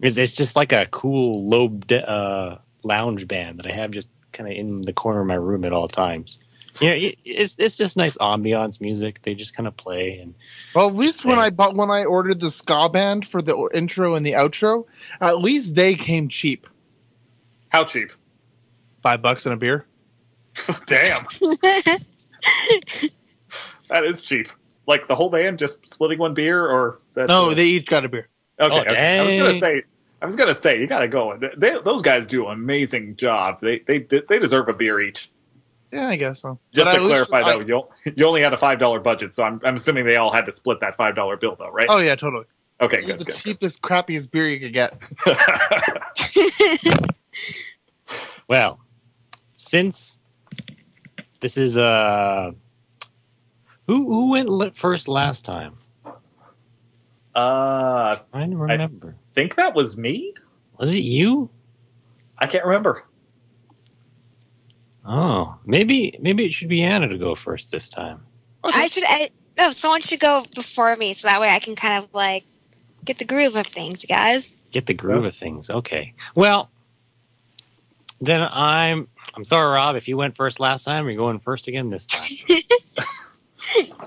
[0.00, 4.48] it's, it's just like a cool low uh, lounge band that I have just kind
[4.50, 6.38] of in the corner of my room at all times.
[6.80, 9.22] Yeah, it, it's it's just nice ambiance music.
[9.22, 10.34] They just kind of play and
[10.74, 14.14] Well, at least when I bought when I ordered the ska band for the intro
[14.14, 14.86] and the outro,
[15.20, 16.66] at least they came cheap.
[17.70, 18.12] How cheap?
[19.02, 19.86] Five bucks and a beer.
[20.86, 21.24] Damn,
[23.88, 24.48] that is cheap.
[24.86, 28.04] Like the whole band just splitting one beer, or is that No, they each got
[28.04, 28.28] a beer.
[28.58, 29.18] Okay, Oh, okay.
[29.18, 29.82] I was gonna say,
[30.20, 31.36] I was gonna say, you gotta go.
[31.36, 33.60] They, they, those guys do an amazing job.
[33.60, 35.30] They they they deserve a beer each.
[35.92, 36.58] Yeah, I guess so.
[36.72, 39.00] Just But to at least clarify, I- though, you you only had a five dollar
[39.00, 41.70] budget, so I'm I'm assuming they all had to split that five dollar bill, though,
[41.70, 41.86] right?
[41.90, 42.44] Oh yeah, totally.
[42.80, 43.34] okay, It was the good.
[43.34, 45.02] cheapest, crappiest beer you could get.
[48.48, 48.80] well,
[49.56, 50.18] since
[51.40, 52.52] this is uh
[53.86, 55.76] who who went first last time?
[57.34, 59.16] uh, I don't remember.
[59.34, 60.34] think that was me.
[60.78, 61.50] Was it you?
[62.38, 63.04] I can't remember.
[65.06, 68.20] Oh, maybe maybe it should be Anna to go first this time.
[68.62, 69.04] I should.
[69.06, 72.44] I, no, someone should go before me, so that way I can kind of like
[73.04, 74.54] get the groove of things, guys.
[74.70, 75.70] Get the groove of things.
[75.70, 76.14] Okay.
[76.34, 76.70] Well,
[78.20, 79.96] then I'm I'm sorry, Rob.
[79.96, 82.58] If you went first last time, you're going first again this time.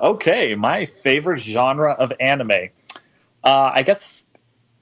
[0.01, 2.69] Okay, my favorite genre of anime.
[3.43, 4.27] Uh, I guess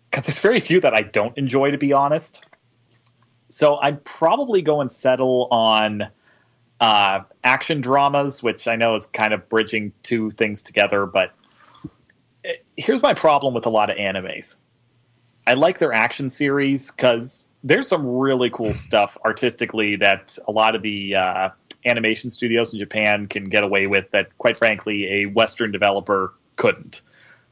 [0.10, 2.46] because there's very few that I don't enjoy, to be honest.
[3.52, 6.08] So I'd probably go and settle on
[6.80, 11.06] uh, action dramas, which I know is kind of bridging two things together.
[11.06, 11.34] But
[12.46, 14.58] eh, here's my problem with a lot of animes.
[15.48, 20.74] I like their action series because there's some really cool stuff artistically that a lot
[20.74, 21.50] of the uh,
[21.86, 27.02] animation studios in Japan can get away with that, quite frankly, a Western developer couldn't.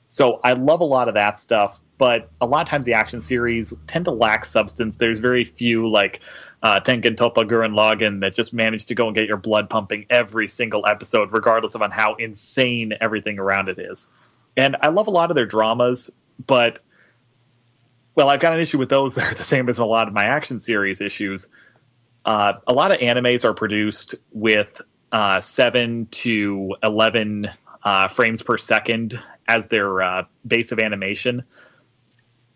[0.10, 3.22] So I love a lot of that stuff, but a lot of times the action
[3.22, 4.96] series tend to lack substance.
[4.96, 6.22] There's very few like
[6.64, 10.08] uh, Tengen Toppa Gurren Lagann that just manage to go and get your blood pumping
[10.10, 14.10] every single episode, regardless of on how insane everything around it is.
[14.58, 16.10] And I love a lot of their dramas,
[16.48, 16.80] but
[18.16, 20.14] well, I've got an issue with those that are the same as a lot of
[20.16, 21.48] my action series issues.
[22.26, 24.82] Uh, a lot of animes are produced with
[25.12, 27.52] uh, seven to eleven
[27.84, 29.20] uh, frames per second
[29.50, 31.44] as their uh, base of animation.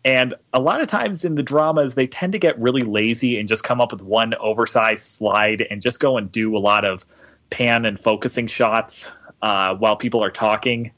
[0.06, 3.50] And a lot of times in the dramas, they tend to get really lazy and
[3.50, 7.06] just come up with one oversized slide and just go and do a lot of
[7.50, 9.12] pan and focusing shots
[9.42, 10.92] uh, while people are talking.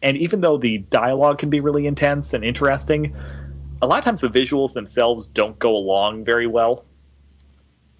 [0.00, 3.14] And even though the dialogue can be really intense and interesting,
[3.82, 6.84] a lot of times the visuals themselves don't go along very well.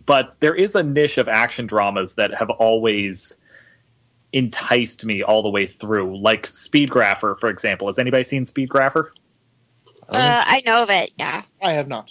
[0.07, 3.37] But there is a niche of action dramas that have always
[4.33, 7.89] enticed me all the way through, like Speedgrapher, for example.
[7.89, 9.11] Has anybody seen Speedgrapher?
[10.11, 11.13] Uh, I know of it.
[11.19, 11.43] Yeah.
[11.63, 12.11] I have not.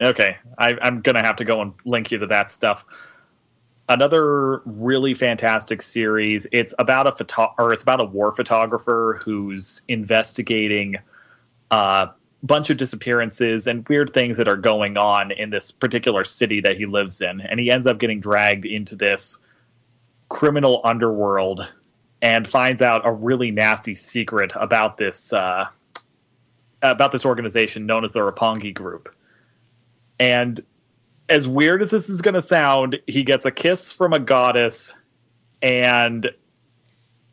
[0.00, 2.84] Okay, I, I'm gonna have to go and link you to that stuff.
[3.88, 6.46] Another really fantastic series.
[6.52, 10.96] It's about a photo or it's about a war photographer who's investigating
[11.70, 12.10] a
[12.42, 16.76] bunch of disappearances and weird things that are going on in this particular city that
[16.76, 19.38] he lives in, and he ends up getting dragged into this
[20.34, 21.72] criminal underworld
[22.20, 25.66] and finds out a really nasty secret about this uh,
[26.82, 29.14] about this organization known as the Roppongi Group.
[30.18, 30.60] And
[31.28, 34.92] as weird as this is going to sound, he gets a kiss from a goddess,
[35.62, 36.28] and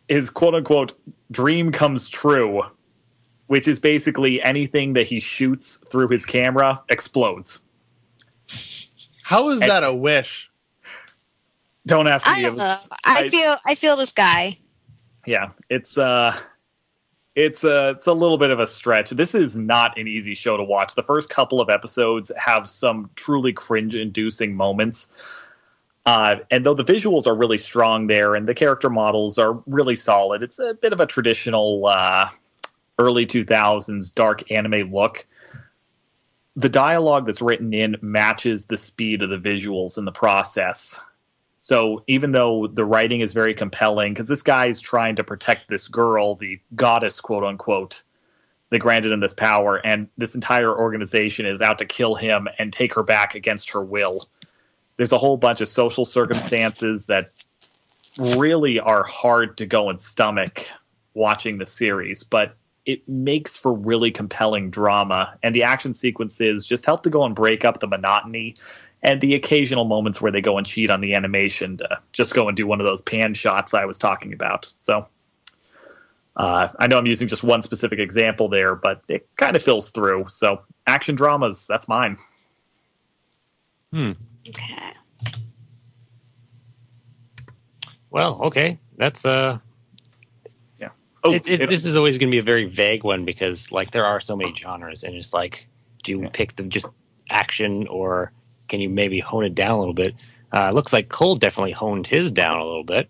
[0.07, 0.93] his quote unquote
[1.31, 2.61] dream comes true,
[3.47, 7.63] which is basically anything that he shoots through his camera explodes.
[9.23, 10.50] How is And- that a wish?
[11.87, 12.33] Don't ask me.
[12.35, 12.77] I don't know.
[13.03, 14.57] I I- feel I feel this guy.
[15.25, 16.37] yeah, it's uh
[17.35, 19.11] it's a it's a little bit of a stretch.
[19.11, 20.95] This is not an easy show to watch.
[20.95, 25.07] The first couple of episodes have some truly cringe-inducing moments.
[26.05, 29.95] Uh, and though the visuals are really strong there and the character models are really
[29.95, 32.27] solid, it's a bit of a traditional uh,
[32.97, 35.25] early 2000s dark anime look.
[36.55, 40.99] The dialogue that's written in matches the speed of the visuals in the process.
[41.63, 45.69] So even though the writing is very compelling, because this guy is trying to protect
[45.69, 48.01] this girl, the goddess, quote unquote,
[48.71, 52.73] they granted him this power, and this entire organization is out to kill him and
[52.73, 54.27] take her back against her will.
[54.97, 57.29] There's a whole bunch of social circumstances that
[58.17, 60.67] really are hard to go and stomach
[61.13, 62.57] watching the series, but
[62.87, 67.35] it makes for really compelling drama, and the action sequences just help to go and
[67.35, 68.55] break up the monotony
[69.03, 72.47] and the occasional moments where they go and cheat on the animation to just go
[72.47, 74.71] and do one of those pan shots I was talking about.
[74.81, 75.07] So
[76.35, 79.89] uh, I know I'm using just one specific example there, but it kind of fills
[79.89, 80.25] through.
[80.29, 82.17] So action dramas, that's mine.
[83.91, 84.11] Hmm.
[84.47, 84.93] Okay.
[88.11, 88.77] Well, okay.
[88.97, 89.57] That's uh
[90.79, 90.89] yeah.
[91.23, 93.71] Oh, it's, it, it- this is always going to be a very vague one because
[93.71, 95.67] like there are so many genres and it's like
[96.03, 96.29] do you Yeah.
[96.33, 96.87] pick the just
[97.29, 98.31] action or
[98.71, 100.15] can you maybe hone it down a little bit
[100.53, 103.09] uh looks like cole definitely honed his down a little bit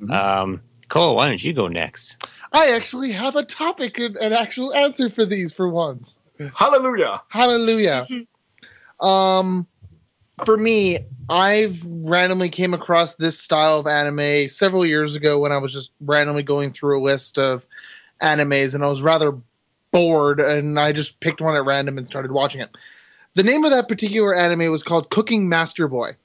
[0.00, 0.10] Mhm.
[0.10, 2.16] um cole why don't you go next
[2.52, 6.18] I actually have a topic and an actual answer for these for once.
[6.54, 7.22] hallelujah.
[7.28, 8.06] Hallelujah.
[9.00, 9.66] um,
[10.44, 15.58] for me, I've randomly came across this style of anime several years ago when I
[15.58, 17.64] was just randomly going through a list of
[18.20, 19.38] animes, and I was rather
[19.92, 22.70] bored, and I just picked one at random and started watching it.
[23.34, 26.16] The name of that particular anime was called Cooking Master Boy.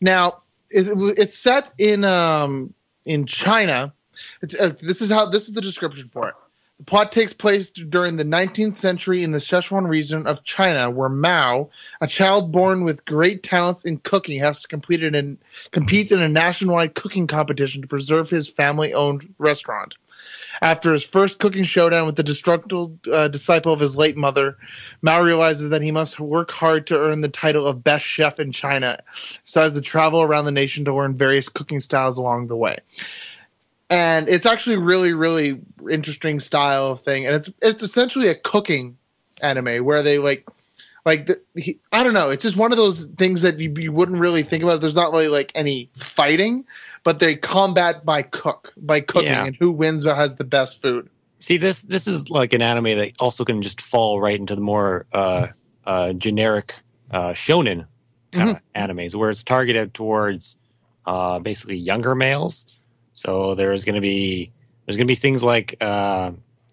[0.00, 2.74] Now, it, it's set in um,
[3.04, 3.92] in China.
[4.42, 6.34] Uh, this is how this is the description for it.
[6.78, 11.08] The plot takes place during the 19th century in the Sichuan region of China, where
[11.08, 11.70] Mao,
[12.02, 15.38] a child born with great talents in cooking, has to compete in,
[15.70, 19.94] compete in a nationwide cooking competition to preserve his family-owned restaurant.
[20.62, 24.56] After his first cooking showdown with the destructive uh, disciple of his late mother,
[25.02, 28.52] Mao realizes that he must work hard to earn the title of best chef in
[28.52, 28.98] China.
[29.44, 32.78] Decides to travel around the nation to learn various cooking styles along the way
[33.88, 38.96] and it's actually really really interesting style of thing and it's it's essentially a cooking
[39.42, 40.44] anime where they like
[41.06, 42.28] like the, he, i don't know.
[42.28, 44.82] It's just one of those things that you, you wouldn't really think about.
[44.82, 46.66] There's not really like any fighting
[47.06, 49.46] but they combat by cook by cooking Yeah.
[49.46, 51.08] and who wins but has the best food.
[51.38, 54.60] See this this is like an anime that also can just fall right into the
[54.60, 55.46] more uh
[55.86, 56.74] uh generic
[57.12, 57.86] uh shonen
[58.32, 60.56] kind of animes where it's targeted towards
[61.06, 62.66] uh basically younger males.
[63.12, 64.50] So there's going to be
[64.84, 66.32] there's going to be things like uh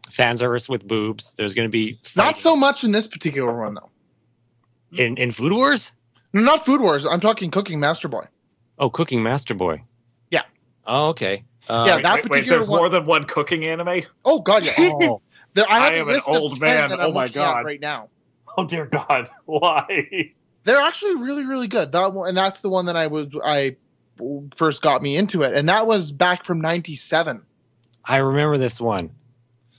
[0.10, 1.36] fan service with boobs.
[1.36, 3.92] There's going to be not so much in this particular one though
[4.98, 5.92] in in food wars
[6.34, 8.24] not food wars i'm talking cooking master boy
[8.80, 9.82] oh cooking master boy
[10.32, 10.42] Yeah.
[10.88, 13.66] oh okay uh, Yeah, Wait, that wait, wait, particular there's one- more than one cooking
[13.68, 14.02] anime?
[14.26, 15.22] oh god yeah oh,
[15.54, 16.90] There- i have I am an old 10 man.
[16.90, 17.66] that Oh I'm my God.
[17.66, 18.10] right now
[18.58, 19.30] Oh dear God!
[19.46, 20.32] Why?
[20.64, 23.76] they're actually really really good that one and that's the one that i was i
[24.56, 27.42] first got me into it and that was back from 97
[28.06, 29.12] I remember this one.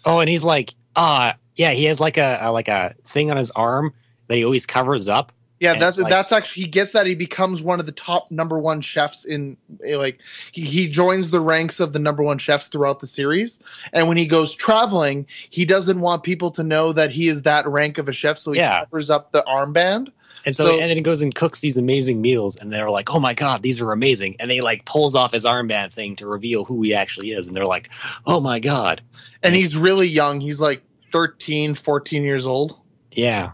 [0.06, 3.36] Oh, and he's like, ah, yeah, he has like a, a like a thing on
[3.36, 3.92] his arm
[4.28, 5.32] that he always covers up.
[5.60, 8.58] yeah that's like- that's actually he gets that he becomes one of the top number
[8.58, 9.56] one chefs in
[9.86, 10.18] eh, like
[10.52, 13.60] he, he joins the ranks of the number one chefs throughout the series
[13.92, 17.66] and when he goes traveling he doesn't want people to know that he is that
[17.68, 18.80] rank of a chef so he Yeah.
[18.84, 20.08] covers up the armband
[20.46, 23.08] And so, So- and then he goes and cooks these amazing meals, and they're like,
[23.14, 26.26] "Oh my god, these are amazing!" And they like pulls off his armband thing to
[26.26, 27.88] reveal who he actually is, and they're like,
[28.26, 29.00] "Oh my god,
[29.42, 30.82] and he's really young he's like
[31.12, 32.78] 13 14 years old
[33.12, 33.52] yeah,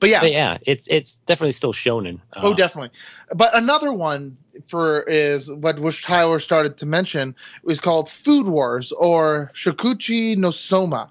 [0.00, 2.20] but yeah But yeah." It's it's definitely still shonen.
[2.36, 2.90] Oh, Uh, definitely.
[3.34, 4.36] But another one
[4.68, 7.34] for is what which Tyler started to mention
[7.64, 11.10] was called Food Wars or Shokugeki no Soma.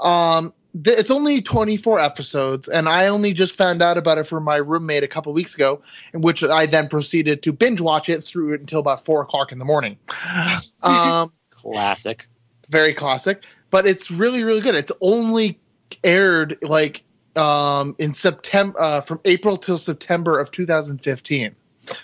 [0.00, 0.52] Um,
[0.84, 4.56] th- it's only 24 episodes, and I only just found out about it from my
[4.56, 5.80] roommate a couple weeks ago,
[6.12, 9.52] in which I then proceeded to binge watch it through it until about four o'clock
[9.52, 9.96] in the morning.
[10.82, 12.26] Um, classic.
[12.68, 14.74] very classic, but it's really really good.
[14.74, 15.60] It's only
[16.02, 17.04] aired like
[17.36, 21.54] um in September uh, from April till September of 2015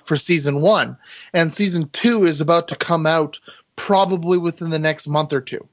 [0.04, 0.96] for season 1
[1.34, 3.38] and season 2 is about to come out
[3.76, 5.66] probably within the next month or two.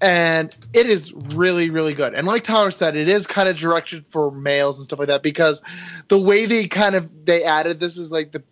[0.00, 2.14] and it is really really good.
[2.14, 5.22] And like tyler said it is kind of directed for males and stuff like that
[5.22, 5.62] because
[6.08, 8.42] the way they kind of they added this is like the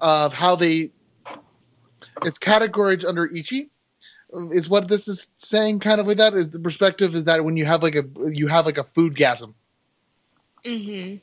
[0.00, 0.90] of how they
[2.24, 3.68] it's categorized under ecchi
[4.52, 7.56] is what this is saying kind of like that is the perspective is that when
[7.56, 9.54] you have like a you have like a food gasm
[10.64, 11.16] hmm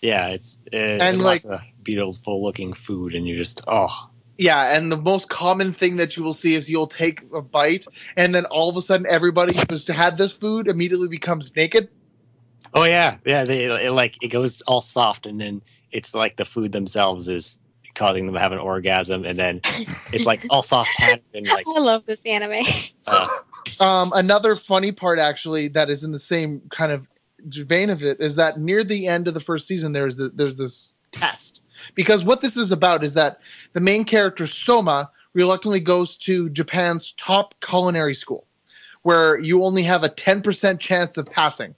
[0.00, 4.10] Yeah, it's uh, And, and like- lots of beautiful looking food, and you're just oh
[4.38, 7.86] Yeah, and the most common thing that you will see is you'll take a bite,
[8.16, 11.88] and then all of a sudden, everybody who's had this food immediately becomes naked.
[12.74, 13.44] oh yeah yeah.
[13.44, 17.58] They it, like it goes all soft, and then it's like the food themselves is
[17.98, 19.60] causing them to have an orgasm, and then
[20.12, 22.64] it's like all soft hand and like I love this anime.
[23.06, 23.28] uh,
[23.80, 27.06] Um, another funny part, actually, that is in the same kind of
[27.44, 30.56] vein of it, is that near the end of the first season, there's the, there's
[30.56, 31.60] this test
[31.94, 33.38] because what this is about is that
[33.74, 38.46] the main character Soma reluctantly goes to Japan's top culinary school,
[39.02, 41.74] where you only have a ten percent chance of passing.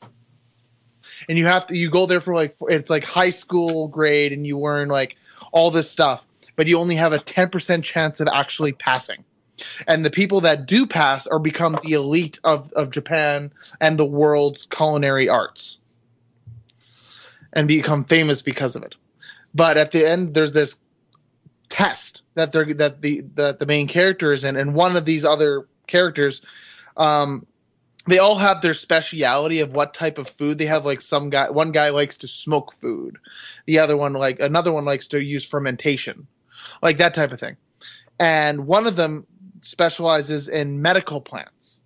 [1.28, 4.46] and you have to you go there for like it's like high school grade and
[4.46, 5.16] you learn like
[5.52, 6.26] all this stuff
[6.60, 9.24] but you only have a 10% chance of actually passing.
[9.88, 13.50] And the people that do pass are become the elite of, of japan
[13.80, 15.78] and the world's culinary arts
[17.54, 18.94] and become famous because of it.
[19.54, 20.76] But at the end there's this
[21.70, 24.56] test that they're that the that the main character is in.
[24.56, 26.42] And one of these other characters
[26.98, 27.46] um
[28.06, 30.84] they all have their speciality of what type of food they have.
[30.84, 33.18] Like some guy one guy likes to smoke food.
[33.66, 36.26] The other one like another one likes to use fermentation.
[36.82, 37.56] Like that type of thing.
[38.18, 39.26] And one of them
[39.62, 41.84] specializes in medical plants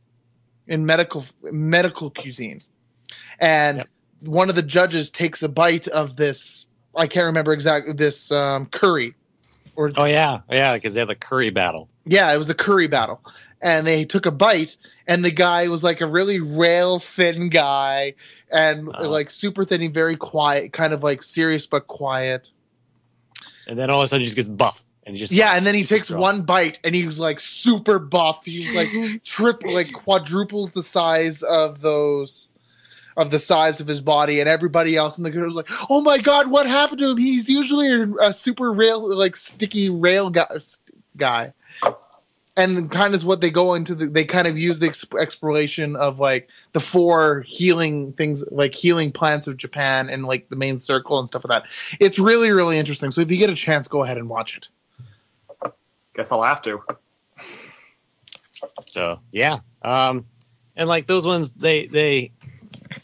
[0.67, 2.61] in medical medical cuisine.
[3.41, 3.89] And Yep.
[4.21, 6.67] one of the judges takes a bite of this
[6.97, 9.15] i can't remember exactly this um, curry.
[9.77, 10.41] Or oh yeah.
[10.51, 11.89] Yeah because they have the curry battle.
[12.07, 13.21] yeah, it was a curry battle.
[13.65, 14.77] And they took a bite,
[15.07, 18.15] and the guy was like a really rail thin guy,
[18.53, 19.09] and Oh.
[19.09, 22.51] like super thin, and very quiet, kind of like serious but quiet.
[23.67, 25.67] and then all of a sudden he just gets buff and he just Yeah, and
[25.67, 26.21] then he takes strong.
[26.21, 28.45] one bite, and he's like super buff.
[28.45, 28.89] he's like
[29.25, 32.51] triple, like quadruples the size of those,
[33.17, 36.03] of the size of his body, and everybody else in the group was like, "Oh
[36.03, 37.17] my god, what happened to him?
[37.17, 40.47] He's usually a, a super rail, like sticky rail guy."
[41.17, 41.53] guy.
[42.57, 43.97] And kind of is what they go into.
[43.97, 48.77] The, they kind of use the exp- exploration of like the four healing things, like
[48.77, 51.71] healing plants of Japan, and like the main circle and stuff like that.
[51.99, 53.11] It's really, really interesting.
[53.11, 54.69] So if you get a chance, go ahead and watch it.
[56.15, 56.81] Guess I'll have to.
[58.91, 60.27] So yeah, um,
[60.77, 62.33] and like those ones, they they,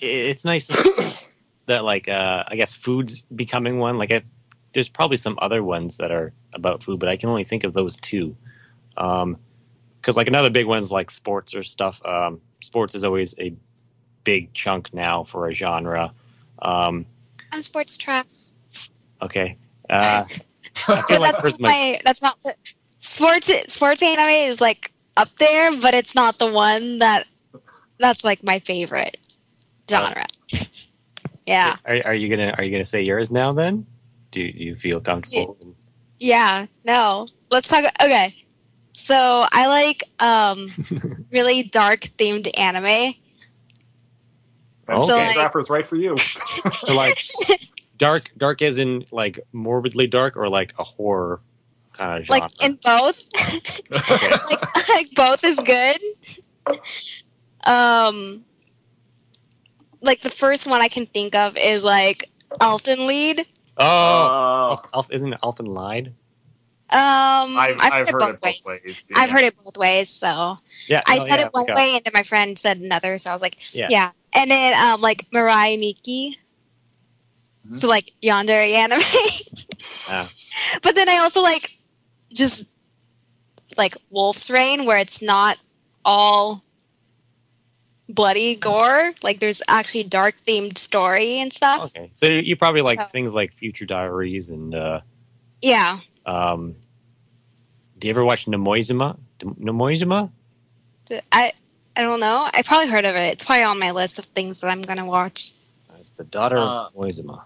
[0.01, 0.68] it's nice
[1.66, 3.98] that like uh, I guess food's becoming one.
[3.98, 4.22] Like I,
[4.72, 7.74] there's probably some other ones that are about food, but I can only think of
[7.74, 8.36] those two.
[9.01, 9.39] Um,
[10.01, 12.01] because like another big one's like sports or stuff.
[12.06, 13.55] Um, sports is always a
[14.24, 16.12] big chunk now for a genre.
[16.62, 17.05] Um,
[17.52, 18.28] I'm sports track.
[19.22, 19.56] okay.
[19.89, 20.24] Uh,
[20.89, 22.01] I feel like that's not my.
[22.05, 22.55] That's not the,
[23.01, 23.51] sports.
[23.66, 27.27] Sports anime is like up there, but it's not the one that.
[27.98, 29.18] That's like my favorite
[29.90, 30.24] genre.
[31.47, 33.85] Yeah, are, are you gonna are you gonna say yours now then?
[34.31, 35.59] Do do you feel comfortable?
[36.18, 36.66] yeah.
[36.85, 37.85] No, let's talk.
[38.02, 38.36] Okay,
[38.94, 40.70] so I like um
[41.32, 43.14] really dark themed anime.
[44.86, 45.26] That's So, okay.
[45.26, 46.16] like- Trapper's right for you.
[46.74, 47.18] So like
[47.98, 51.40] dark, dark as in like morbidly dark, or like a horror
[51.92, 52.40] kind of genre.
[52.40, 53.22] Like in both.
[53.90, 55.96] Like, like both is good.
[57.64, 58.44] Um,
[60.00, 62.30] like the first one I can think of is like
[62.60, 63.46] Elfen Lied.
[63.78, 66.14] oh, Uh, Alf, Alf, isn't it Alphen lied?
[66.92, 68.84] Um, I've, I've, I've heard, heard it it both both ways.
[68.84, 69.12] ways.
[69.14, 70.08] I've heard it both ways.
[70.08, 70.58] So
[70.88, 71.76] Yeah, I no, said yeah, it one Scott.
[71.76, 73.16] way, and then my friend said another.
[73.18, 73.86] So I was like, Yeah.
[73.90, 74.10] yeah.
[74.32, 76.36] And then um, like Mirai Nikki.
[77.68, 77.74] Mhm.
[77.74, 79.00] So like yandere anime.
[80.08, 80.28] Ah.
[80.82, 81.78] But then I also like
[82.32, 82.68] just
[83.76, 85.58] like Wolf's Rain, where it's not
[86.04, 86.60] all
[88.08, 89.12] bloody gore.
[89.22, 91.84] Like there's actually dark themed story and stuff.
[91.84, 95.00] Okay, so you probably like So- things like Future Diaries and uh,
[95.62, 96.00] Yeah.
[96.31, 96.77] Um.
[97.98, 99.19] Do you ever watch Nemoizuma?
[99.43, 100.31] Nemoizuma?
[101.32, 101.52] I
[101.97, 102.48] don't know.
[102.55, 103.32] I probably heard of it.
[103.35, 105.52] It's probably on my list of things that I'm gonna watch.
[105.98, 107.43] It's the daughter Uh, of Nemoizuma.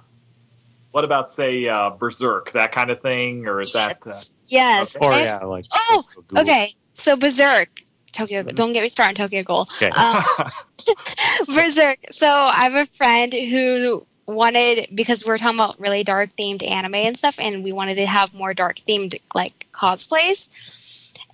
[0.93, 3.97] What about say uh, Berserk, that kind of thing, or is that?
[4.07, 4.33] Uh, yes.
[4.47, 4.97] yes.
[4.97, 5.05] Okay.
[5.05, 6.43] Or yeah, like Oh, Google.
[6.43, 6.75] Okay.
[6.93, 7.69] So Berserk.
[8.13, 8.45] Tokyo.
[8.45, 8.55] Mhm.
[8.55, 9.67] Don't get me started on Tokyo Ghoul.
[9.83, 9.91] Okay.
[9.91, 10.23] Um,
[11.49, 11.99] Berserk.
[12.13, 16.69] So I have a friend who wanted because we are talking about really dark themed
[16.69, 20.49] anime and stuff, and we wanted to have more dark themed like cosplays.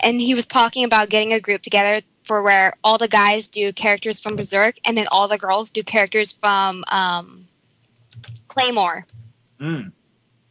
[0.01, 3.73] and he was talking about getting a group together for where all the guys do
[3.73, 7.47] characters from Berserk, and then all the girls do characters from um,
[8.49, 9.07] Claymore.
[9.61, 9.93] Mm.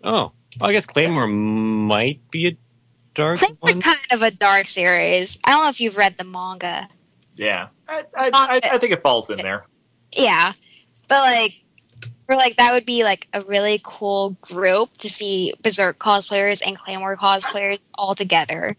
[0.03, 2.57] Oh, I guess Claymore might be a
[3.13, 3.81] dark Claymore's one.
[3.81, 5.39] kind of a dark series.
[5.45, 6.87] I don't know if you've read the manga.
[7.35, 9.65] Yeah, I, I, I, I think it falls in there.
[10.11, 10.53] Yeah,
[11.07, 11.63] but like,
[12.29, 16.77] for like that would be like a really cool group to see Berserk cosplayers and
[16.77, 18.77] Claymore cosplayers all together.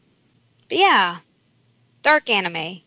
[0.69, 1.19] But yeah,
[2.03, 2.81] dark anime.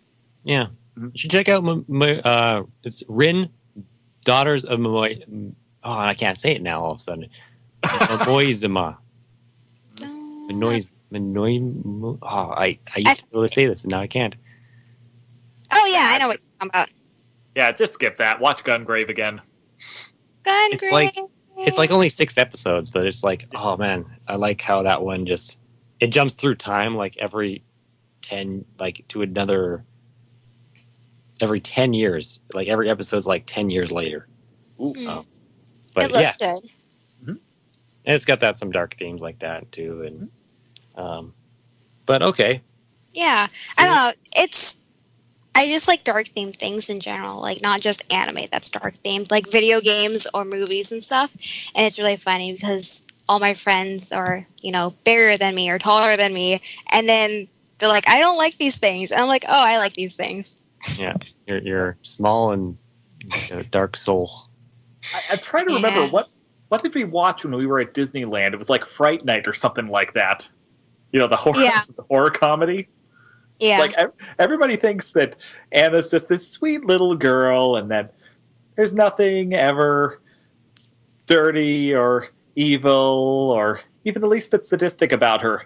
[0.45, 1.67] Yeah, you should check out.
[1.67, 3.49] M- M- uh, it's Rin,
[4.23, 5.53] Daughters of Momoy.
[5.83, 6.81] Oh, I can't say it now.
[6.81, 7.29] All of a sudden,
[7.83, 8.95] Momoizuma.
[9.97, 12.17] Manoiz, Manoy.
[12.21, 14.33] Oh, I I used to be able to say this, and now I can't.
[15.73, 16.89] Oh yeah, I know what you're talking about.
[17.53, 18.39] Yeah, just skip that.
[18.39, 19.41] Watch Gungrave again.
[20.43, 21.15] Gun It's like-
[21.55, 25.25] It's like only six episodes, but it's like, oh man, I like how that one
[25.25, 25.59] just
[25.99, 27.63] it jumps through time like every
[28.21, 29.85] ten, like to another
[31.39, 32.39] every ten years.
[32.53, 34.27] Like every episode's like ten years later.
[34.79, 34.93] Ooh.
[34.93, 35.07] Mm.
[35.07, 35.25] Oh.
[35.93, 36.69] But it yeah, looks good.
[37.27, 37.39] and
[38.05, 40.29] it's got that some dark themes like that too, and
[40.95, 41.33] um,
[42.07, 42.61] but okay,
[43.13, 43.47] Yeah,
[43.77, 44.13] I don't know.
[44.43, 44.77] It's
[45.55, 49.31] I just like dark themed things in general, like not just anime that's dark themed,
[49.31, 51.31] like video games or movies and stuff.
[51.75, 55.79] And it's really funny because all my friends are, you know, bigger than me or
[55.79, 56.61] taller than me,
[56.91, 57.47] and then
[57.79, 60.55] they're like, "I don't like these things," and I'm like, "Oh, I like these things."
[60.97, 61.13] yeah,
[61.47, 62.77] you're you're small and
[63.51, 64.31] uh, dark soul.
[65.13, 66.09] I, I'm trying to remember Yeah.
[66.09, 66.29] what
[66.69, 68.53] what did we watch when we were at Disneyland?
[68.53, 70.49] It was like Fright Night or something like that.
[71.11, 71.81] You know, the horror Yeah.
[71.95, 72.89] the horror comedy.
[73.63, 73.95] Yeah, Like
[74.39, 75.37] everybody thinks that
[75.71, 78.13] Anna's just this sweet little girl, and that
[78.75, 80.21] there's nothing ever
[81.27, 82.27] dirty or
[82.57, 85.65] evil or even the least bit sadistic about her.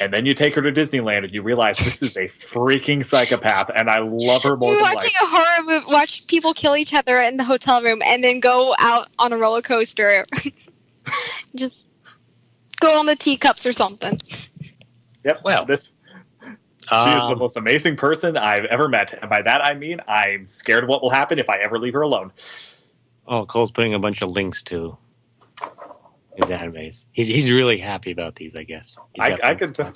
[0.00, 3.70] And then you take her to Disneyland and you realize this is a freaking psychopath,
[3.72, 5.22] and I love her more You're than watching life.
[5.22, 8.74] a horror movie, watch people kill each other in the hotel room, and then go
[8.80, 10.24] out on a roller coaster.
[11.54, 11.88] just
[12.80, 14.18] go on the teacups or something.
[15.24, 15.40] Yep.
[15.44, 15.92] Well, this
[16.90, 19.12] She is the Um, most amazing person I've ever met.
[19.20, 21.92] And by that I mean I'm scared of what will happen if I ever leave
[21.94, 22.32] her alone.
[23.26, 24.96] Oh, Cole's putting a bunch of links to
[26.36, 27.04] his animes.
[27.12, 28.96] He's he's really happy about these, I guess.
[29.20, 29.86] I- I things could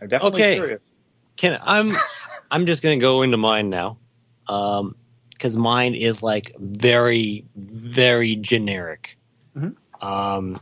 [0.00, 0.54] I'm definitely Okay.
[0.54, 0.94] curious.
[1.36, 1.94] Can I'm
[2.50, 3.98] I'm just gonna go into mine now,
[4.48, 4.94] um,
[5.30, 9.18] because mine is like very very generic.
[9.56, 9.76] Mhm.
[10.00, 10.60] Um,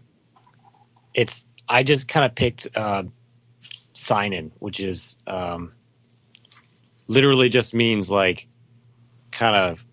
[1.15, 3.05] it's I just kind of picked uh,
[3.99, 5.73] seinen, which is um,
[7.09, 8.47] literally just means like
[9.33, 9.85] kind of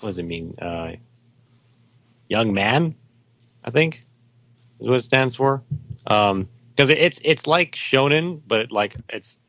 [0.00, 0.54] what does it mean?
[0.60, 0.92] Uh,
[2.28, 2.94] young man,
[3.64, 4.04] I think
[4.80, 5.62] is what it stands for.
[6.08, 9.40] Um, because it's it's like shonen, but like it's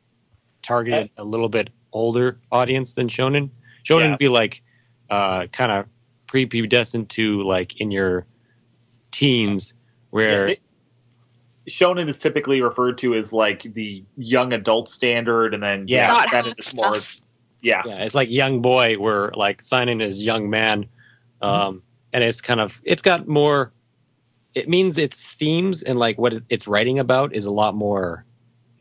[0.62, 3.50] targeted a little bit older audience than shonen.
[3.84, 4.08] Shonen Yeah.
[4.10, 4.62] would be like
[5.10, 5.86] uh, kind of
[6.26, 8.26] prepubescent to like in your
[9.12, 9.74] teens,
[10.10, 10.60] where Yeah, it-
[11.68, 16.06] Shonen is typically referred to as like the young adult standard, and then Yeah.
[16.06, 16.44] God, then
[16.76, 16.96] more.
[17.62, 20.86] Yeah, yeah, it's like young boy, where like seinen is young man,
[21.42, 21.82] um,
[22.14, 23.72] and it's kind of it's got more.
[24.54, 28.24] It means its themes and like what it's writing about is a lot more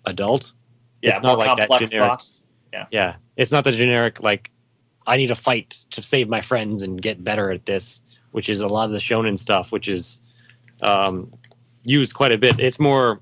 [0.06, 0.54] adult.
[1.02, 2.44] yeah, It's not like that generic- thoughts.
[2.92, 4.50] Yeah, it's not the generic like
[5.06, 8.02] I need to fight to save my friends and get better at this,
[8.32, 10.22] which is a lot of the shonen stuff, which is
[10.82, 11.34] um,
[11.84, 12.60] used quite a bit.
[12.60, 13.22] It's more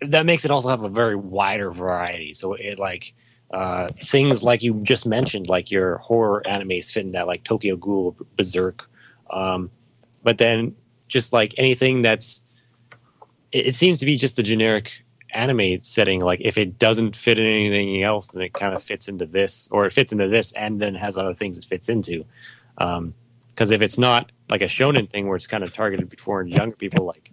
[0.00, 2.34] that makes it also have a very wider variety.
[2.34, 3.14] So it like
[3.52, 7.76] uh, things like you just mentioned, like your horror animes fit in that, like Tokyo
[7.76, 8.88] Ghoul, Berserk,
[9.30, 9.70] um,
[10.22, 10.74] but then
[11.08, 12.42] just like anything that's
[13.52, 14.92] it, it seems to be just the generic
[15.34, 19.08] anime setting like if it doesn't fit in anything else then it kind of fits
[19.08, 22.24] into this or it fits into this and then has other things it fits into
[23.58, 26.76] because if it's not like a shonen thing where it's kind of targeted toward younger
[26.76, 27.32] people like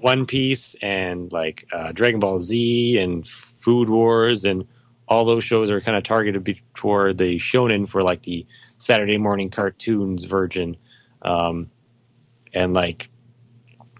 [0.00, 4.66] one piece and like uh, dragon ball z and food wars and
[5.06, 8.44] all those shows are kind of targeted toward the shonen for like the
[8.78, 10.76] saturday morning cartoons version
[11.22, 11.70] um,
[12.52, 13.08] and like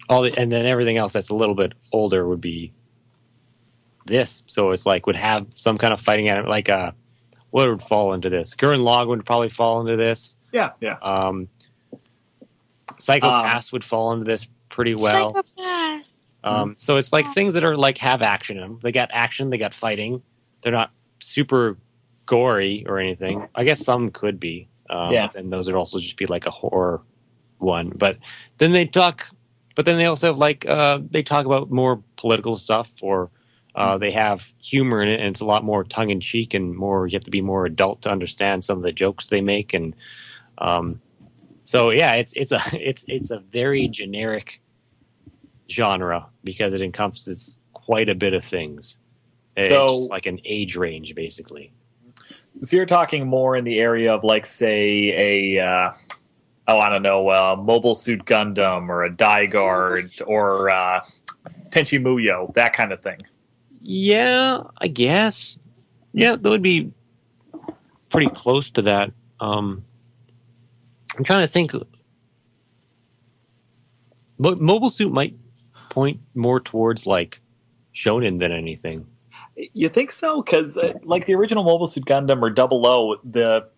[0.09, 2.73] all the, and then everything else that's a little bit older would be
[4.07, 4.43] this.
[4.49, 6.91] So it's like would have some kind of fighting anime, like uh,
[7.51, 8.55] what would fall into this?
[8.55, 10.37] Gurren Lagann would probably fall into this.
[10.55, 10.97] Yeah, yeah.
[11.03, 11.49] Um,
[12.99, 15.33] Psycho Pass would fall into this pretty well.
[15.33, 16.35] Psychopaths.
[16.45, 18.79] Um, so it's like things that are like have action in them.
[18.83, 20.23] They got action, they got fighting.
[20.63, 20.91] They're not
[21.21, 21.77] super
[22.27, 23.49] gory or anything.
[23.55, 24.69] I guess some could be.
[24.91, 25.23] Um, Yeah.
[25.27, 27.03] But then those would also just be like a horror
[27.59, 27.91] one.
[27.91, 28.19] But
[28.59, 29.29] then they talk.
[29.75, 33.31] But then they also have like uh, they talk about more political stuff or
[33.77, 36.77] Uh, they have humor in it, and it's a lot more tongue in cheek and
[36.77, 37.09] more.
[37.09, 39.97] You have to be more adult to understand some of the jokes they make, and
[40.59, 41.01] um,
[41.65, 44.61] so yeah, it's it's a it's it's a very generic
[45.71, 48.99] genre because it encompasses quite a bit of things.
[49.57, 51.73] It's So- just like an age range, basically.
[52.63, 55.91] So you're talking more in the area of like, say, a uh,
[56.69, 61.01] oh, I don't know, uh, Mobile Suit Gundam or a Dai-Guard or uh,
[61.71, 63.19] Tenchi Muyo, that kind of thing.
[63.83, 65.59] Yeah, I guess.
[66.13, 66.93] Yeah, that would be
[68.09, 69.11] pretty close to that.
[69.41, 69.85] Um,
[71.17, 71.73] I'm trying to think.
[74.39, 75.35] Mo- Mobile Suit might
[75.91, 77.41] point more towards like
[77.95, 79.07] shonen than anything.
[79.57, 80.43] You think so?
[80.43, 83.69] Because uh, like the original Mobile Suit Gundam or Double O, the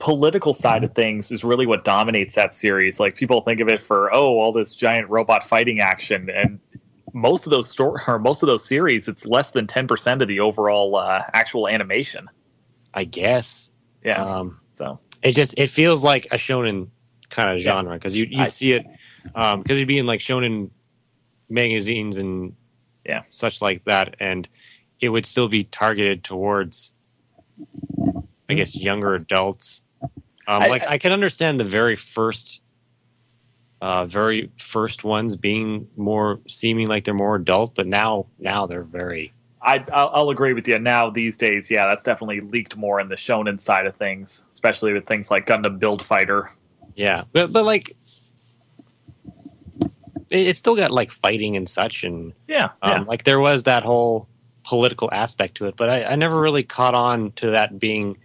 [0.00, 2.98] political side of things is really what dominates that series.
[2.98, 6.58] Like people think of it for oh, all this giant robot fighting action, and
[7.12, 10.28] most of those store or most of those series, it's less than ten percent of
[10.28, 12.28] the overall uh, actual animation.
[12.94, 13.70] I guess.
[14.02, 14.24] Yeah.
[14.24, 16.88] Um, so it just it feels like a shonen
[17.30, 18.86] kind of genre because you you I- see it
[19.24, 20.70] because you'd be in like shonen
[21.48, 22.54] magazines and
[23.04, 23.22] Yeah.
[23.30, 24.46] such like that, and
[25.00, 26.92] it would still be targeted towards,
[28.48, 29.82] I guess, younger adults.
[30.46, 32.60] Um, I- like I can understand the very first,
[33.80, 38.82] uh, very first ones being more seeming like they're more adult, but now now they're
[38.82, 40.78] very I, I'll, I'll agree with you.
[40.78, 44.92] Now these days, yeah, that's definitely leaked more in the shonen side of things, especially
[44.92, 46.50] with things like Gundam Build Fighter.
[46.94, 47.96] Yeah, but but like
[50.30, 53.82] it, it's still got like fighting and such, and Yeah, um, like there was that
[53.82, 54.28] whole
[54.64, 55.76] political aspect to it.
[55.76, 58.16] But I, I never really caught on to that being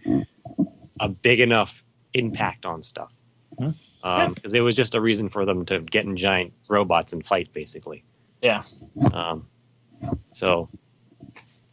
[1.00, 1.82] a big enough
[2.12, 3.10] impact on stuff
[3.58, 3.70] Hmm.
[4.34, 7.52] because it was just a reason for them to get in giant robots and fight,
[7.52, 8.04] basically.
[8.42, 8.64] Yeah.
[9.12, 9.46] Um,
[10.32, 10.68] so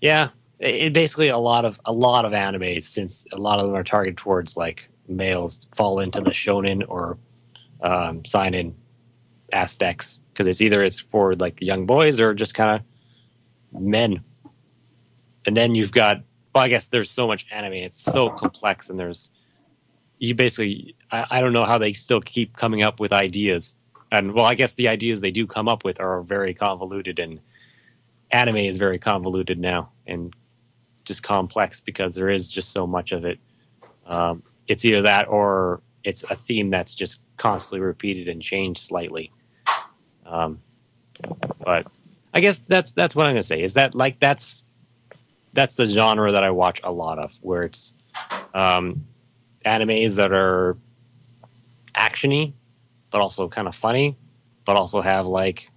[0.02, 0.30] yeah,
[0.60, 3.84] it, basically a lot of a lot of animes since a lot of them are
[3.84, 7.18] targeted towards like males fall into the shonen or
[7.82, 8.76] um, seinen
[9.53, 12.80] aspects because it's either it's for like young boys or just kind
[13.73, 14.23] of men.
[15.45, 16.22] And then you've got
[16.53, 19.30] well, I guess there's so much anime; it's so complex, and there's
[20.19, 23.76] you basically I, I don't know how they still keep coming up with ideas.
[24.11, 27.40] And well, I guess the ideas they do come up with are very convoluted, and
[28.31, 30.33] anime is very convoluted now and
[31.05, 33.39] just complex because there is just so much of it.
[34.05, 39.31] Um, it's either that or it's a theme that's just constantly repeated and changed slightly.
[40.25, 40.59] Um,
[41.63, 41.87] but
[42.33, 43.61] I guess that's that's what I'm gonna say.
[43.61, 44.63] Is that like that's
[45.53, 47.93] that's the genre that I watch a lot of, where it's
[48.53, 49.05] um,
[49.65, 50.77] animes that are
[51.95, 52.53] actiony,
[53.11, 54.15] but also kind of funny,
[54.65, 55.69] but also have like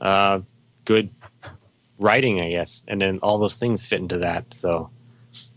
[0.00, 0.40] uh,
[0.84, 1.10] good
[1.98, 4.52] writing, I guess, and then all those things fit into that.
[4.52, 4.90] So,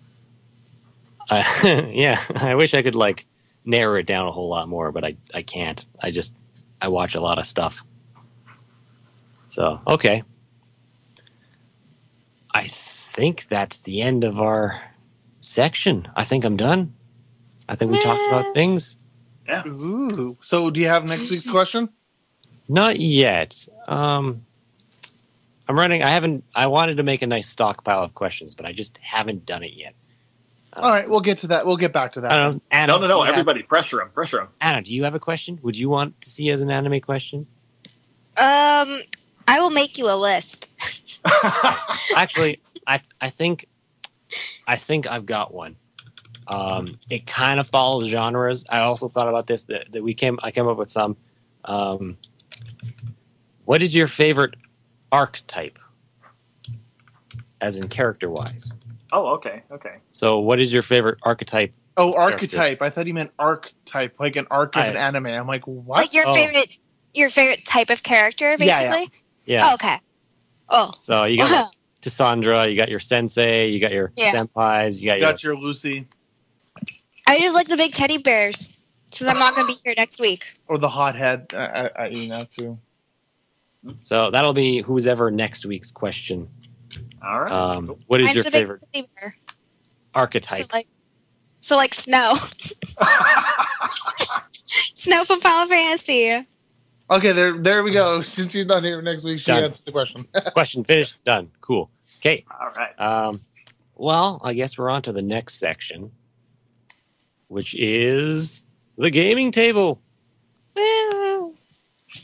[1.30, 3.26] uh, yeah, I wish I could like
[3.66, 5.86] narrow it down a whole lot more, but I I can't.
[6.02, 6.34] I just
[6.82, 7.84] I watch a lot of stuff.
[9.48, 10.24] So okay,
[12.54, 14.82] I think that's the end of our
[15.42, 16.08] section.
[16.16, 16.94] I think I'm done.
[17.68, 18.96] I think we talked about things.
[19.48, 19.66] Yeah.
[19.68, 20.38] Ooh.
[20.40, 21.90] So, do you have next week's question?
[22.68, 23.68] Not yet.
[23.88, 24.46] Um,
[25.70, 26.02] I'm running.
[26.02, 26.44] I haven't.
[26.56, 29.74] I wanted to make a nice stockpile of questions, but I just haven't done it
[29.74, 29.94] yet.
[30.78, 31.66] All right, we'll get to that.
[31.66, 32.32] We'll get back to that.
[32.32, 32.62] I don't know.
[32.72, 33.20] Anna, no, no, no!
[33.20, 34.48] you have- Everybody, pressure him, pressure him.
[34.62, 35.60] Anna, do you have a question?
[35.62, 37.46] Would you want to see as an anime question?
[38.36, 39.02] Um,
[39.48, 40.72] I will make you a list.
[42.16, 43.68] Actually, I I think
[44.68, 45.76] I think I've got one.
[46.48, 48.66] Um, it kind of follows genres.
[48.70, 50.40] I also thought about this that, that we came.
[50.42, 51.16] I came up with some.
[51.66, 52.18] Um,
[53.66, 54.56] what is your favorite
[55.12, 55.78] archetype,
[57.62, 58.74] as in character wise?
[59.12, 59.98] oh, okay, okay.
[60.12, 61.74] So, what is your favorite archetype?
[61.98, 62.82] Oh, archetype.
[62.82, 65.26] I thought he meant archetype, like an arc of I- an anime.
[65.28, 65.98] I'm like, what?
[65.98, 66.34] Like your Oh.
[66.34, 66.70] favorite,
[67.14, 68.90] your favorite type of character, Yeah, yeah.
[68.92, 69.12] basically.
[69.46, 69.62] Yeah.
[69.66, 70.00] Oh, okay.
[70.70, 71.66] Oh, So you got your
[72.02, 74.32] Cassandra, you got your sensei, you got your Yeah.
[74.32, 76.08] senpais, you got your Got your Lucy
[77.28, 78.74] I just like the big teddy bears.
[79.12, 80.46] Since I'm not going to be here next week.
[80.68, 81.48] or the hothead.
[81.54, 82.80] I, I, I you know too.
[84.02, 86.48] So that'll be who's ever next week's question.
[87.24, 87.56] All right.
[87.56, 89.08] Um, what is Mine's your the favorite teddy
[90.14, 90.64] archetype?
[90.64, 90.88] So like,
[91.62, 92.34] so like snow,
[94.94, 96.46] snow from Final Fantasy.
[97.12, 98.22] Okay, there, there we go.
[98.22, 99.64] Since she's not here next week, she Done.
[99.64, 100.28] answered the question.
[100.54, 101.24] question finished.
[101.26, 101.50] Done.
[101.60, 101.90] Cool.
[102.20, 102.46] Okay.
[102.60, 103.00] All right.
[103.00, 103.42] Um,
[103.96, 106.12] well, I guess we're on to the next section,
[107.48, 108.64] which is
[108.98, 110.02] the gaming table.
[110.76, 111.56] Woo!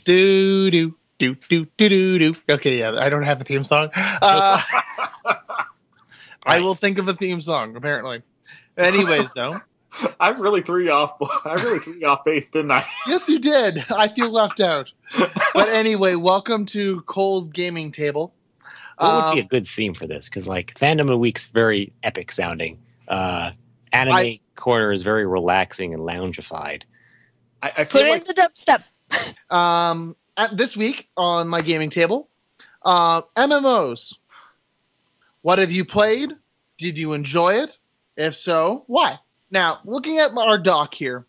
[0.04, 2.34] do do do do do do do.
[2.50, 3.90] Okay, yeah, I don't have a theme song.
[3.94, 4.60] Uh,
[6.44, 7.76] I will think of a theme song.
[7.76, 8.22] Apparently.
[8.76, 9.60] Anyways, though.
[10.20, 11.16] I really threw you off.
[11.44, 12.84] I really threw you off base, didn't I?
[13.06, 13.84] Yes, you did.
[13.90, 14.92] I feel left out.
[15.54, 18.34] But anyway, welcome to Cole's gaming table.
[18.98, 20.26] What would be a Um, good theme for this?
[20.26, 22.78] Because like fandom of the week's very epic sounding.
[23.08, 23.52] Uh,
[23.92, 26.82] anime I- corner is very relaxing and loungified.
[27.62, 29.54] I, I feel Put in like the dubstep.
[29.54, 32.28] um, at this week on my gaming table,
[32.84, 34.16] uh, MMOs.
[35.42, 36.32] What have you played?
[36.78, 37.78] Did you enjoy it?
[38.16, 39.18] If so, why?
[39.50, 41.26] Now, looking at our doc here,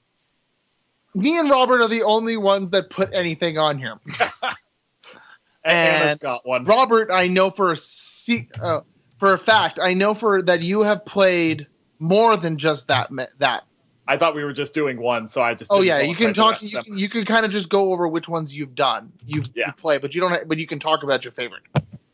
[1.13, 3.95] me and Robert are the only ones that put anything on here.
[5.63, 6.63] Anna's and got one.
[6.63, 8.81] Robert, I know for a se- uh,
[9.17, 11.67] for a fact, I know for that you have played
[11.99, 13.11] more than just that.
[13.11, 13.63] me- That.
[14.07, 15.71] I thought we were just doing one, so I just.
[15.71, 16.61] Oh yeah, you can talk.
[16.63, 16.83] You them.
[16.85, 19.11] can, you can kind of just go over which ones you've done.
[19.25, 19.67] You, Yeah.
[19.67, 20.31] you play, but you don't.
[20.31, 21.63] ha- But you can talk about your favorite.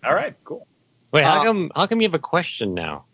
[0.03, 0.67] All right, cool.
[1.11, 3.05] Wait, how Uh, come how come you have a question now?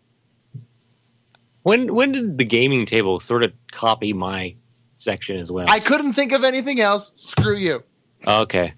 [1.62, 4.52] When when did the gaming table sort of copy my
[4.98, 5.66] section as well?
[5.68, 7.12] I couldn't think of anything else.
[7.16, 7.82] Screw you.
[8.26, 8.72] okay,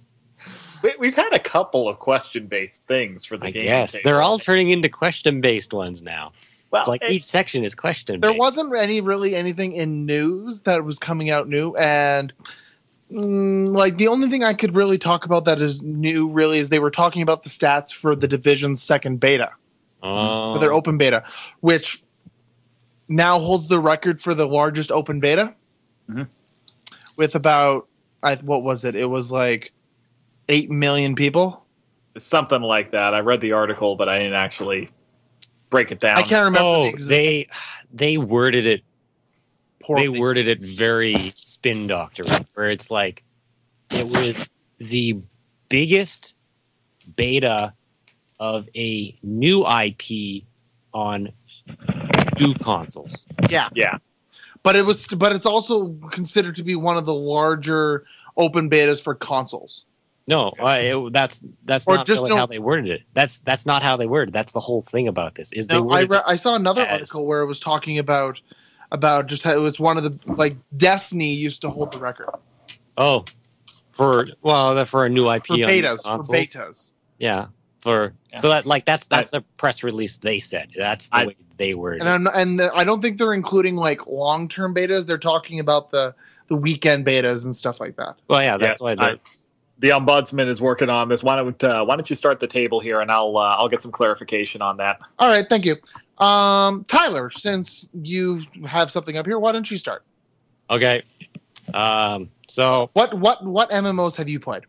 [0.83, 3.65] We, we've had a couple of question-based things for the I game.
[3.67, 6.33] guess they're all turning into question based ones now.
[6.73, 6.85] Well.
[6.89, 8.21] like each section is question.
[8.21, 12.33] There wasn't any really anything in news that was coming out new, and
[13.13, 16.71] mm, like the only thing I could really talk about that is new really is
[16.71, 19.51] they were talking about the stats for the division's second beta.
[20.03, 21.23] Oh, for their open beta,
[21.61, 22.03] which
[23.09, 25.55] now holds the record for the largest open beta
[26.11, 26.27] Mhm.
[27.17, 27.87] with about
[28.25, 28.97] I, what was it?
[28.97, 29.73] It was like
[30.49, 31.65] eight million people.
[32.19, 33.15] something like that.
[33.15, 34.91] I read the article, but I didn't actually
[35.73, 36.19] break it down.
[36.19, 36.69] I can't remember.
[36.69, 37.49] oh, the ex- they
[37.93, 38.83] they worded it
[39.83, 40.03] poorly.
[40.03, 42.25] they worded it very spin doctor
[42.55, 43.25] where it's like
[43.91, 45.19] it was the
[45.69, 46.35] biggest
[47.17, 47.73] beta
[48.39, 50.45] of a new IP
[50.95, 51.33] on
[52.37, 53.27] two consoles.
[53.49, 53.99] yeah, Yeah,
[54.63, 58.05] but it was, but it's also considered to be one of the larger
[58.37, 59.87] open betas for consoles.
[60.29, 63.03] No, it, that's that's Or not just really no- how they worded it.
[63.13, 64.31] That's that's not how they worded.
[64.31, 64.33] it.
[64.35, 65.53] That's the whole thing about this.
[65.53, 68.41] Is they No, I re- I saw another as- article where it was talking about
[68.93, 72.29] about just how it was one of the like Destiny used to hold the record
[72.99, 73.25] oh
[73.93, 76.93] for well for a new IP for on betas for betas.
[77.19, 77.47] Yeah,
[77.81, 78.39] for Yeah.
[78.39, 80.71] so that like that's that's the press release they said.
[80.77, 82.03] That's the I- way they worded.
[82.03, 82.31] and it.
[82.31, 85.07] I'm, and the, I don't think they're including like long term betas.
[85.07, 86.15] They're talking about the
[86.49, 88.15] the weekend betas and stuff like that.
[88.29, 89.19] Well, yeah, that's Yeah, why.
[89.83, 91.23] I- they're the ombudsman is working on this.
[91.23, 93.83] Why don't uh, Why don't you start the table here, and I'll uh, I'll get
[93.83, 94.99] some clarification on that.
[95.19, 95.77] All right, thank you,
[96.25, 97.31] um, Tyler.
[97.31, 100.05] Since you have something up here, why don't you start?
[100.71, 101.03] Okay.
[101.75, 104.63] Um, so What what what MMOs have you played?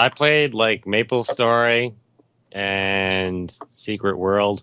[0.00, 1.94] I played like Maple Story
[2.52, 4.62] and Secret World.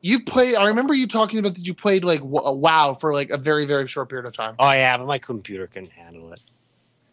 [0.00, 0.54] You played.
[0.54, 3.88] I remember you talking about that you played like WoW for like a very very
[3.88, 6.40] short period of time, Oh yeah, but my computer couldn't handle it.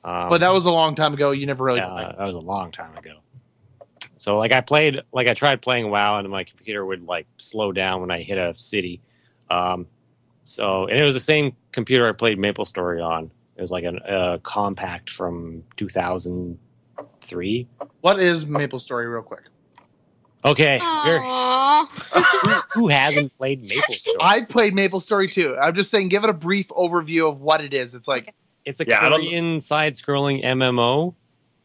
[0.06, 1.32] Um, but that was a long time ago.
[1.32, 1.80] You never really.
[1.80, 2.16] yeah, played.
[2.18, 3.14] that was a long time ago.
[4.18, 7.72] So like I played like I tried playing WoW and my computer would like slow
[7.72, 9.02] down when I hit a city.
[9.50, 9.86] Um,
[10.44, 13.32] so and it was the same computer I played Maple Story on.
[13.56, 17.68] It was like a uh, Compaq from 2003.
[18.02, 19.44] What is Maple Story, real quick?
[20.46, 21.20] Okay, you're-
[22.74, 24.18] who hasn't played Maple Story?
[24.22, 25.56] I played Maple Story too.
[25.58, 27.94] I'm just saying, give it a brief overview of what it is.
[27.96, 28.34] It's like
[28.66, 31.14] It's a Yeah, Korean side-scrolling MMO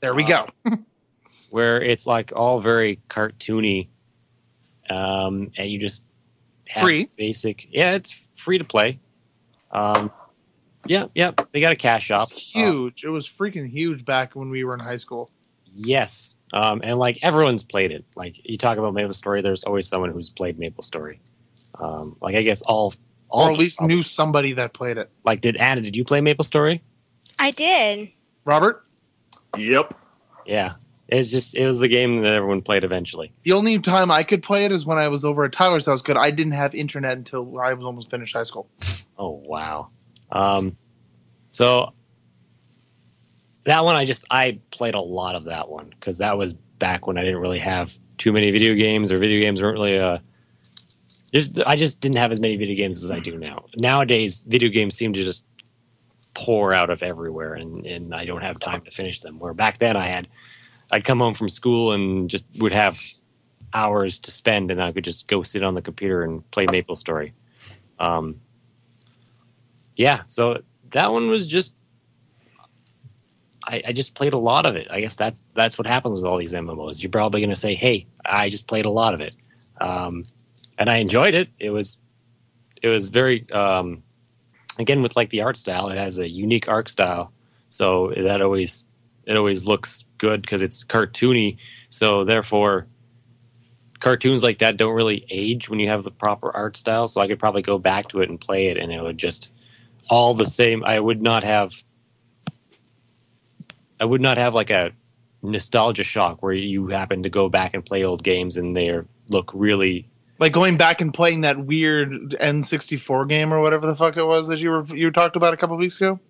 [0.01, 0.47] there we go.
[1.51, 3.89] where it's like all very cartoony,
[4.91, 6.05] um, and you just
[6.69, 7.09] have Free.
[7.17, 7.69] basic.
[7.71, 8.99] Yeah, it's free to play.
[9.73, 10.11] Um,
[10.87, 12.29] yeah, yeah, they got a cash shop.
[12.31, 13.05] It's Uh, huge.
[13.05, 15.31] it was freaking huge back when we were in high school.
[15.75, 18.05] yes, um, and like everyone's played it.
[18.17, 21.21] Like you talk about Maple Story, there's always someone who's played Maple Story.
[21.79, 22.95] Um, like I guess all,
[23.31, 25.11] all or at least knew somebody that played it.
[25.25, 25.81] Like, did Anna?
[25.81, 26.83] Did you play Maple Story?
[27.39, 28.11] I did.
[28.45, 28.85] Robert,
[29.57, 29.95] Yep.
[30.47, 30.75] Yeah,
[31.09, 33.33] it's just it was the game that everyone played eventually.
[33.43, 36.01] the only time I could play it is when I was over at Tyler's house.
[36.03, 38.69] Good, I didn't have internet until I was almost finished high school.
[39.19, 39.89] Oh wow.
[40.33, 40.77] Um,
[41.51, 41.93] so
[43.65, 47.07] that one I just I played a lot of that one because that was back
[47.07, 50.19] when I didn't really have too many video games or video games weren't really uh
[51.33, 53.67] just I just didn't have as many video games as I do now.
[53.77, 55.45] Nowadays video games seem to just
[56.39, 59.41] pour out of everywhere and, and I don't have time to finish them.
[59.41, 60.29] Where back then I had
[60.93, 62.97] I'd come home from school and just would have
[63.75, 66.95] hours to spend and I could just go sit on the computer and play Maple
[66.95, 67.33] Story.
[67.99, 68.41] Um,
[69.97, 70.63] yeah, so
[70.93, 71.75] that one was just
[73.67, 74.87] I, I just played a lot of it.
[74.93, 77.03] I guess that's that's what happens with all these MMOs.
[77.03, 79.37] You're probably going to say, "Hey, I just played a lot of it."
[79.81, 80.23] Um,
[80.79, 81.49] and I enjoyed it.
[81.59, 81.99] It was
[82.81, 84.05] it was very um,
[84.79, 85.89] again with like the art style.
[85.89, 87.33] It has a unique art style,
[87.69, 88.85] so that always
[89.27, 91.57] it always looks good because it's cartoony.
[91.91, 92.87] So therefore,
[94.01, 97.09] cartoons like that don't really age when you have the proper art style.
[97.09, 99.51] So I could probably go back to it and play it, and it would just
[100.09, 100.85] all the same.
[100.85, 101.75] I would not have.
[104.01, 104.93] I would not have like a
[105.43, 109.51] nostalgia shock where you happen to go back and play old games and they look
[109.55, 110.09] really
[110.39, 114.47] Like going back and playing that weird N64 game or whatever the fuck it was
[114.49, 116.21] that you were you talked about a couple weeks ago.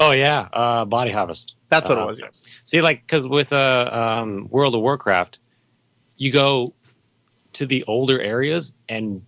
[0.00, 2.20] oh yeah uh body harvest That's what Uh, it was.
[2.20, 2.46] Yes.
[2.64, 5.38] See, like, because with uh, um, World of Warcraft,
[6.16, 6.74] you go
[7.54, 9.22] to the older areas and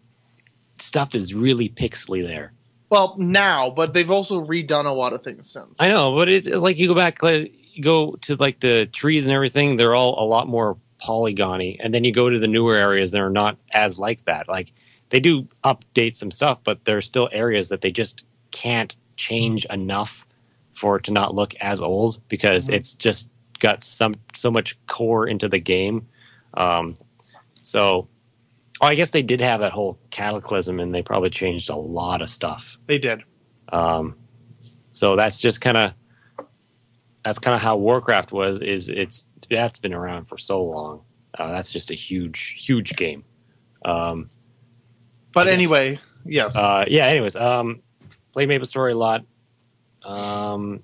[0.81, 2.53] stuff is really pixely there.
[2.91, 5.81] Well, now, but they've also redone a lot of things since.
[5.81, 9.27] I know, but it's like you go back, like, you go to like the trees
[9.27, 12.77] and everything; they're all a lot more polygony, and then you go to the newer
[12.77, 14.49] areas that are not as like that.
[14.49, 14.73] Like
[15.11, 20.27] they do update some stuff, but there's still areas that they just can't change enough
[20.73, 22.75] for it to not look as old because Mhm.
[22.75, 26.07] it's just got some so much core into the game.
[26.55, 26.97] Um,
[27.63, 28.09] so,
[28.81, 32.23] oh, I guess they did have that whole cataclysm, and they probably changed a lot
[32.23, 32.79] of stuff.
[32.87, 33.23] They did.
[33.73, 34.17] Um,
[34.93, 35.93] so that's just kind of
[37.25, 38.61] that's kind of how Warcraft was.
[38.61, 41.03] Is it's that's been around for so long.
[41.39, 43.25] Uh, that's just a huge, huge game.
[43.85, 44.29] Um,
[45.33, 46.57] But anyway, yes.
[46.57, 47.07] uh, yeah.
[47.07, 47.81] Anyways, um,
[48.33, 49.25] played Maple Story a lot.
[50.03, 50.83] Um,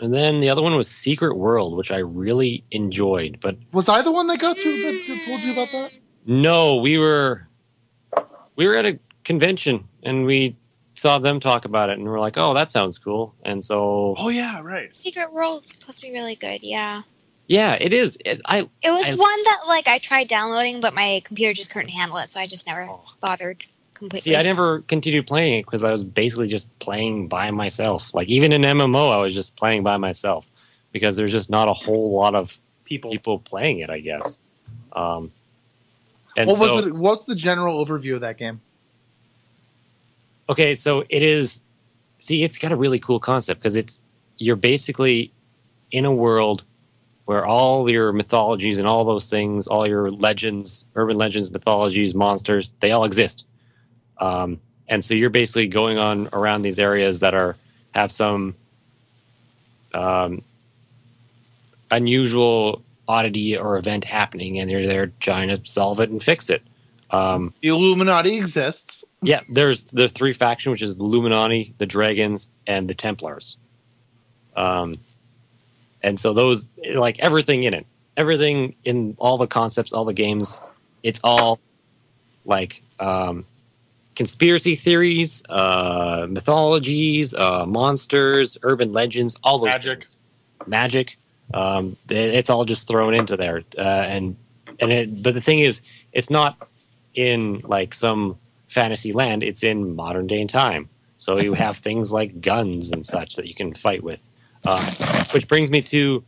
[0.00, 3.38] and then the other one was Secret World, which I really enjoyed.
[3.40, 5.92] But was I the one that got you that told you about that?
[6.26, 7.46] no, we were
[8.56, 10.56] we were at a convention and we
[10.94, 14.28] saw them talk about it, and we're like, "Oh, that sounds cool." And so Oh
[14.28, 14.94] yeah, right.
[14.94, 16.62] Secret World is supposed to be really good.
[16.62, 17.02] Yeah,
[17.46, 18.16] Yeah, it is.
[18.24, 21.70] It, I it was I- one that like I tried downloading, but my computer just
[21.70, 23.02] couldn't handle it, so I just never Oh.
[23.20, 23.64] bothered
[23.94, 24.32] completely.
[24.32, 24.36] see.
[24.36, 28.12] I never continued playing it because I was basically just playing by myself.
[28.14, 30.48] Like even in MMO, I was just playing by myself
[30.92, 33.10] because there's just not a whole lot of People.
[33.10, 33.90] people playing it.
[33.90, 34.38] I guess.
[34.92, 35.32] Um,
[36.36, 36.92] and What so, was it?
[36.94, 38.60] What's the general overview of that game?
[40.48, 41.60] Okay, so it is.
[42.18, 43.98] See, it's got a really cool concept because it's
[44.38, 45.30] you're basically
[45.90, 46.64] in a world
[47.26, 52.72] where all your mythologies and all those things, all your legends, urban legends, mythologies, monsters,
[52.80, 53.44] they all exist.
[54.18, 57.56] Um, and so you're basically going on around these areas that are
[57.94, 58.54] have some
[59.94, 60.42] um,
[61.90, 66.62] unusual oddity or event happening, and you're there trying to solve it and fix it.
[67.10, 69.04] Um, The Illuminati exists.
[69.22, 73.56] yeah, there's the three faction, which is the Illuminati, the Dragons, and the Templars.
[74.56, 74.94] Um,
[76.02, 77.86] and so those, like everything in it,
[78.16, 80.60] everything in all the concepts, all the games,
[81.02, 81.58] it's all
[82.44, 83.44] like um,
[84.14, 89.98] conspiracy theories, uh, mythologies, uh, monsters, urban legends, all those Magic.
[89.98, 90.18] things.
[90.66, 91.18] Magic.
[91.52, 94.36] Um, it- it's all just thrown into there, uh, and
[94.80, 95.22] and it.
[95.22, 95.80] But the thing is,
[96.12, 96.68] it's not
[97.14, 98.38] in like some
[98.68, 99.42] fantasy land.
[99.42, 100.88] It's in modern day time.
[101.18, 104.30] So you have things like guns and such that you can fight with.
[104.64, 106.24] Uh, which brings me to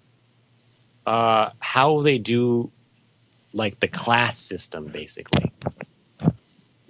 [1.07, 2.71] uh, how they do
[3.55, 5.51] like the class system, basically.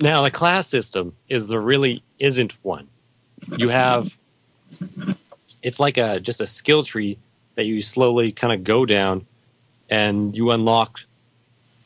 [0.00, 2.88] Now, the class system is the really isn't one.
[3.56, 4.16] You have
[5.62, 7.18] it's like a just a skill tree
[7.54, 9.26] that you slowly kind of go down,
[9.88, 11.00] and you unlock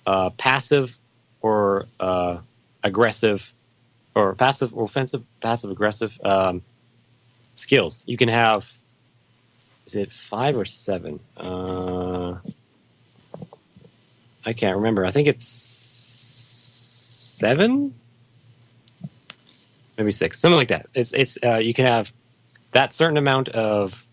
[0.07, 0.99] uh, passive
[1.43, 2.39] or uh,
[2.83, 3.53] aggressive
[4.15, 6.63] or passive or offensive, passive aggressive um,
[7.55, 8.03] skills.
[8.07, 8.73] You can have
[9.87, 11.19] is it five or seven?
[11.37, 12.37] Uh,
[14.47, 15.05] I can't remember.
[15.05, 15.45] I think it's
[17.41, 17.93] seven,
[19.99, 20.87] maybe six, something like that.
[20.95, 22.13] It's it's uh, you can have
[22.73, 24.07] that certain amount of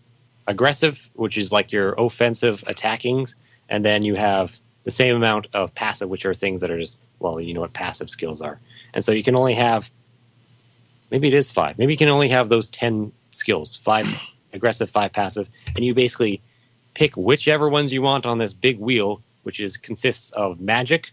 [0.48, 3.34] aggressive, which is like your offensive attackings,
[3.68, 7.02] and then you have the same amount of passive, which are things that are just
[7.18, 8.58] well, you know what passive skills are,
[8.94, 9.90] and so you can only have
[11.10, 11.76] maybe it is five.
[11.76, 14.06] Maybe you can only have those ten skills: five
[14.54, 15.46] aggressive, five passive,
[15.76, 16.40] and you basically
[16.94, 21.10] pick whichever ones you want on this big wheel, which is consists of magic,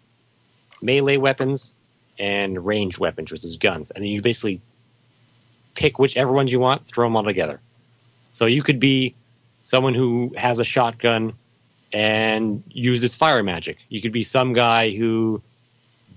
[0.82, 1.74] melee weapons,
[2.18, 4.62] and ranged weapons, which is guns, and then you basically
[5.74, 7.60] pick whichever ones you want, throw them all together.
[8.32, 9.16] So you could be
[9.64, 11.34] someone who has a shotgun
[11.96, 13.78] and uses fire magic.
[13.88, 15.42] You could be some guy who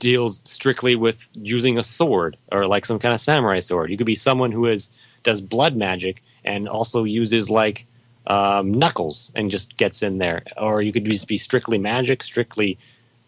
[0.00, 3.88] deals strictly with using a sword or like some kind of samurai sword.
[3.88, 4.90] You could be someone who is
[5.22, 7.86] does blood magic and also uses like
[8.26, 10.42] um, knuckles and just gets in there.
[10.56, 12.76] Or you could just be strictly magic, strictly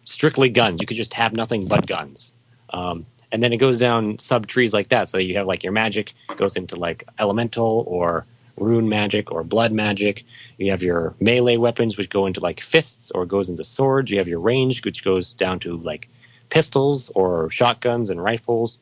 [0.04, 0.80] strictly guns.
[0.80, 2.32] You could just have nothing but guns.
[2.70, 5.08] Um, and then it goes down sub trees like that.
[5.08, 8.26] So you have like your magic goes into like elemental or
[8.60, 10.24] rune magic or blood magic.
[10.58, 14.10] You have your melee weapons, which go into like fists or goes into swords.
[14.10, 16.08] You have your range, which goes down to like
[16.50, 18.78] pistols or shotguns and rifles.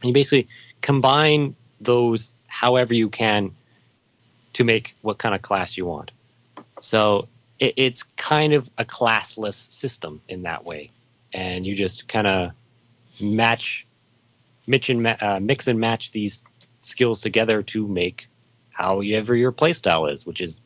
[0.00, 0.48] And you basically
[0.80, 3.54] combine those however you can
[4.52, 6.10] to make what kind of class you want.
[6.80, 10.90] So it, it's kind of a classless system in that way,
[11.32, 12.50] and you just kind of
[13.20, 13.86] match,
[14.66, 16.42] mix and, ma- uh, mix and match these
[16.82, 18.26] skills together to make
[18.82, 20.58] however your playstyle is, which is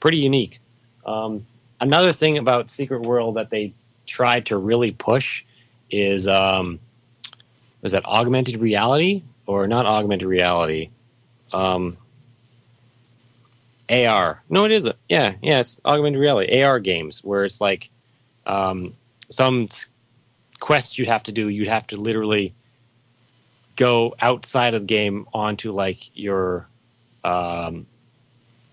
[0.00, 0.58] pretty unique.
[1.04, 1.46] Um,
[1.80, 3.72] another thing about Secret World that they
[4.06, 5.44] tried to really push
[5.90, 6.80] is um,
[7.82, 10.90] was that augmented reality or not augmented reality?
[11.52, 11.96] Um,
[13.88, 14.42] AR.
[14.50, 14.96] No, it isn't.
[15.08, 16.60] Yeah, yeah, it's augmented reality.
[16.62, 17.88] AR games where it's like
[18.46, 18.94] um,
[19.30, 19.68] some
[20.58, 21.48] quests you'd have to do.
[21.48, 22.52] You'd have to literally
[23.76, 26.66] go outside of the game onto like your
[27.26, 27.86] um,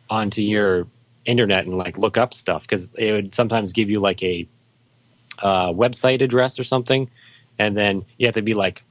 [0.09, 0.87] onto your
[1.25, 4.47] internet and like look up stuff because it would sometimes give you like a
[5.41, 7.09] uh, website address or something,
[7.57, 8.83] and then you have to be like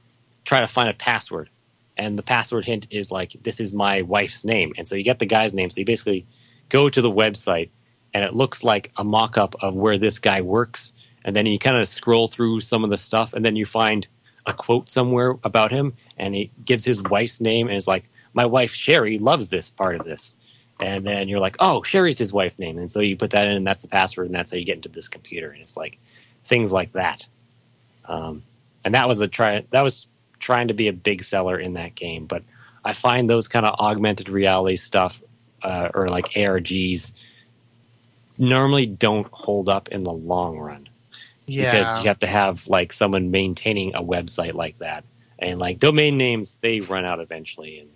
[0.43, 1.49] try to find a password.
[1.95, 4.73] And the password hint is like this is my wife's name.
[4.77, 6.25] And so you get the guy's name so you basically
[6.69, 7.69] go to the website
[8.13, 10.93] and it looks like a mock-up of where this guy works.
[11.23, 14.07] And then you kind of scroll through some of the stuff and then you find
[14.45, 18.03] a quote somewhere about him and he gives his wife's name and is like
[18.33, 20.35] my wife sherry loves this part of this.
[20.79, 22.77] And then you're like oh sherry's his wife name.
[22.77, 24.75] And so you put that in and that's the password and that's how you get
[24.75, 25.51] into this computer.
[25.51, 25.99] And it's like
[26.45, 27.25] things like that.
[28.05, 28.43] Um,
[28.83, 30.07] and that was a try that was
[30.39, 32.25] trying to be a big seller in that game.
[32.25, 32.43] But
[32.85, 35.21] I find those kind of augmented reality stuff
[35.63, 37.13] uh, or like ARGs
[38.37, 40.89] normally don't hold up in the long run.
[41.45, 41.71] Yeah.
[41.71, 45.03] because you have to have like someone maintaining a website like that.
[45.39, 47.89] And like domain names they run out eventually and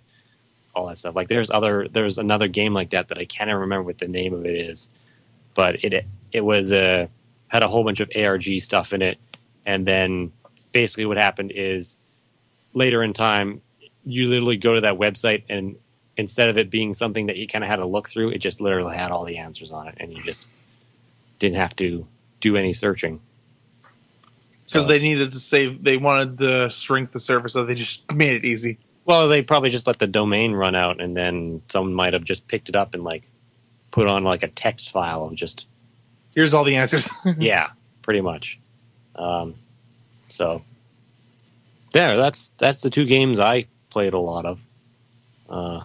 [0.74, 3.60] all that stuff like there's other there's another game like that that i can't even
[3.60, 4.90] remember what the name of it is
[5.54, 7.08] but it it was a
[7.48, 9.18] had a whole bunch of arg stuff in it
[9.66, 10.30] and then
[10.72, 11.96] basically what happened is
[12.74, 13.60] later in time
[14.04, 15.76] you literally go to that website and
[16.16, 18.60] instead of it being something that you kind of had to look through it just
[18.60, 20.46] literally had all the answers on it and you just
[21.38, 22.06] didn't have to
[22.40, 23.20] do any searching
[24.64, 25.82] because So- they needed to save.
[25.82, 28.78] They wanted to shrink the server, so they just made it easy.
[29.08, 32.46] Well, they probably just let the domain run out, and then someone might have just
[32.46, 33.22] picked it up and like
[33.90, 35.66] put on like a text file of just
[36.34, 37.10] Here's all the answers.
[37.38, 37.70] yeah,
[38.02, 38.60] pretty much.
[39.16, 39.54] Um,
[40.28, 40.62] so
[41.92, 44.60] there, that's that's the two games I played a lot of.
[45.48, 45.80] Uh,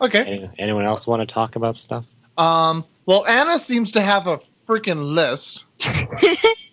[0.00, 0.24] okay.
[0.24, 2.04] any- anyone else want to talk about stuff?
[2.36, 2.84] Um.
[3.06, 5.64] Well, Anna seems to have a freaking list.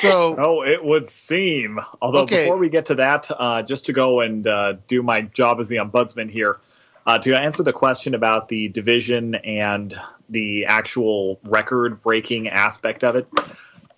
[0.00, 1.80] so Oh, it would seem.
[2.00, 2.44] Although Okay.
[2.44, 5.68] before we get to that, uh, just to go and uh, do my job as
[5.68, 6.58] the ombudsman here,
[7.06, 9.94] uh, to answer the question about the division and
[10.28, 13.28] the actual record-breaking aspect of it,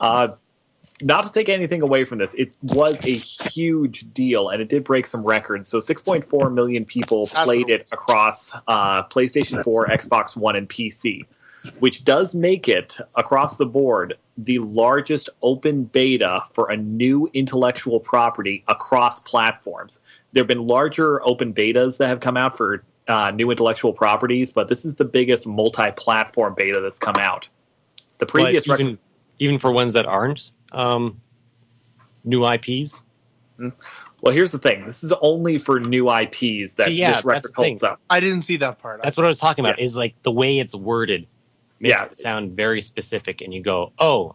[0.00, 0.28] uh,
[1.02, 4.84] not to take anything away from this, it was a huge deal and it did
[4.84, 5.68] break some records.
[5.68, 11.26] So 6.4 million people played it across uh, PlayStation 4, Xbox One, and PC,
[11.78, 18.00] which does make it across the board the largest open beta for a new intellectual
[18.00, 20.00] property across platforms.
[20.32, 24.50] There have been larger open betas that have come out for uh, new intellectual properties,
[24.50, 27.48] but this is the biggest multi-platform beta that's come out.
[28.18, 28.82] The previous But record.
[28.84, 28.98] even
[29.38, 31.20] even for ones that aren't um,
[32.24, 33.02] new IPs.
[33.58, 34.84] Well, here's the thing.
[34.84, 37.72] This is only for new IPs that See, yeah, this record that's thing.
[37.72, 38.00] holds up.
[38.08, 39.02] I didn't see that part.
[39.02, 39.80] That's what I was talking about.
[39.80, 41.26] Is like the way it's worded
[41.82, 42.04] makes Yeah.
[42.06, 44.32] it sound very specific, and you go, "Oh,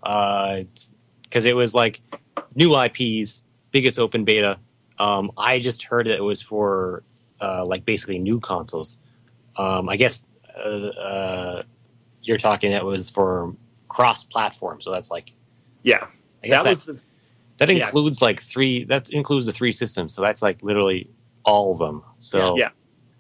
[1.24, 2.02] because it was like
[2.56, 3.42] new IPs,
[3.72, 4.60] biggest open beta."
[5.00, 7.04] Um, I just heard that it was for
[7.42, 8.98] uh, like basically new consoles.
[9.58, 10.26] Um, I guess
[10.56, 11.64] uh, uh,
[12.24, 13.56] you're talking that was for
[13.88, 15.34] cross-platform, so that's like
[15.84, 16.08] Yeah,
[16.44, 16.98] I guess that that's, was
[17.58, 17.86] that yeah.
[17.86, 18.84] includes like three.
[18.84, 21.10] That includes the three systems, so that's like literally
[21.46, 22.04] all of them.
[22.20, 22.70] So Yeah.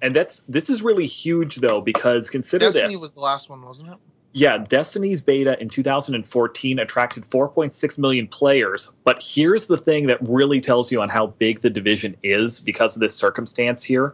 [0.01, 3.01] and that's this is really huge though because consider Destiny this.
[3.01, 3.97] was the last one, wasn't it?
[4.37, 8.91] Yeah, Destiny's beta in 2014 attracted 4.6 million players.
[9.03, 12.95] But here's the thing that really tells you on how big the division is because
[12.95, 14.13] of this circumstance here.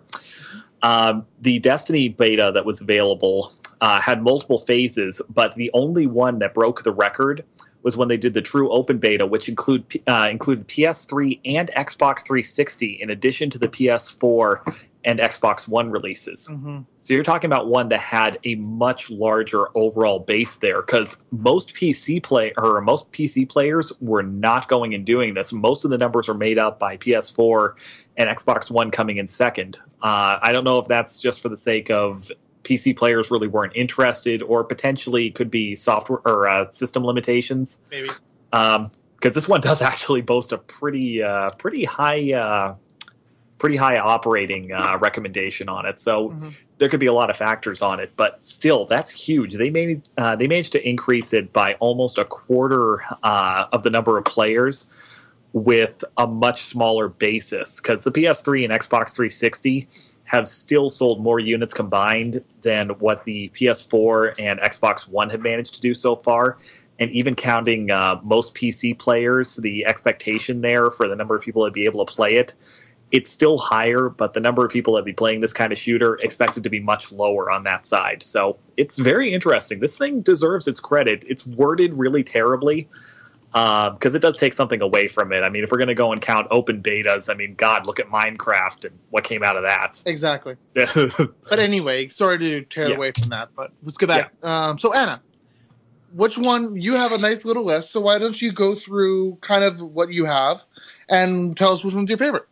[0.81, 3.51] Um, the Destiny beta that was available
[3.81, 7.43] uh, had multiple phases, but the only one that broke the record
[7.81, 12.25] was when they did the true open beta, which include uh, included PS3 and Xbox
[12.25, 14.61] 360, in addition to the PS4
[15.05, 16.47] and Xbox One releases.
[16.47, 21.17] hmm So you're talking about one that had a much larger overall base there because
[21.31, 25.51] most PC play or most PC players were not going and doing this.
[25.51, 27.73] Most of the numbers are made up by PS4
[28.17, 29.79] and Xbox One coming in second.
[30.01, 32.31] Uh, I don't know if that's just for the sake of
[32.63, 37.81] PC players really weren't interested, or potentially could be software or uh, system limitations.
[37.91, 38.09] Maybe.
[38.51, 42.33] Because this one does actually boast a pretty uh, pretty high.
[42.33, 42.75] Uh,
[43.59, 46.53] pretty high operating uh, recommendation on it so Mhm.
[46.79, 49.53] there could be a lot of factors on it, but still, that's huge.
[49.53, 53.89] They made uh, they managed to increase it by almost a quarter uh, of the
[53.89, 54.89] number of players
[55.53, 59.87] with a much smaller basis because the PS3 and Xbox 360
[60.25, 65.75] have still sold more units combined than what the PS4 and Xbox One have managed
[65.75, 66.57] to do so far.
[66.99, 71.61] And even counting uh, most PC players, the expectation there for the number of people
[71.63, 72.53] that'd be able to play it
[73.13, 76.15] it's still higher, but the number of people that be playing this kind of shooter
[76.15, 78.23] expected to be much lower on that side.
[78.23, 79.79] So it's very interesting.
[79.79, 81.23] This thing deserves its credit.
[81.27, 82.89] It's worded really terribly
[83.51, 85.41] because it does take something away from it.
[85.43, 87.99] I mean, if we're going to go and count open betas, I mean, God, look
[87.99, 90.01] at Minecraft and what came out of that.
[90.07, 90.57] Exactly.
[90.75, 92.95] But anyway, sorry to tear Yeah.
[92.95, 94.33] away from that, but let's go back.
[94.41, 95.21] Um, so Anna,
[96.15, 99.63] which one you have a nice little list, so why don't you go through kind
[99.63, 100.63] of what you have
[101.09, 102.47] and tell us which one's your favorite?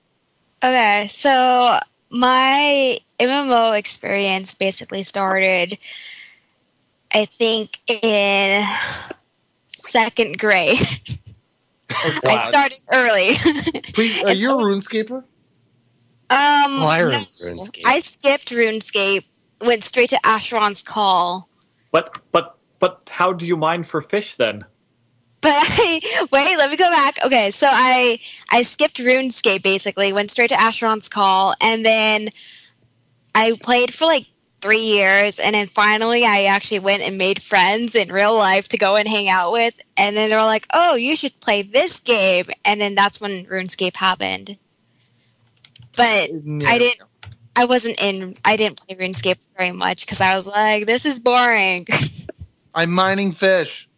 [0.63, 1.77] Okay, so
[2.11, 5.77] my MMO experience basically started,
[7.13, 8.63] I think, in
[9.69, 10.77] second grade.
[11.89, 13.81] I started early.
[13.93, 15.23] Please, are you a RuneScaper?
[15.23, 15.25] Um,
[16.29, 17.17] Well, I no.
[17.17, 17.81] RuneScape.
[17.85, 19.25] I skipped RuneScape,
[19.61, 21.49] went straight to Asheron's Call.
[21.91, 24.65] but but but how do you mine for fish then?
[25.41, 27.17] But I wait, let me go back.
[27.25, 28.19] Okay, so I
[28.49, 32.29] I skipped RuneScape basically, went straight to Asheron's Call, and then
[33.33, 34.27] I played for like
[34.61, 38.77] three years, and then finally I actually went and made friends in real life to
[38.77, 41.99] go and hang out with, and then they were like, "Oh, you should play this
[41.99, 44.57] game," and then that's when RuneScape happened.
[45.95, 46.69] But Yeah.
[46.69, 47.01] I didn't.
[47.55, 48.37] I wasn't in.
[48.45, 51.87] I didn't play RuneScape very much because I was like, "This is boring."
[52.75, 53.89] I'm mining fish.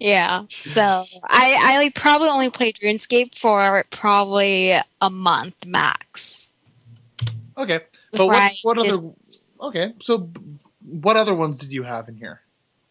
[0.00, 0.44] Yeah.
[0.48, 6.50] So I I probably only played RuneScape for probably a month max.
[7.56, 7.80] Okay,
[8.12, 9.12] but what what just- other?
[9.60, 10.30] Okay, so
[10.80, 12.40] what other ones did you have in here?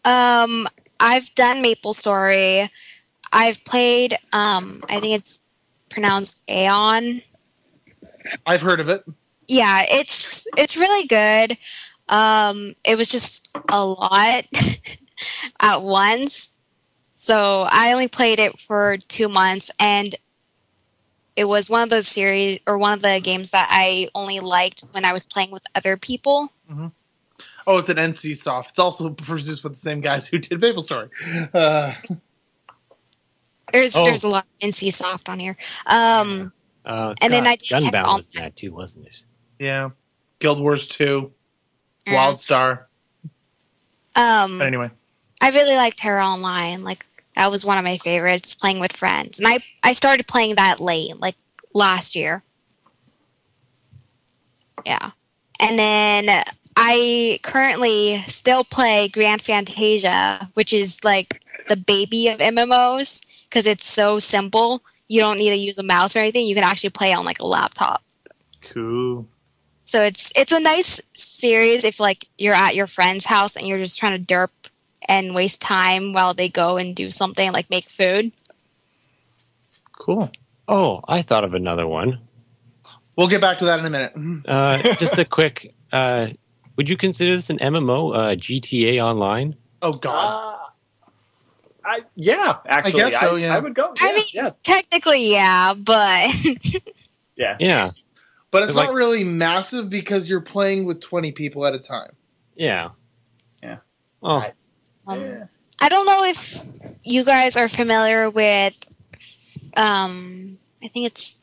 [0.04, 0.68] Um,
[1.00, 2.70] I've done Maple Story.
[3.32, 4.16] I've played.
[4.32, 5.40] Um, I think it's
[5.88, 7.22] pronounced Aion.
[8.46, 9.02] I've heard of it.
[9.48, 11.58] Yeah, it's it's really good.
[12.08, 14.44] Um, it was just a lot
[15.60, 16.52] at once.
[17.24, 20.14] So I only played it for two months, and
[21.36, 24.84] it was one of those series or one of the games that I only liked
[24.92, 26.50] when I was playing with other people.
[27.66, 28.70] Oh, it's an NC Soft.
[28.70, 31.10] It's also produced with the same guys who did Maple Story.
[31.52, 31.92] Uh,
[33.70, 34.04] There's Oh.
[34.06, 35.58] there's a lot of NC Soft on here.
[35.84, 36.52] Um,
[36.86, 39.22] Uh, And then I did check Gunbound all- was that too, wasn't it?
[39.58, 39.90] yeah,
[40.38, 41.30] Guild Wars Two,
[42.06, 42.86] and, WildStar.
[44.16, 44.90] um, But anyway,
[45.42, 46.82] I really like TERA Online.
[46.82, 47.04] Like
[47.36, 49.38] that was one of my favorites, playing with friends.
[49.38, 51.36] And I I started playing that late, like
[51.74, 52.42] last year.
[54.84, 55.10] Yeah.
[55.58, 56.44] And then
[56.76, 63.84] I currently still play Grand Fantasia, which is like the baby of MMOs because it's
[63.84, 64.80] so simple.
[65.08, 66.46] You don't need to use a mouse or anything.
[66.46, 68.02] You can actually play on like a laptop.
[68.62, 69.26] cool.
[69.84, 73.78] So it's it's a nice series if like you're at your friend's house and you're
[73.78, 74.50] just trying to derp
[75.10, 78.32] and waste time while they go and do something like make food.
[79.92, 80.30] Cool.
[80.68, 82.20] Oh, I thought of another one.
[83.16, 84.12] We'll get back to that in a minute.
[84.48, 85.74] Uh, just a quick.
[85.92, 86.28] Uh,
[86.76, 88.14] would you consider this an MMO?
[88.16, 89.56] Uh, GTA Online?
[89.82, 90.14] Oh God.
[90.14, 90.56] Uh,
[91.84, 93.56] I yeah, actually, I guess so, yeah.
[93.56, 93.92] I would go.
[94.00, 96.30] I mean, yeah, technically, yeah, but
[97.36, 97.56] yeah.
[97.58, 97.88] Yeah,
[98.50, 102.12] but it's like- not really massive because you're playing with 20 people at a time.
[102.54, 102.90] yeah,
[103.62, 103.78] Yeah.
[104.22, 104.52] Oh, I-
[105.10, 105.44] um, Yeah.
[105.80, 106.62] I don't know if
[107.02, 108.76] you guys are familiar with.
[109.76, 111.36] Um, I think it's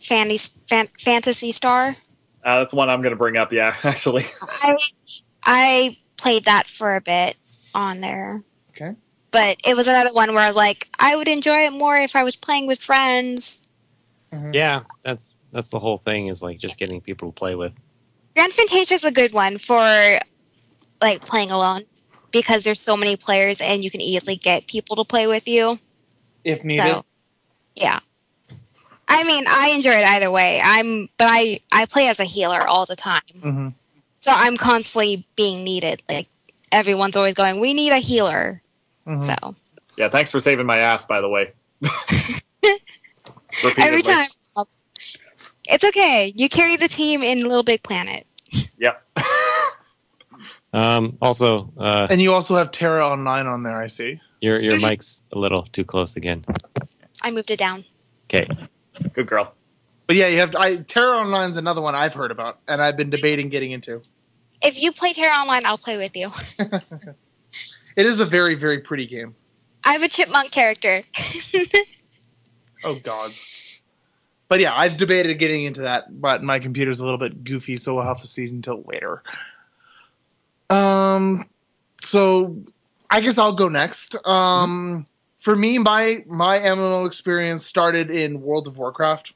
[0.00, 1.96] Fantasy Fan, Phantasy Star.
[2.44, 3.52] Uh, that's one I'm going to bring up.
[3.52, 4.26] Yeah, actually.
[4.62, 4.76] I
[5.44, 7.36] I played that for a bit
[7.74, 8.42] on there.
[8.70, 8.94] Okay.
[9.30, 12.14] But it was another one where I was like, I would enjoy it more if
[12.14, 13.62] I was playing with friends.
[14.32, 14.54] Mhm.
[14.54, 14.82] yeah.
[15.04, 16.28] That's that's the whole thing.
[16.28, 17.74] Is like just getting people to play with.
[18.34, 20.18] Grand Fantasia is a good one for
[21.00, 21.84] like playing alone
[22.32, 25.78] because there's so many players and you can easily get people to play with you.
[26.44, 26.82] If needed.
[26.82, 27.04] So,
[27.76, 28.00] yeah.
[29.08, 30.60] I mean, I enjoy it either way.
[30.64, 33.68] I'm, but I I play as a healer all the time, hmm
[34.16, 36.00] so I'm constantly being needed.
[36.08, 36.28] Like
[36.70, 38.62] everyone's always going, "We need a healer."
[39.06, 39.18] Mhm.
[39.18, 39.56] So
[39.96, 41.52] Yeah, thanks for saving my ass, by the way.
[43.78, 44.28] Every time,
[45.66, 46.32] it's okay.
[46.36, 48.26] You carry the team in Little Big Planet.
[48.78, 49.02] Yep.
[50.72, 53.80] Um, also, uh, And you also have TERA Online on there.
[53.80, 54.20] I see.
[54.40, 56.44] your your mic's a little too close again.
[57.22, 57.84] I moved it down.
[58.26, 58.48] Okay.
[59.12, 59.52] Good girl.
[60.06, 62.96] But yeah, you have I, TERA Online is another one I've heard about, and I've
[62.96, 64.02] been debating getting into.
[64.62, 66.30] If you play TERA Online, I'll play with you.
[67.94, 69.34] It is a very very pretty game.
[69.84, 71.02] I have a chipmunk character.
[72.84, 73.32] Oh God.
[74.48, 77.94] But yeah, I've debated getting into that, but my computer's a little bit goofy, so
[77.94, 79.22] we'll have to see until later.
[80.72, 81.44] Um,
[82.00, 82.56] so
[83.10, 84.16] I guess I'll go next.
[84.26, 85.06] Um,
[85.38, 89.34] for me, my my MMO experience started in World of Warcraft.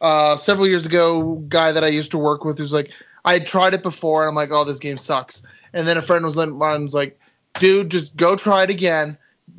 [0.00, 2.92] Uh, several years ago, guy that I used to work with was like,
[3.24, 5.42] I had tried it before, and I'm like, oh, this game sucks.
[5.72, 7.18] And then a friend was was like,
[7.60, 9.16] dude, just go try it again.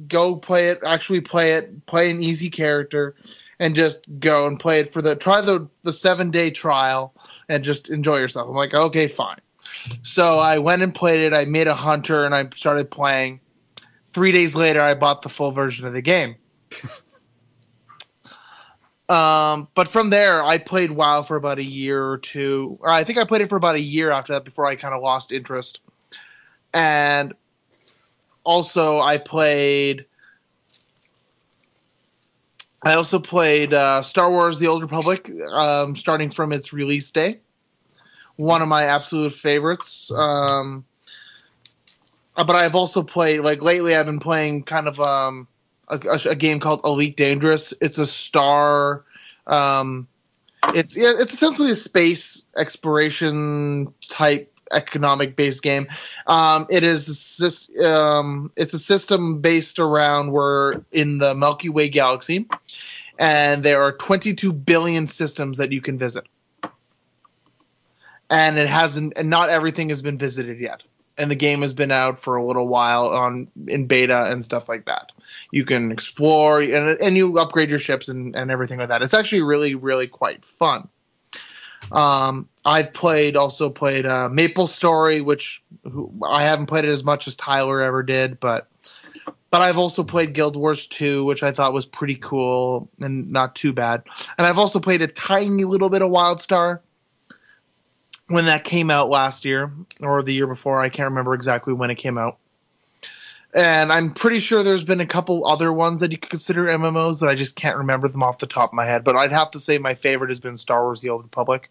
[0.08, 0.80] Go play it.
[0.86, 1.86] Actually, play it.
[1.86, 3.16] Play an easy character,
[3.60, 7.14] and just go and play it for the try the the seven day trial
[7.50, 8.48] and just enjoy yourself.
[8.48, 9.40] I'm like, okay, fine.
[10.04, 11.34] So I went and played it.
[11.34, 13.40] I made a hunter and I started playing.
[14.08, 16.36] Three days later, I bought the full version of the game.
[19.10, 22.78] um, but from there, I played WoW for about a year or two.
[22.82, 24.94] Or I think I played it for about a year after that before I kind
[24.94, 25.80] of lost interest.
[26.74, 27.34] And
[28.44, 30.06] also, I played.
[32.86, 37.40] I also played uh, Star Wars: The Old Republic, um, starting from its release day.
[38.38, 40.12] One of my absolute favorites.
[40.12, 40.86] Um,
[42.36, 43.96] uh, but I've also played like lately.
[43.96, 45.48] I've been playing kind of um,
[45.90, 46.00] a,
[46.30, 47.74] a, game called Elite Dangerous.
[47.80, 49.04] It's a star.
[49.46, 50.08] Um,
[50.74, 55.88] it's it's essentially a space exploration type economic based game.
[56.28, 62.48] Um, it is um, it's a system based around we're in the Milky Way galaxy,
[63.20, 66.26] and there are 22 billion systems that you can visit,
[68.30, 70.84] and it hasn't, and not everything has been visited yet.
[71.16, 74.68] And the game has been out for a little while on in beta and stuff
[74.68, 75.12] like that.
[75.52, 79.04] You can explore and and you upgrade your ships and, and everything like that.
[79.04, 80.90] It's actually really really quite fun.
[81.92, 87.04] Um, I've played also played uh, Maple Story, which who, I haven't played it as
[87.04, 88.68] much as Tyler ever did, but
[89.52, 93.56] but I've also played Guild Wars 2, which I thought was pretty cool and not
[93.56, 94.02] too bad.
[94.40, 96.80] And I've also played a tiny little bit of WildStar
[98.28, 99.72] when that came out last year
[100.02, 100.80] or the year before.
[100.80, 102.38] I can't remember exactly when it came out.
[103.56, 107.20] And I'm pretty sure there's been a couple other ones that you could consider MMOs,
[107.20, 109.04] but I just can't remember them off the top of my head.
[109.04, 111.70] But I'd have to say my favorite has been Star Wars: The Old Republic.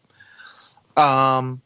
[0.96, 1.60] Um,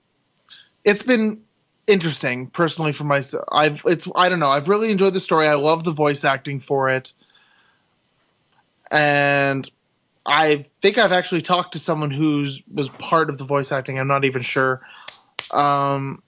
[0.85, 1.43] it's been
[1.87, 3.45] interesting personally for myself.
[3.53, 4.49] I've it's I don't know.
[4.49, 5.49] I've really enjoyed the story.
[5.49, 7.13] I love the voice acting for it,
[8.91, 9.71] and
[10.27, 13.99] I think I've actually talked to someone who's was part of the voice acting.
[13.99, 14.83] I'm not even sure.
[15.53, 16.23] Um,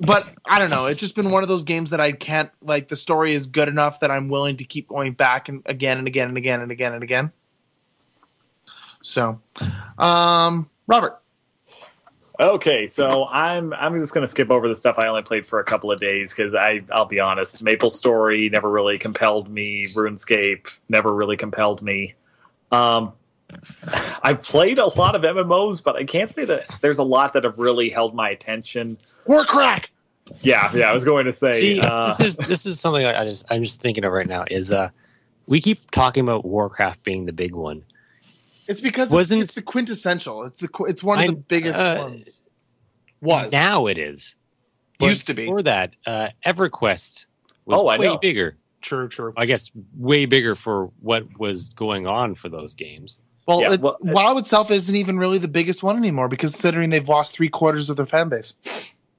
[0.00, 0.86] but I don't know.
[0.86, 2.88] It's just been one of those games that I can't like.
[2.88, 6.06] The story is good enough that I'm willing to keep going back and again and
[6.06, 7.32] again and again and again and again.
[9.02, 9.40] So,
[9.98, 11.20] um, Robert.
[12.40, 15.64] Okay, so I'm I'm just gonna skip over the stuff I only played for a
[15.64, 19.88] couple of days because I I'll be honest, Maple Story never really compelled me.
[19.92, 22.14] RuneScape never really compelled me.
[22.72, 23.12] Um,
[24.22, 27.44] I've played a lot of MMOs, but I can't say that there's a lot that
[27.44, 28.98] have really held my attention.
[29.26, 29.90] Warcrack.
[30.42, 31.54] Yeah, yeah, I was going to say.
[31.54, 34.26] See, uh, this is this is something I I just I'm just thinking of right
[34.26, 34.44] now.
[34.50, 34.90] Is uh,
[35.46, 37.82] we keep talking about Warcraft being the big one.
[38.66, 40.42] It's because Wasn't- it's, it's the quintessential.
[40.44, 42.42] It's the qu- it's one of the I- biggest uh, ones.
[43.22, 44.36] Was Now it is.
[45.00, 45.44] used to be.
[45.46, 47.24] Before that, uh, EverQuest
[47.64, 48.56] was Oh, way bigger.
[48.80, 49.32] True, true.
[49.36, 53.20] I guess way bigger for what was going on for those games.
[53.46, 56.52] Well, Yeah, it, well, it- WoW itself isn't even really the biggest one anymore because
[56.52, 58.54] considering they've lost three quarters of their fan base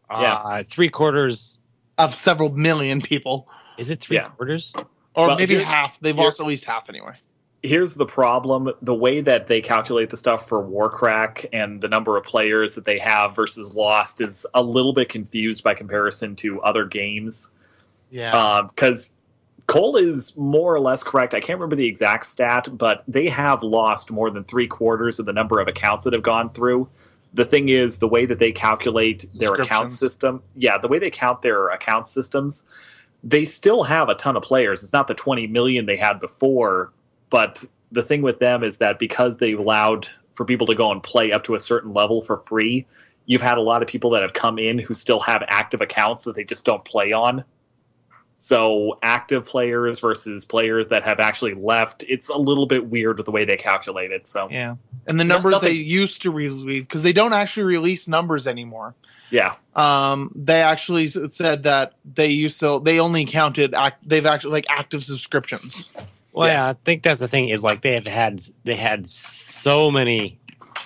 [0.10, 0.34] Yeah.
[0.34, 1.60] Uh, three quarters.
[1.98, 4.30] of several million people, Is it three Yeah.
[4.30, 4.74] quarters?
[5.16, 6.00] or Well, maybe half.
[6.00, 7.14] They've lost at least half anyway.
[7.62, 12.16] here's the problem the way that they calculate the stuff for warcrack and the number
[12.16, 16.62] of players that they have versus lost is a little bit confused by comparison to
[16.62, 17.52] other games
[18.12, 19.12] Yeah, because
[19.70, 21.34] cole is more or less correct.
[21.34, 25.26] I can't remember the exact stat but they have lost more than three quarters of
[25.26, 26.90] the number of accounts that have gone through.
[27.34, 31.12] The thing is the way that they calculate their account system yeah the way they
[31.12, 32.66] count their account systems
[33.24, 34.82] they still have a ton of players.
[34.82, 36.92] It's not the 20 million they had before
[37.30, 41.04] but the thing with them is that because they've allowed for people to go and
[41.04, 42.86] play up to a certain level for free,
[43.26, 46.24] you've had a lot of people that have come in who still have active accounts
[46.24, 47.44] that they just don't play on.
[48.42, 53.26] So active players versus players that have actually left, it's a little bit weird with
[53.26, 54.28] the way they calculate it.
[54.28, 54.76] So Yeah,
[55.10, 58.96] and the numbers nothing- they used to release because they don't actually release numbers anymore.
[59.30, 64.52] yeah, Um, they actually said that they used to they only counted act, they've actually
[64.54, 65.90] like active subscriptions.
[66.32, 66.54] Well, Yeah.
[66.54, 66.70] yeah.
[66.70, 70.40] I think that's the thing is like they have had they had so many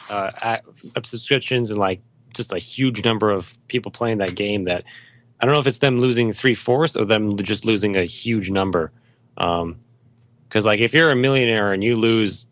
[0.10, 0.58] uh,
[1.04, 2.02] subscriptions and like
[2.34, 4.84] just a huge number of people playing that game that
[5.44, 8.50] I don't know if it's them losing three fourths or them just losing a huge
[8.50, 8.94] number.
[9.40, 9.76] Um,
[10.48, 12.46] because like if you're a millionaire and you lose,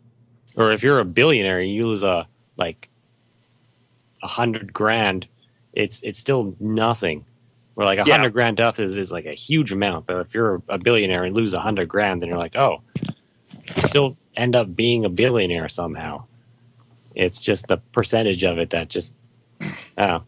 [0.56, 2.26] or if you're a billionaire and you lose a
[2.58, 2.90] like
[4.22, 5.26] a hundred grand,
[5.72, 7.24] it's it's still nothing.
[7.76, 8.16] Where like a Yeah.
[8.18, 11.34] hundred grand death is, is like a huge amount, but if you're a billionaire and
[11.34, 12.82] lose a hundred grand, then you're like, oh,
[13.74, 16.24] you still end up being a billionaire somehow.
[17.14, 19.16] It's just the percentage of it that just,
[19.96, 20.24] oh.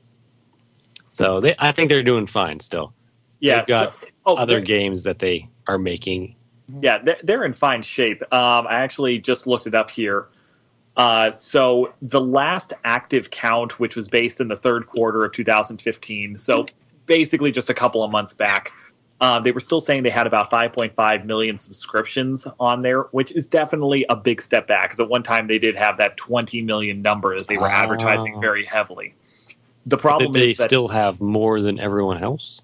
[1.15, 2.93] So they, I think they're doing fine still.
[3.39, 3.59] yeah.
[3.59, 6.35] They've got so- oh, Other games that they are making.
[6.81, 8.21] Yeah, they're, they're in fine shape.
[8.35, 10.27] Um, I actually just looked it up here.
[10.97, 16.37] Uh, so the last active count, which was based in the third quarter of 2015,
[16.39, 16.67] so
[17.07, 18.73] basically just a couple of months back,
[19.21, 23.47] uh, they were still saying they had about 5.5 million subscriptions on there, which is
[23.47, 24.85] definitely a big step back.
[24.91, 27.83] Because at one time they did have that 20 million number that they were Ah.
[27.83, 29.15] advertising very heavily.
[29.87, 32.63] The problem they is that still have more than everyone else.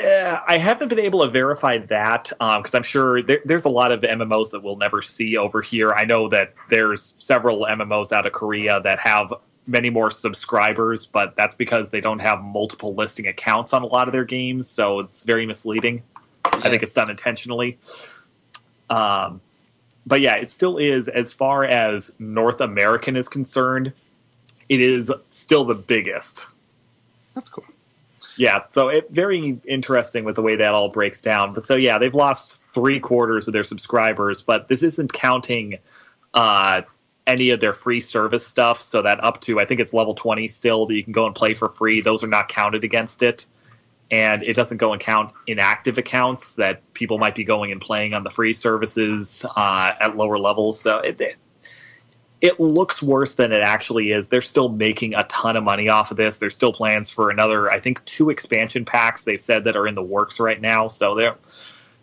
[0.00, 3.92] uh, I haven't been able to verify that because I'm sure there, there's a lot
[3.92, 5.92] of MMOs that we'll never see over here.
[5.92, 9.34] I know that there's several MMOs out of Korea that have
[9.66, 14.08] many more subscribers, but that's because they don't have multiple listing accounts on a lot
[14.08, 16.02] of their games, so it's very misleading.
[16.44, 17.78] I think it's done intentionally.
[18.88, 19.40] Um,
[20.06, 23.92] but yeah, it still is as far as North American is concerned.
[24.72, 26.46] It is still the biggest.
[27.34, 27.64] That's cool.
[28.38, 31.52] Yeah, so it very interesting with the way that all breaks down.
[31.52, 35.76] But so yeah, they've lost three quarters of their subscribers, but this isn't counting
[36.32, 36.80] uh,
[37.26, 38.80] any of their free service stuff.
[38.80, 41.34] So that up to I think it's level twenty still that you can go and
[41.34, 42.00] play for free.
[42.00, 43.44] Those are not counted against it,
[44.10, 48.14] and it doesn't go and count inactive accounts that people might be going and playing
[48.14, 50.80] on the free services uh, at lower levels.
[50.80, 51.36] So it, it
[52.42, 54.28] it looks worse than it actually is.
[54.28, 56.38] They're still making a ton of money off of this.
[56.38, 59.94] There's still plans for another, I think, two expansion packs they've said that are in
[59.94, 60.88] the works right now.
[60.88, 61.36] So they're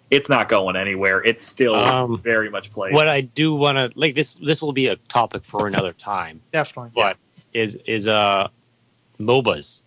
[0.10, 1.22] it's not going anywhere.
[1.24, 2.94] It's still Um, very much played.
[2.94, 6.42] What I do want to like this this will be a topic for another time.
[6.52, 6.92] Definitely.
[6.96, 7.18] But
[7.54, 8.48] is is uh
[9.20, 9.82] MOBAs.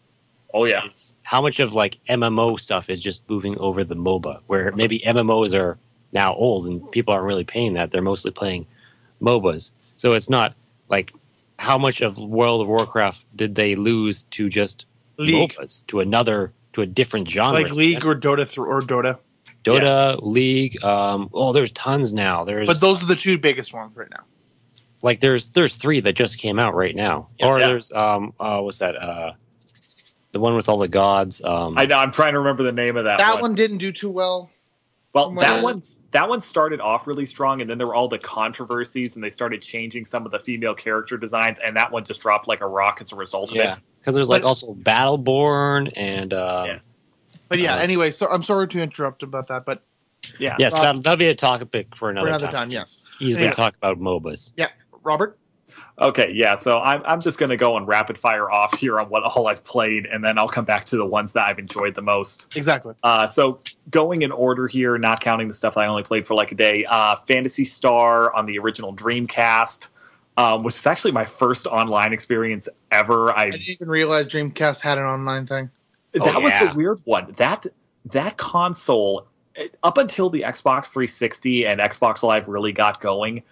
[0.52, 4.40] oh yeah, It's how much of like MMO stuff is just moving over the MOBA,
[4.48, 5.78] where maybe MMOs are
[6.12, 7.90] now old and people aren't really paying that.
[7.90, 8.66] They're mostly playing
[9.22, 9.70] MOBAs.
[10.02, 10.56] So it's not
[10.88, 11.12] like
[11.60, 14.84] how much of World of Warcraft did they lose to just
[15.16, 19.16] League, MOBAs to another to a different genre, like League or Dota th- or Dota.
[19.62, 20.82] Dota, League.
[20.82, 22.42] Um, oh, there's tons now.
[22.42, 24.24] There's But those are the two biggest ones right now.
[25.02, 27.28] like there's there's three that just came out right now.
[27.40, 27.68] or Yeah.
[27.68, 29.34] there's um uh what's that uh
[30.32, 31.98] the one with all the gods um I know.
[31.98, 33.18] I'm trying to remember the name of that.
[33.18, 33.42] That one.
[33.42, 34.50] one didn't do too well.
[35.14, 35.82] Well, From that what- one
[36.12, 39.28] that one started off really strong, and then there were all the controversies, and they
[39.30, 42.66] started changing some of the female character designs, and that one just dropped like a
[42.66, 43.80] rock as a result of yeah it.
[44.00, 46.78] because there's like But- also Battleborn and uh Yeah.
[47.48, 49.82] But yeah, Uh, anyway, so I'm sorry to interrupt about that, but
[50.38, 50.56] Yeah.
[50.58, 53.02] yes Rob- that'll, that'll be a topic for another, for another time, yes.
[53.20, 53.50] easily Yeah.
[53.52, 54.68] talk about MOBAs Yeah,
[55.02, 55.36] Robert,
[56.02, 56.56] Okay, yeah.
[56.56, 59.62] So I'm I'm just gonna go and rapid fire off here on what all I've
[59.64, 62.54] played, and then I'll come back to the ones that I've enjoyed the most.
[62.56, 62.94] exactly.
[63.02, 63.60] Uh, so
[63.90, 66.84] going in order here, not counting the stuff I only played for like a day.
[66.86, 69.88] Uh, Phantasy Star on the original Dreamcast,
[70.36, 73.32] um, which is actually my first online experience ever.
[73.32, 75.70] I I didn't even realize Dreamcast had an online thing.
[76.14, 77.32] that Oh, was the weird one.
[77.36, 77.66] That
[78.06, 79.26] that console,
[79.84, 83.42] up until the Xbox 360 and Xbox Live really got going,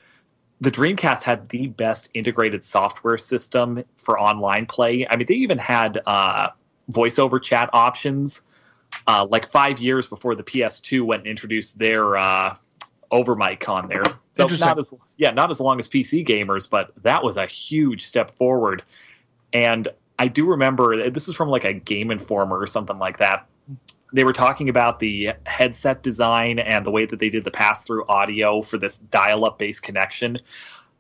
[0.60, 5.06] the Dreamcast had the best integrated software system for online play.
[5.08, 6.50] I mean, they even had uh,
[6.90, 8.42] voiceover chat options.
[9.06, 12.56] Uh, like five years before the PS2 went and introduced their uh,
[13.12, 14.02] over mic on there.
[14.32, 18.02] So not as yeah, not as long as PC gamers, but that was a huge
[18.02, 18.82] step forward.
[19.52, 19.88] And
[20.18, 23.46] I do remember this was from like a Game Informer or something like that.
[24.12, 27.84] They were talking about the headset design and the way that they did the pass
[27.84, 30.38] through audio for this dial up based connection.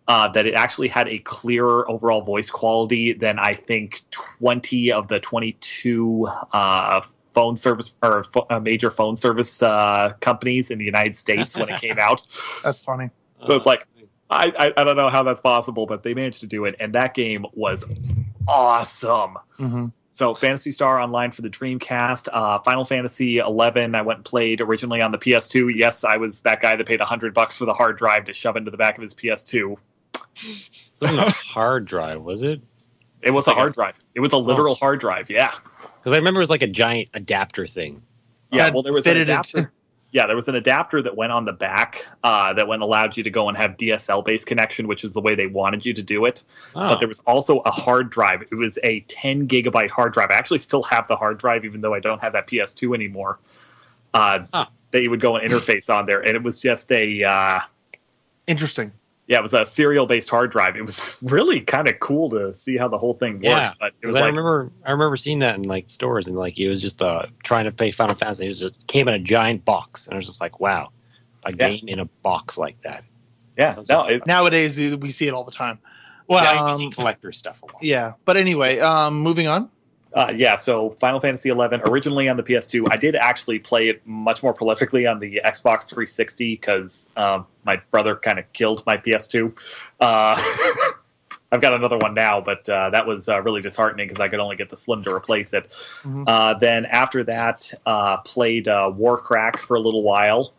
[0.08, 5.06] Uh, that it actually had a clearer overall voice quality than I think 20 of
[5.06, 7.00] the 22 uh,
[7.32, 11.68] phone service or pho- uh, major phone service uh, companies in the United States when
[11.68, 12.26] it came out.
[12.64, 13.10] That's funny.
[13.46, 13.84] So it's like-
[14.32, 16.92] I, I I don't know how that's possible, but they managed to do it, and
[16.94, 17.84] that game was
[18.46, 19.36] awesome.
[19.56, 23.94] hmm So Phantasy Star Online for the Dreamcast, uh, Final Fantasy 11.
[23.94, 25.72] I went and played originally on the PS2.
[25.74, 28.56] Yes, I was that guy that paid hundred bucks for the hard drive to shove
[28.56, 29.76] into the back of his PS2.
[30.14, 32.60] it wasn't a hard drive, was it?
[33.22, 33.98] It was a Like a- hard drive.
[34.14, 35.30] It was a literal hard drive.
[35.30, 35.52] Yeah,
[35.98, 38.02] Because I remember it was like a giant adapter thing.
[38.50, 38.64] yeah.
[38.64, 39.32] That Well, there was an fitted it.
[39.32, 39.72] adapter.
[40.12, 43.22] Yeah, there was an adapter that went on the back uh, that went allowed you
[43.22, 46.02] to go and have DSL based connection, which is the way they wanted you to
[46.02, 46.42] do it.
[46.74, 46.88] Oh.
[46.88, 48.42] But there was also a hard drive.
[48.42, 50.30] It was a 10 gigabyte hard drive.
[50.30, 53.38] I actually still have the hard drive, even though I don't have that PS2 anymore.
[54.14, 54.66] Uh, Huh.
[54.92, 57.60] That you would go and interface on there, and it was just a uh,
[58.48, 58.90] Interesting.
[59.30, 60.74] Yeah, it was a serial based hard drive.
[60.74, 63.44] It was really kind of cool to see how the whole thing worked.
[63.44, 66.36] Yeah, but it Because was I remember, I remember seeing that in like stores, and
[66.36, 68.44] like it was just uh, trying to play Final Fantasy.
[68.44, 70.90] It was just, came in a giant box, and I was just like, "Wow,
[71.44, 71.68] a Yeah.
[71.68, 73.04] game in a box like that."
[73.56, 75.78] yeah, Sounds no, it, Nowadays, we see it all the time.
[76.26, 77.82] Well, Yeah, um, collector stuff a lot.
[77.82, 79.70] Yeah, but anyway, um, moving on.
[80.12, 81.54] Uh, yeah, so Final Fantasy XI
[81.86, 82.86] originally on the PS2.
[82.90, 87.80] I did actually play it much more prolifically on the Xbox 360 because um, my
[87.90, 89.56] brother kind of killed my PS2.
[90.00, 90.40] Uh,
[91.52, 94.40] I've got another one now, but uh, that was uh, really disheartening because I could
[94.40, 95.72] only get the Slim to replace it.
[96.02, 96.24] Mhm.
[96.26, 100.52] Uh, then after that, uh, played uh, Warcrack for a little while.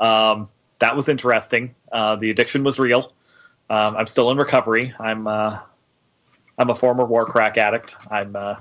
[0.00, 0.48] Um,
[0.78, 1.74] that was interesting.
[1.92, 3.12] Uh, the addiction was real.
[3.68, 4.94] Um, I'm still in recovery.
[4.98, 5.60] I'm uh,
[6.58, 7.96] I'm a former Warcrack addict.
[8.10, 8.56] I'm uh,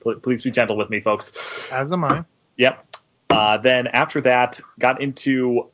[0.00, 1.32] pl- please be gentle with me, folks.
[1.70, 2.24] As am I.
[2.56, 2.96] Yep.
[3.30, 5.68] Uh, then after that, got into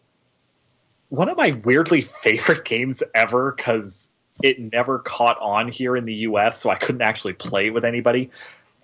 [1.11, 4.11] one of my weirdly favorite games ever because
[4.43, 7.85] it never caught on here in the U.S., so I couldn't actually play it with
[7.85, 8.31] anybody.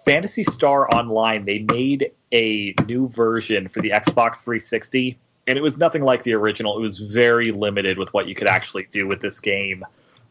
[0.05, 1.45] Phantasy Star Online.
[1.45, 6.35] They made a new version for the Xbox 360, and it was nothing like the
[6.35, 6.77] original.
[6.77, 9.85] It was very limited with what you could actually do with this game.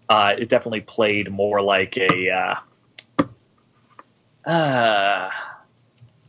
[0.10, 2.30] Uh, it definitely played more like a.
[2.30, 3.26] Uh,
[4.50, 5.30] uh,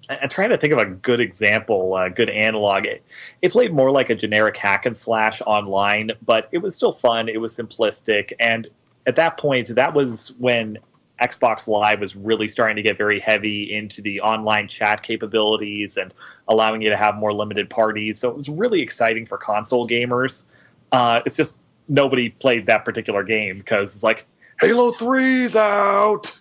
[0.08, 2.86] I'm trying to think of a good example, a good analog.
[2.86, 3.04] It,
[3.42, 7.28] it played more like a generic hack and slash online, but it was still fun.
[7.28, 8.68] It was simplistic, and
[9.06, 10.78] at that point, that was when
[11.20, 16.12] Xbox Live was really starting to get very heavy into the online chat capabilities and
[16.48, 18.18] allowing you to have more limited parties.
[18.18, 20.44] So it was really exciting for console gamers.
[20.92, 21.58] Uh, it's just
[21.88, 24.26] nobody played that particular game because it's like
[24.60, 26.38] Halo 3's out.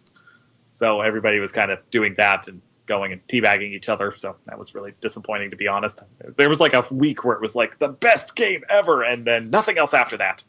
[0.76, 4.13] So everybody was kind of doing that and going and teabagging each other.
[4.15, 6.03] So that was really disappointing, to be honest.
[6.35, 9.45] There was like a week where it was like the best game ever, and then
[9.45, 10.43] nothing else after that.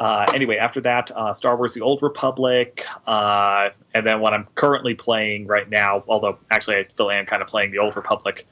[0.00, 4.46] Uh, anyway, after that, uh, Star Wars: The Old Republic, uh, and then what I'm
[4.54, 8.46] currently playing right now, although actually I still am kind of playing The Old Republic,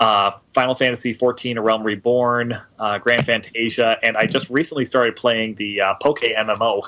[0.00, 5.16] uh, Final Fantasy XIV: A Realm Reborn, uh, Grand Fantasia, and I just recently started
[5.16, 6.82] playing the uh, Poke MMO.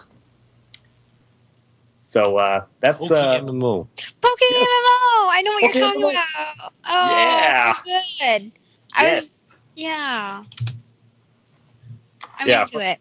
[1.99, 3.87] So uh, that's Okay, uh, MMO.
[4.21, 5.29] Poke MMO.
[5.31, 6.11] I know what Poke you're talking MMO.
[6.11, 6.73] about.
[6.87, 7.75] Oh, Yeah.
[7.83, 8.53] so good.
[8.95, 9.15] I Yeah.
[9.15, 9.45] was,
[9.75, 10.45] yeah.
[12.39, 12.63] I'm Yeah.
[12.63, 12.99] into it.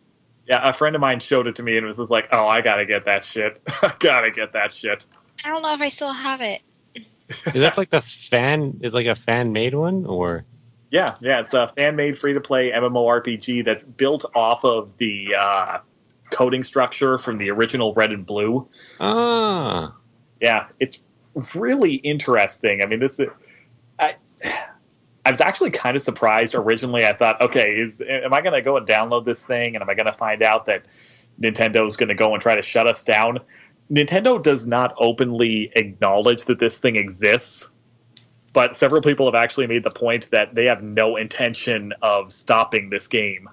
[0.47, 0.67] yeah.
[0.67, 2.85] A friend of mine showed it to me and was just like, "Oh, I gotta
[2.85, 3.61] get that shit.
[3.81, 5.05] I gotta get that shit."
[5.45, 6.61] I don't know if I still have it.
[7.29, 8.79] Is that like the fan?
[8.81, 10.45] Is like a fan made one or?
[10.89, 15.35] Yeah, yeah, it's a fan made free to play MMORPG that's built off of the
[15.37, 15.79] uh,
[16.31, 18.69] coding structure from the original Red and Blue.
[18.99, 19.93] Ah,
[20.39, 20.99] Yeah, it's
[21.53, 22.81] really interesting.
[22.81, 23.27] I mean, this is,
[23.99, 24.15] I
[25.25, 27.05] I was actually kind of surprised originally.
[27.05, 29.89] I thought, okay, is am I going to go and download this thing, and am
[29.89, 30.85] I going to find out that
[31.41, 33.39] Nintendo's going to go and try to shut us down?
[33.91, 37.69] Nintendo does not openly acknowledge that this thing exists,
[38.53, 42.89] but several people have actually made the point that they have no intention of stopping
[42.89, 43.49] this game.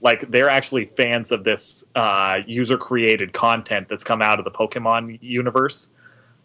[0.00, 5.18] Like they're actually fans of this uh, user-created content that's come out of the Pokemon
[5.20, 5.88] universe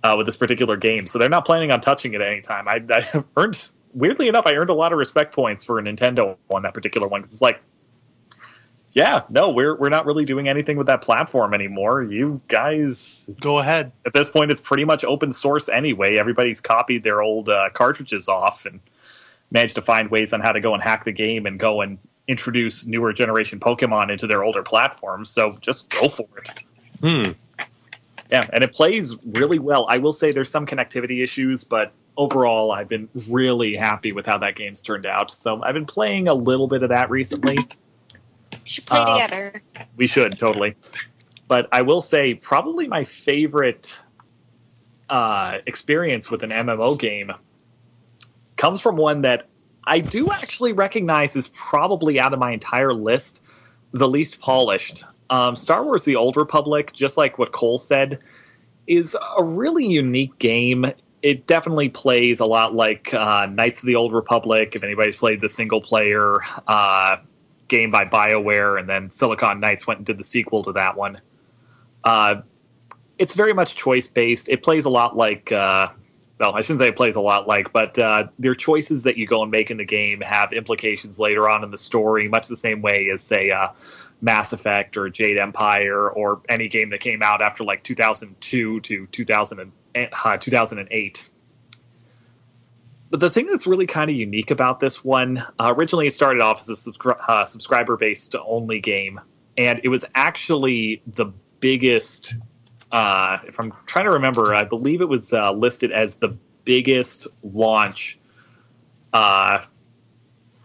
[0.03, 2.67] uh, with this particular game, so they're not planning on touching it anytime.
[2.67, 6.61] I, I earned, weirdly enough, I earned a lot of respect points for Nintendo on
[6.63, 7.61] that particular one because it's like,
[8.97, 12.01] yeah, no, we're we're not really doing anything with that platform anymore.
[12.01, 13.91] You guys, Go ahead.
[14.07, 16.17] at this point, it's pretty much open source anyway.
[16.17, 18.79] Everybody's copied their old uh, cartridges off and
[19.51, 21.99] managed to find ways on how to go and hack the game and go and
[22.27, 25.29] introduce newer generation Pokemon into their older platforms.
[25.29, 26.49] So just go for it.
[26.99, 27.31] hmm.
[28.31, 29.85] Yeah, and it plays really well.
[29.89, 34.39] I will say there's some connectivity issues, but overall, I've been really happy with how
[34.39, 35.29] that game's turned out.
[35.29, 37.57] So I've been playing a little bit of that recently.
[38.67, 39.61] We should play Uh, together.
[39.95, 40.75] We should totally.
[41.47, 43.97] But I will say, probably my favorite
[45.09, 47.31] uh, experience with an MMO game
[48.57, 49.47] comes from one that
[49.85, 53.41] I do actually recognize is probably out of my entire list
[53.93, 55.05] the least polished.
[55.29, 58.19] Um, Star Wars: The Old Republic, just like what Cole said,
[58.85, 60.91] is a really unique game.
[61.21, 64.75] It definitely plays a lot like uh, Knights of the Old Republic.
[64.75, 67.15] If anybody's played the single player uh,
[67.67, 71.19] game by BioWare, and then Silicon Knights went and did the sequel to that one.
[72.03, 72.41] Uh,
[73.17, 74.49] it's very much choice based.
[74.49, 75.89] It plays a lot like, uh,
[76.39, 79.25] well, I shouldn't say it plays a lot like, but uh, their choices that you
[79.25, 82.55] go and make in the game have implications later on in the story, much the
[82.55, 83.69] same way as, say, uh,
[84.21, 89.07] Mass Effect or Jade Empire or any game that came out after like 2002 to
[89.07, 89.59] 2000
[89.95, 91.29] and, uh, 2008.
[93.09, 96.41] But the thing that's really kind of unique about this one, uh, originally it started
[96.41, 99.19] off as a subscri- uh, subscriber based only game,
[99.57, 101.25] and it was actually the
[101.59, 102.35] biggest.
[102.91, 107.27] Uh, if I'm trying to remember, I believe it was uh, listed as the biggest
[107.43, 108.19] launch
[109.13, 109.63] uh,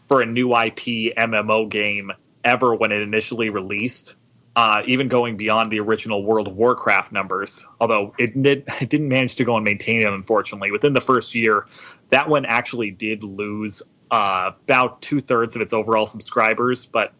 [0.09, 2.13] for a new IP MMO game
[2.45, 4.17] ever when it initially released.
[4.55, 9.37] Uh, even going beyond the original World of Warcraft numbers, although it, it didn't manage
[9.37, 10.71] to go and maintain them, unfortunately.
[10.71, 11.67] Within the first year,
[12.13, 17.15] that one actually did lose uh, about two thirds of its overall subscribers, but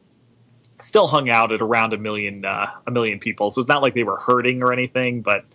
[0.81, 3.51] still hung out at around a million uh, a million people.
[3.51, 5.47] So it's not like they were hurting or anything, but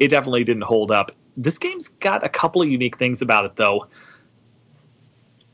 [0.00, 1.12] it definitely didn't hold up.
[1.36, 3.86] This game's got a couple of unique things about it, though.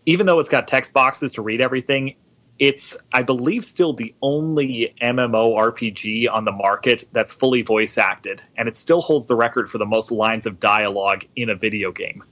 [0.06, 2.14] Even though it's got text boxes to read everything,
[2.58, 8.42] it's I believe still the only MMO RPG on the market that's fully voice acted,
[8.56, 11.92] and it still holds the record for the most lines of dialogue in a video
[11.92, 12.24] game.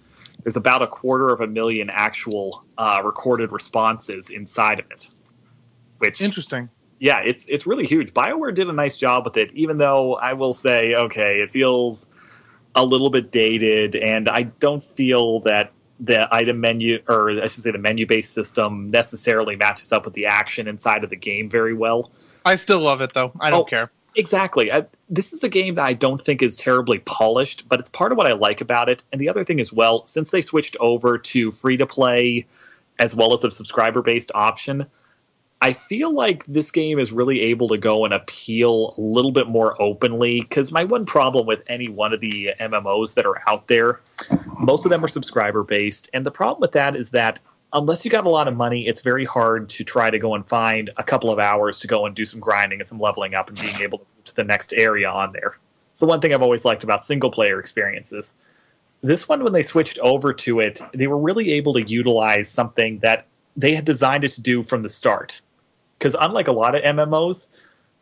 [0.46, 5.10] There's about a quarter of a million actual uh, recorded responses inside of it,
[5.98, 6.68] which Interesting.
[7.00, 8.14] yeah, it's it's really huge.
[8.14, 12.06] Bioware did a nice job with it, even though I will say, okay, it feels
[12.76, 17.64] a little bit dated, and I don't feel that the item menu, or I should
[17.64, 21.50] say, the menu based system necessarily matches up with the action inside of the game
[21.50, 22.12] very well.
[22.44, 23.32] I still love it though.
[23.40, 23.64] I don't Oh.
[23.64, 23.90] care.
[24.16, 24.72] Exactly.
[24.72, 28.12] I, this is a game that I don't think is terribly polished, but it's part
[28.12, 29.02] of what I like about it.
[29.12, 32.46] And the other thing as well, since they switched over to free to play
[32.98, 34.86] as well as a subscriber based option,
[35.60, 39.48] I feel like this game is really able to go and appeal a little bit
[39.48, 40.40] more openly.
[40.40, 44.00] Because my one problem with any one of the MMOs that are out there,
[44.58, 46.08] most of them are subscriber based.
[46.14, 47.40] And the problem with that is that
[47.72, 50.46] unless you got a lot of money, it's very hard to try to go and
[50.46, 53.48] find a couple of hours to go and do some grinding and some leveling up
[53.48, 55.58] and being able to move to the next area on there.
[55.90, 58.36] It's the one thing I've always liked about single player experiences.
[59.02, 62.98] This one, when they switched over to it, they were really able to utilize something
[63.00, 65.40] that they had designed it to do from the start.
[65.98, 67.48] Because unlike a lot of MMOs,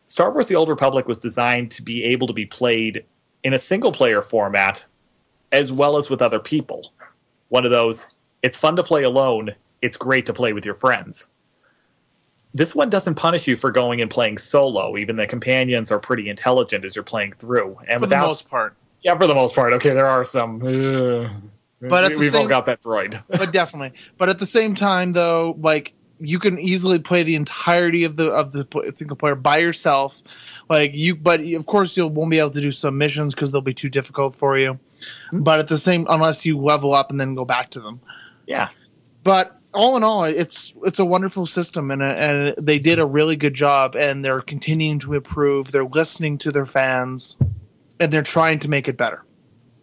[0.07, 3.05] Star Wars The Old Republic was designed to be able to be played
[3.45, 4.85] in a single player format
[5.53, 6.93] as well as with other people.
[7.49, 8.07] One of those,
[8.45, 11.29] it's fun to play alone, it's great to play with your friends.
[12.53, 14.97] This one doesn't punish you for going and playing solo.
[14.99, 17.77] Even the companions are pretty intelligent as you're playing through.
[17.89, 18.77] And For the most part.
[19.03, 19.73] yeah, for the most part.
[19.73, 20.63] Okay, there are some.
[20.63, 21.31] uh,
[21.81, 23.21] But we, we've all got that droid.
[23.29, 23.93] but definitely.
[24.19, 28.31] But at the same time, though, like you can easily play the entirety of the
[28.31, 30.23] of the single player by yourself.
[30.69, 33.61] Like you, but of course you won't be able to do some missions because they'll
[33.63, 34.79] be too difficult for you.
[35.33, 38.01] But at the same, unless you level up and then go back to them.
[38.47, 38.69] Yeah,
[39.23, 43.37] But all in all, it's it's a wonderful system, and and they did a really
[43.37, 45.73] good job, and they're continuing to improve.
[45.73, 47.37] They're listening to their fans,
[48.01, 49.25] and they're trying to make it better.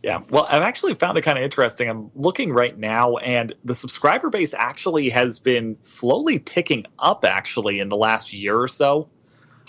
[0.03, 1.87] Yeah, well, I've actually found it kind of interesting.
[1.87, 7.79] I'm looking right now, and the subscriber base actually has been slowly ticking up, actually,
[7.79, 9.07] in the last year or so.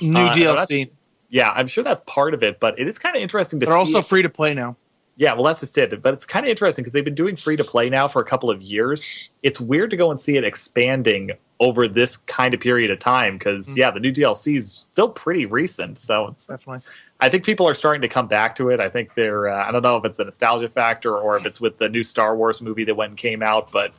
[0.01, 0.91] New Uh, DLC.
[1.29, 3.77] Yeah, I'm sure that's part of it, but it is kind of interesting to They're
[3.77, 4.77] also free to play now.
[5.17, 6.01] Yeah, well, that's just it.
[6.03, 8.25] But it's kind of interesting because they've been doing free to play now for a
[8.25, 9.31] couple of years.
[9.43, 13.39] It's weird to go and see it expanding over this kind of period of time
[13.39, 13.77] because, Mm.
[13.77, 15.99] yeah, the new DLC is still pretty recent.
[15.99, 16.83] So it's Definitely.
[17.21, 18.81] I think people are starting to come back to it.
[18.81, 21.61] I think they're, uh, I don't know if it's a nostalgia factor or if it's
[21.61, 23.93] with the new Star Wars movie that went came out, but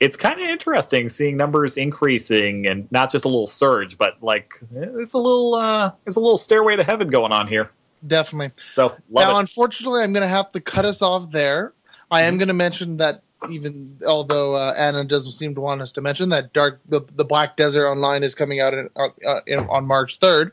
[0.00, 4.54] it's kind of interesting seeing numbers increasing and not just a little surge, but like
[4.74, 7.70] it's a little, uh, there's a little stairway to heaven going on here.
[8.06, 8.52] Definitely.
[8.74, 9.38] So love now, it.
[9.38, 11.74] unfortunately, I'm going to have to cut us off there.
[12.10, 12.28] I Mm-hmm.
[12.28, 16.00] am going to mention that even although uh, Anna doesn't seem to want us to
[16.00, 19.60] mention that Dark the, the Black Desert Online is coming out in, uh, uh, in,
[19.68, 20.52] on March 3rd.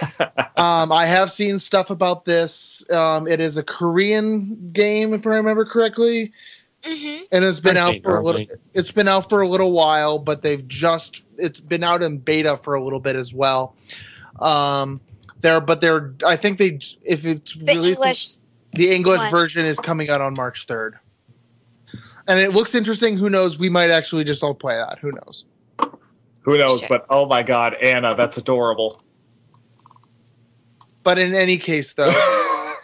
[0.56, 2.88] um, I have seen stuff about this.
[2.92, 6.32] Um, it is a Korean game, if I remember correctly,
[6.84, 8.42] hmm and it's been French out for a little.
[8.74, 12.56] It's been out for a little while, but they've just it's been out in beta
[12.58, 13.76] for a little bit as well.
[14.40, 15.00] Um,
[15.42, 18.36] there, but they're I think they if it's The released English
[18.74, 19.30] The English What?
[19.30, 20.92] version is coming out on March 3rd.
[22.26, 23.16] And it looks interesting.
[23.16, 23.58] Who knows?
[23.58, 24.98] We might actually just all play that.
[25.00, 25.44] Who knows?
[26.42, 26.80] Who knows?
[26.80, 26.88] Sure.
[26.88, 29.00] But oh my god, Anna, that's adorable.
[31.02, 32.12] But in any case, though,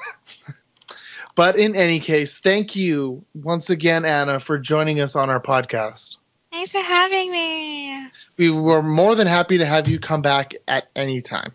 [1.35, 6.17] but in any case, thank you once again, Anna, for joining us on our podcast.
[6.51, 8.07] Thanks for having me.
[8.39, 11.53] We were more than happy to have you come back at any time.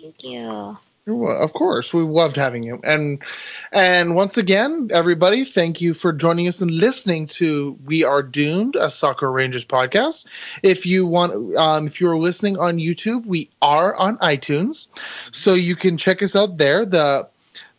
[0.00, 0.78] Thank you.
[1.06, 3.22] You're Of course, we loved having you, and
[3.70, 8.74] and once again, everybody, thank you for joining us and listening to "We Are Doomed,"
[8.74, 10.26] a Sakura Rangers podcast.
[10.64, 14.88] If you want, um, if you are listening on YouTube, we are on iTunes,
[15.30, 16.84] so you can check us out there.
[16.84, 17.28] the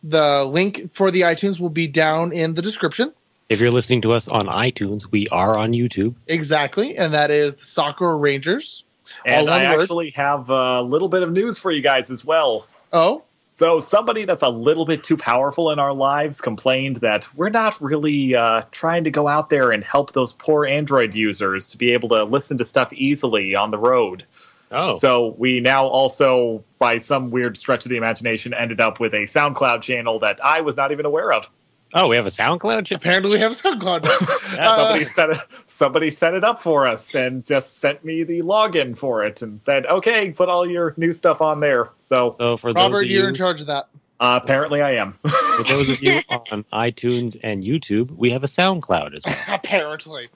[0.04, 3.12] The link for the iTunes will be down in the description.
[3.50, 6.16] If you're listening to us on iTunes, we are on YouTube.
[6.28, 8.86] Exactly, and that is the Sakura Rangers.
[9.28, 9.82] And I word.
[9.82, 12.66] actually have a little bit of news for you guys as well.
[12.94, 13.24] Oh,
[13.56, 17.80] So, somebody that's a little bit too powerful in our lives complained that we're not
[17.82, 21.92] really uh, trying to go out there and help those poor Android users to be
[21.92, 24.26] able to listen to stuff easily on the road.
[24.72, 29.14] Oh, So, we now also, by some weird stretch of the imagination, ended up with
[29.14, 31.50] a SoundCloud channel that I was not even aware of.
[31.94, 32.92] Oh, we have a SoundCloud.
[32.96, 34.04] apparently we have a SoundCloud.
[34.56, 38.24] Yeah, Uh, somebody set it, somebody set it up for us and just sent me
[38.24, 42.32] the login for it and said, "Okay, put all your new stuff on there." So
[42.32, 43.90] So for Robert, those of you're you, in charge of that.
[44.20, 45.14] uh, apparently, I am.
[45.58, 49.36] for those of you on iTunes and YouTube, we have a SoundCloud as well.
[49.50, 50.30] apparently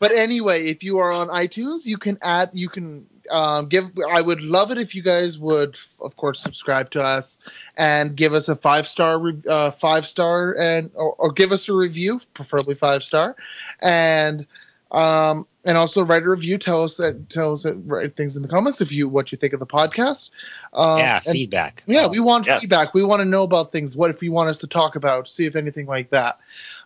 [0.00, 4.20] but anyway if you are on itunes you can add you can um, give i
[4.20, 7.38] would love it if you guys would of course subscribe to us
[7.76, 11.72] and give us a five star uh, five star and or, or give us a
[11.74, 13.36] review preferably five star
[13.80, 14.46] and
[14.90, 18.42] um and also write a review tell us that tell us that write things in
[18.42, 20.30] the comments if you what you think of the podcast
[20.74, 21.82] um, yeah, feedback.
[21.86, 22.60] yeah, we want Yes.
[22.60, 22.94] feedback.
[22.94, 23.96] We want to know about things.
[23.96, 25.28] What if you want us to talk about?
[25.28, 26.38] See if anything like that.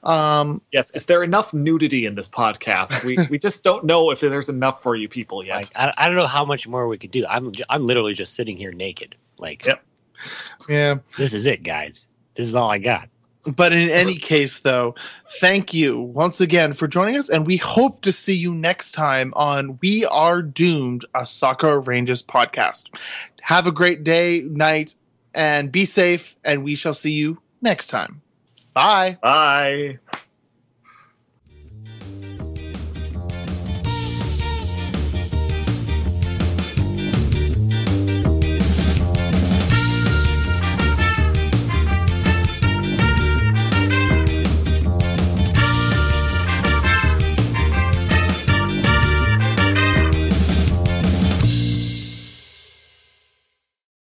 [0.06, 3.04] Um, Yes, is there enough nudity in this podcast?
[3.04, 5.56] We we just don't know if there's enough for you people yet.
[5.56, 7.26] Like I, I don't know how much more we could do.
[7.28, 9.16] I'm j- I'm literally just sitting here naked.
[9.38, 9.82] Like Yep.
[10.68, 10.94] yeah.
[11.18, 12.08] this is it, guys.
[12.34, 13.08] This is all I got.
[13.54, 14.94] But in any case, though,
[15.40, 19.32] thank you once again for joining us, and we hope to see you next time
[19.36, 22.86] on We Are Doomed, a Sakura Rangers podcast.
[23.42, 24.96] Have a great day, night,
[25.32, 28.20] and be safe, and we shall see you next time.
[28.76, 29.16] Bye.
[29.22, 29.98] Bye.